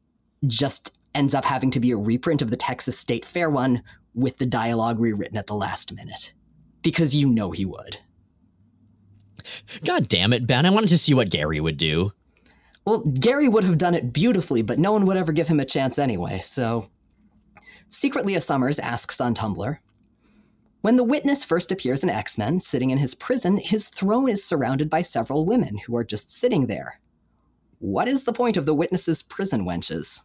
just 0.47 0.97
ends 1.13 1.35
up 1.35 1.45
having 1.45 1.69
to 1.71 1.79
be 1.79 1.91
a 1.91 1.97
reprint 1.97 2.41
of 2.41 2.49
the 2.49 2.57
Texas 2.57 2.97
State 2.97 3.25
Fair 3.25 3.49
one 3.49 3.83
with 4.13 4.37
the 4.37 4.45
dialogue 4.45 4.99
rewritten 4.99 5.37
at 5.37 5.47
the 5.47 5.53
last 5.53 5.93
minute. 5.93 6.33
Because 6.81 7.15
you 7.15 7.27
know 7.27 7.51
he 7.51 7.65
would. 7.65 7.99
God 9.83 10.07
damn 10.07 10.33
it, 10.33 10.47
Ben. 10.47 10.65
I 10.65 10.69
wanted 10.69 10.89
to 10.89 10.97
see 10.97 11.13
what 11.13 11.29
Gary 11.29 11.59
would 11.59 11.77
do. 11.77 12.13
Well, 12.85 12.99
Gary 12.99 13.47
would 13.47 13.63
have 13.63 13.77
done 13.77 13.93
it 13.93 14.11
beautifully, 14.11 14.61
but 14.61 14.79
no 14.79 14.91
one 14.91 15.05
would 15.05 15.17
ever 15.17 15.31
give 15.31 15.47
him 15.47 15.59
a 15.59 15.65
chance 15.65 15.99
anyway, 15.99 16.39
so. 16.39 16.89
Secretly 17.87 18.35
a 18.35 18.41
Summers 18.41 18.79
asks 18.79 19.21
on 19.21 19.35
Tumblr 19.35 19.77
When 20.81 20.95
the 20.95 21.03
witness 21.03 21.43
first 21.43 21.71
appears 21.71 22.01
in 22.01 22.09
X 22.09 22.37
Men, 22.37 22.59
sitting 22.59 22.89
in 22.89 22.97
his 22.97 23.13
prison, 23.13 23.57
his 23.57 23.87
throne 23.87 24.29
is 24.29 24.43
surrounded 24.43 24.89
by 24.89 25.01
several 25.03 25.45
women 25.45 25.79
who 25.79 25.95
are 25.95 26.03
just 26.03 26.31
sitting 26.31 26.67
there. 26.67 26.99
What 27.79 28.07
is 28.07 28.23
the 28.23 28.33
point 28.33 28.57
of 28.57 28.65
the 28.65 28.75
witness's 28.75 29.21
prison 29.21 29.65
wenches? 29.65 30.21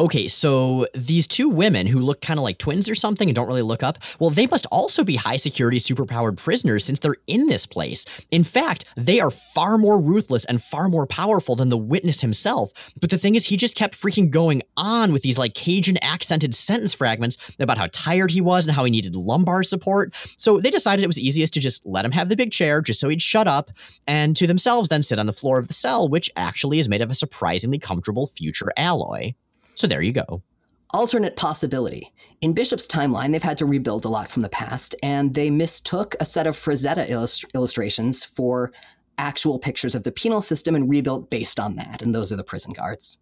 Okay, 0.00 0.28
so 0.28 0.86
these 0.94 1.26
two 1.26 1.48
women 1.48 1.84
who 1.88 1.98
look 1.98 2.20
kind 2.20 2.38
of 2.38 2.44
like 2.44 2.58
twins 2.58 2.88
or 2.88 2.94
something 2.94 3.28
and 3.28 3.34
don't 3.34 3.48
really 3.48 3.62
look 3.62 3.82
up, 3.82 3.98
well, 4.20 4.30
they 4.30 4.46
must 4.46 4.64
also 4.70 5.02
be 5.02 5.16
high 5.16 5.36
security, 5.36 5.78
superpowered 5.78 6.36
prisoners 6.36 6.84
since 6.84 7.00
they're 7.00 7.16
in 7.26 7.48
this 7.48 7.66
place. 7.66 8.06
In 8.30 8.44
fact, 8.44 8.84
they 8.96 9.18
are 9.18 9.32
far 9.32 9.76
more 9.76 10.00
ruthless 10.00 10.44
and 10.44 10.62
far 10.62 10.88
more 10.88 11.04
powerful 11.08 11.56
than 11.56 11.68
the 11.68 11.76
witness 11.76 12.20
himself. 12.20 12.70
But 13.00 13.10
the 13.10 13.18
thing 13.18 13.34
is, 13.34 13.46
he 13.46 13.56
just 13.56 13.74
kept 13.74 14.00
freaking 14.00 14.30
going 14.30 14.62
on 14.76 15.12
with 15.12 15.22
these 15.22 15.36
like 15.36 15.54
Cajun 15.54 15.98
accented 16.00 16.54
sentence 16.54 16.94
fragments 16.94 17.36
about 17.58 17.78
how 17.78 17.88
tired 17.90 18.30
he 18.30 18.40
was 18.40 18.66
and 18.66 18.76
how 18.76 18.84
he 18.84 18.92
needed 18.92 19.16
lumbar 19.16 19.64
support. 19.64 20.14
So 20.36 20.60
they 20.60 20.70
decided 20.70 21.02
it 21.02 21.08
was 21.08 21.18
easiest 21.18 21.54
to 21.54 21.60
just 21.60 21.84
let 21.84 22.04
him 22.04 22.12
have 22.12 22.28
the 22.28 22.36
big 22.36 22.52
chair 22.52 22.82
just 22.82 23.00
so 23.00 23.08
he'd 23.08 23.20
shut 23.20 23.48
up 23.48 23.72
and 24.06 24.36
to 24.36 24.46
themselves 24.46 24.90
then 24.90 25.02
sit 25.02 25.18
on 25.18 25.26
the 25.26 25.32
floor 25.32 25.58
of 25.58 25.66
the 25.66 25.74
cell, 25.74 26.08
which 26.08 26.30
actually 26.36 26.78
is 26.78 26.88
made 26.88 27.02
of 27.02 27.10
a 27.10 27.16
surprisingly 27.16 27.80
comfortable 27.80 28.28
future 28.28 28.70
alloy. 28.76 29.34
So 29.78 29.86
there 29.86 30.02
you 30.02 30.12
go. 30.12 30.42
Alternate 30.90 31.36
possibility. 31.36 32.12
In 32.40 32.52
Bishop's 32.52 32.88
timeline, 32.88 33.30
they've 33.30 33.42
had 33.42 33.58
to 33.58 33.66
rebuild 33.66 34.04
a 34.04 34.08
lot 34.08 34.26
from 34.26 34.42
the 34.42 34.48
past, 34.48 34.96
and 35.02 35.34
they 35.34 35.50
mistook 35.50 36.16
a 36.18 36.24
set 36.24 36.48
of 36.48 36.56
Frazetta 36.56 37.08
illust- 37.08 37.44
illustrations 37.54 38.24
for 38.24 38.72
actual 39.18 39.58
pictures 39.58 39.94
of 39.94 40.02
the 40.02 40.10
penal 40.10 40.42
system 40.42 40.74
and 40.74 40.90
rebuilt 40.90 41.30
based 41.30 41.60
on 41.60 41.76
that, 41.76 42.02
and 42.02 42.12
those 42.12 42.32
are 42.32 42.36
the 42.36 42.42
prison 42.42 42.72
guards. 42.72 43.18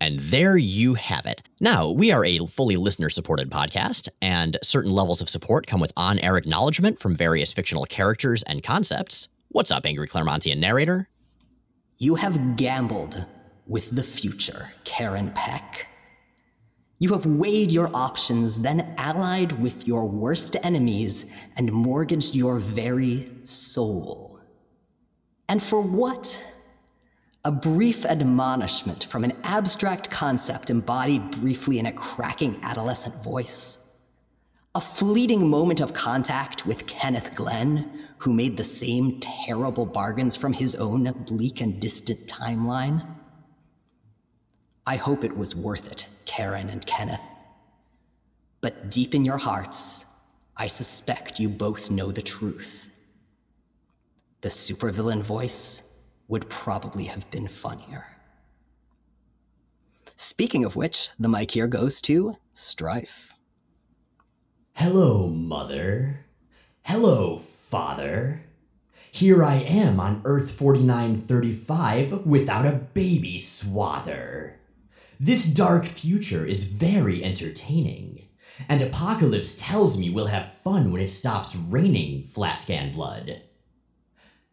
And 0.00 0.18
there 0.20 0.58
you 0.58 0.94
have 0.94 1.24
it. 1.24 1.42
Now, 1.60 1.90
we 1.90 2.12
are 2.12 2.24
a 2.24 2.38
fully 2.46 2.76
listener 2.76 3.08
supported 3.08 3.50
podcast, 3.50 4.08
and 4.20 4.58
certain 4.62 4.90
levels 4.90 5.22
of 5.22 5.30
support 5.30 5.66
come 5.66 5.80
with 5.80 5.92
on 5.96 6.18
air 6.18 6.36
acknowledgement 6.36 6.98
from 6.98 7.16
various 7.16 7.54
fictional 7.54 7.84
characters 7.86 8.42
and 8.42 8.62
concepts. 8.62 9.28
What's 9.48 9.70
up, 9.70 9.86
Angry 9.86 10.08
Claremontian 10.08 10.58
narrator? 10.58 11.08
You 11.96 12.16
have 12.16 12.56
gambled 12.56 13.24
with 13.68 13.90
the 13.90 14.02
future, 14.02 14.72
Karen 14.84 15.30
Peck. 15.34 15.86
You 16.98 17.12
have 17.12 17.26
weighed 17.26 17.70
your 17.70 17.90
options, 17.94 18.60
then 18.60 18.94
allied 18.96 19.60
with 19.60 19.86
your 19.86 20.06
worst 20.08 20.56
enemies 20.64 21.26
and 21.56 21.72
mortgaged 21.72 22.34
your 22.34 22.56
very 22.56 23.30
soul. 23.44 24.40
And 25.48 25.62
for 25.62 25.80
what? 25.80 26.44
A 27.44 27.52
brief 27.52 28.04
admonishment 28.04 29.04
from 29.04 29.22
an 29.22 29.34
abstract 29.44 30.10
concept 30.10 30.70
embodied 30.70 31.30
briefly 31.30 31.78
in 31.78 31.86
a 31.86 31.92
cracking 31.92 32.58
adolescent 32.62 33.22
voice. 33.22 33.78
A 34.74 34.80
fleeting 34.80 35.48
moment 35.48 35.80
of 35.80 35.92
contact 35.92 36.66
with 36.66 36.86
Kenneth 36.86 37.34
Glenn, 37.34 38.08
who 38.18 38.32
made 38.32 38.56
the 38.56 38.64
same 38.64 39.20
terrible 39.20 39.86
bargains 39.86 40.36
from 40.36 40.52
his 40.52 40.74
own 40.74 41.12
bleak 41.26 41.60
and 41.60 41.80
distant 41.80 42.26
timeline. 42.26 43.17
I 44.88 44.96
hope 44.96 45.22
it 45.22 45.36
was 45.36 45.54
worth 45.54 45.92
it, 45.92 46.06
Karen 46.24 46.70
and 46.70 46.86
Kenneth. 46.86 47.20
But 48.62 48.88
deep 48.88 49.14
in 49.14 49.22
your 49.22 49.36
hearts, 49.36 50.06
I 50.56 50.66
suspect 50.66 51.38
you 51.38 51.50
both 51.50 51.90
know 51.90 52.10
the 52.10 52.22
truth. 52.22 52.88
The 54.40 54.48
supervillain 54.48 55.20
voice 55.20 55.82
would 56.26 56.48
probably 56.48 57.04
have 57.04 57.30
been 57.30 57.48
funnier. 57.48 58.06
Speaking 60.16 60.64
of 60.64 60.74
which, 60.74 61.10
the 61.18 61.28
mic 61.28 61.50
here 61.50 61.66
goes 61.66 62.00
to 62.02 62.38
Stryfe. 62.54 63.32
Hello, 64.72 65.28
Mother. 65.28 66.24
Hello, 66.84 67.36
Father. 67.36 68.46
Here 69.10 69.44
I 69.44 69.56
am 69.56 70.00
on 70.00 70.22
Earth 70.24 70.50
4935 70.50 72.24
without 72.24 72.64
a 72.64 72.86
baby 72.94 73.36
swather. 73.36 74.54
This 75.20 75.46
dark 75.46 75.84
future 75.84 76.46
is 76.46 76.70
very 76.70 77.24
entertaining, 77.24 78.28
and 78.68 78.80
Apocalypse 78.80 79.56
tells 79.58 79.98
me 79.98 80.10
we'll 80.10 80.26
have 80.26 80.54
fun 80.58 80.92
when 80.92 81.02
it 81.02 81.10
stops 81.10 81.56
raining 81.56 82.22
Flatscan 82.22 82.94
blood. 82.94 83.42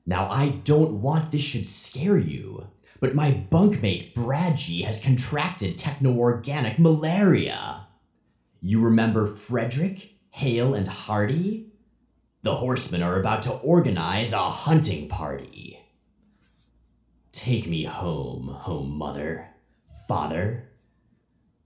Now, 0.08 0.28
I 0.28 0.50
don't 0.50 1.02
want 1.04 1.32
this 1.32 1.44
should 1.44 1.68
scare 1.68 2.18
you, 2.18 2.68
but 3.00 3.14
my 3.14 3.46
bunkmate 3.52 4.14
Bradgie 4.14 4.86
has 4.86 5.04
contracted 5.04 5.78
techno-organic 5.78 6.80
malaria. 6.80 7.86
You 8.60 8.82
remember 8.82 9.28
Frederick, 9.28 10.16
Hale, 10.32 10.74
and 10.74 10.88
Hardy? 10.88 11.74
The 12.42 12.56
horsemen 12.56 13.04
are 13.04 13.20
about 13.20 13.44
to 13.44 13.52
organize 13.52 14.34
a 14.34 14.50
hunting 14.50 15.10
party. 15.10 15.80
Take 17.32 17.68
me 17.68 17.84
home, 17.84 18.48
home 18.48 18.98
mother. 18.98 19.50
Father, 20.08 20.70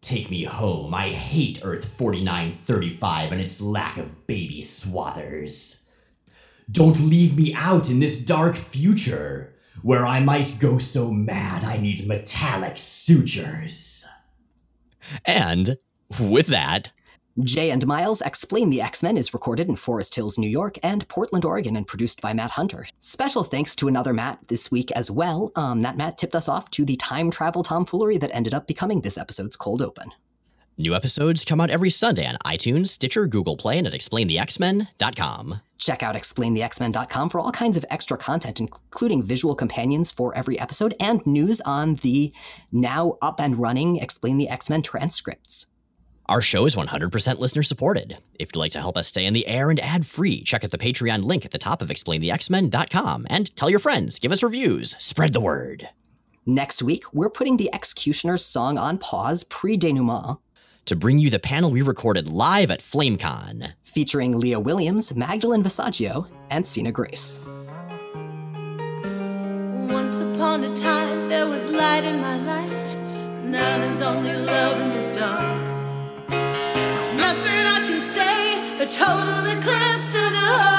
take 0.01 0.31
me 0.31 0.45
home. 0.45 0.93
I 0.93 1.09
hate 1.09 1.59
Earth 1.63 1.85
4935 1.85 3.31
and 3.31 3.41
its 3.41 3.61
lack 3.61 3.97
of 3.97 4.27
baby 4.27 4.61
swathers. 4.61 5.85
Don't 6.71 6.99
leave 6.99 7.37
me 7.37 7.53
out 7.53 7.89
in 7.89 7.99
this 7.99 8.23
dark 8.23 8.55
future 8.55 9.55
where 9.81 10.05
I 10.05 10.19
might 10.19 10.57
go 10.59 10.77
so 10.77 11.11
mad 11.11 11.63
I 11.63 11.77
need 11.77 12.07
metallic 12.07 12.77
sutures. 12.77 14.07
And 15.25 15.77
with 16.19 16.47
that, 16.47 16.91
Jay 17.43 17.71
and 17.71 17.87
Miles 17.87 18.21
X-Plain 18.21 18.69
the 18.69 18.81
X 18.81 19.01
Men 19.01 19.15
is 19.15 19.33
recorded 19.33 19.69
in 19.69 19.77
Forest 19.77 20.15
Hills, 20.15 20.37
New 20.37 20.49
York, 20.49 20.77
and 20.83 21.07
Portland, 21.07 21.45
Oregon, 21.45 21.75
and 21.77 21.87
produced 21.87 22.21
by 22.21 22.33
Matt 22.33 22.51
Hunter. 22.51 22.85
Special 22.99 23.43
thanks 23.43 23.75
to 23.77 23.87
another 23.87 24.13
Matt 24.13 24.47
this 24.49 24.69
week 24.69 24.91
as 24.91 25.09
well. 25.09 25.51
Um, 25.55 25.79
that 25.81 25.95
Matt 25.95 26.17
tipped 26.17 26.35
us 26.35 26.49
off 26.49 26.69
to 26.71 26.83
the 26.83 26.97
time 26.97 27.31
travel 27.31 27.63
tomfoolery 27.63 28.17
that 28.17 28.31
ended 28.33 28.53
up 28.53 28.67
becoming 28.67 29.01
this 29.01 29.17
episode's 29.17 29.55
cold 29.55 29.81
open. 29.81 30.11
New 30.77 30.95
episodes 30.95 31.45
come 31.45 31.61
out 31.61 31.69
every 31.69 31.89
Sunday 31.89 32.25
on 32.25 32.37
iTunes, 32.45 32.87
Stitcher, 32.87 33.27
Google 33.27 33.57
Play, 33.57 33.77
and 33.77 33.87
at 33.87 33.93
xplainthexmen.com. 33.93 35.61
Check 35.77 36.03
out 36.03 36.15
xplainthexmen.com 36.15 37.29
for 37.29 37.39
all 37.39 37.51
kinds 37.51 37.77
of 37.77 37.85
extra 37.89 38.17
content, 38.17 38.59
including 38.59 39.23
visual 39.23 39.55
companions 39.55 40.11
for 40.11 40.35
every 40.35 40.59
episode 40.59 40.93
and 40.99 41.25
news 41.25 41.61
on 41.61 41.95
the 41.95 42.33
now 42.71 43.17
up 43.21 43.39
and 43.39 43.57
running 43.57 44.01
X-Plain 44.01 44.37
the 44.37 44.49
X 44.49 44.69
Men 44.69 44.81
transcripts. 44.81 45.67
Our 46.29 46.41
show 46.41 46.67
is 46.67 46.75
100% 46.75 47.39
listener 47.39 47.63
supported. 47.63 48.19
If 48.37 48.49
you'd 48.49 48.59
like 48.59 48.71
to 48.73 48.79
help 48.79 48.95
us 48.95 49.07
stay 49.07 49.25
in 49.25 49.33
the 49.33 49.47
air 49.47 49.71
and 49.71 49.79
ad 49.79 50.05
free, 50.05 50.43
check 50.43 50.63
out 50.63 50.69
the 50.69 50.77
Patreon 50.77 51.23
link 51.23 51.43
at 51.43 51.49
the 51.49 51.57
top 51.57 51.81
of 51.81 51.89
xplainthexmen.com 51.89 53.25
and 53.31 53.55
tell 53.55 53.67
your 53.67 53.79
friends, 53.79 54.19
give 54.19 54.31
us 54.31 54.43
reviews, 54.43 54.95
spread 54.99 55.33
the 55.33 55.41
word. 55.41 55.89
Next 56.45 56.83
week, 56.83 57.11
we're 57.15 57.31
putting 57.31 57.57
the 57.57 57.73
X-Cutioner's 57.73 58.45
Song 58.45 58.77
on 58.77 58.99
pause 58.99 59.43
pre 59.43 59.75
denouement 59.75 60.37
to 60.85 60.95
bring 60.95 61.17
you 61.17 61.31
the 61.31 61.39
panel 61.39 61.71
we 61.71 61.81
recorded 61.81 62.27
live 62.27 62.69
at 62.69 62.81
FlameCon, 62.81 63.73
featuring 63.81 64.37
Leah 64.37 64.59
Williams, 64.59 65.15
Magdalene 65.15 65.63
Visaggio, 65.63 66.27
and 66.51 66.65
Sina 66.65 66.91
Grace. 66.91 67.39
Once 69.89 70.19
upon 70.19 70.63
a 70.63 70.75
time, 70.75 71.27
there 71.27 71.47
was 71.47 71.67
light 71.71 72.03
in 72.03 72.21
my 72.21 72.37
life. 72.37 73.43
Now 73.45 73.79
there's 73.79 74.03
only 74.03 74.35
love 74.35 74.79
in 74.79 74.89
the 74.89 75.19
dark 75.19 75.68
nothing 77.29 77.65
I 77.77 77.79
can 77.87 78.01
say. 78.01 78.39
A 78.83 78.87
total 78.87 79.45
eclipse 79.53 80.09
of 80.15 80.31
the 80.35 80.45
heart. 80.49 80.78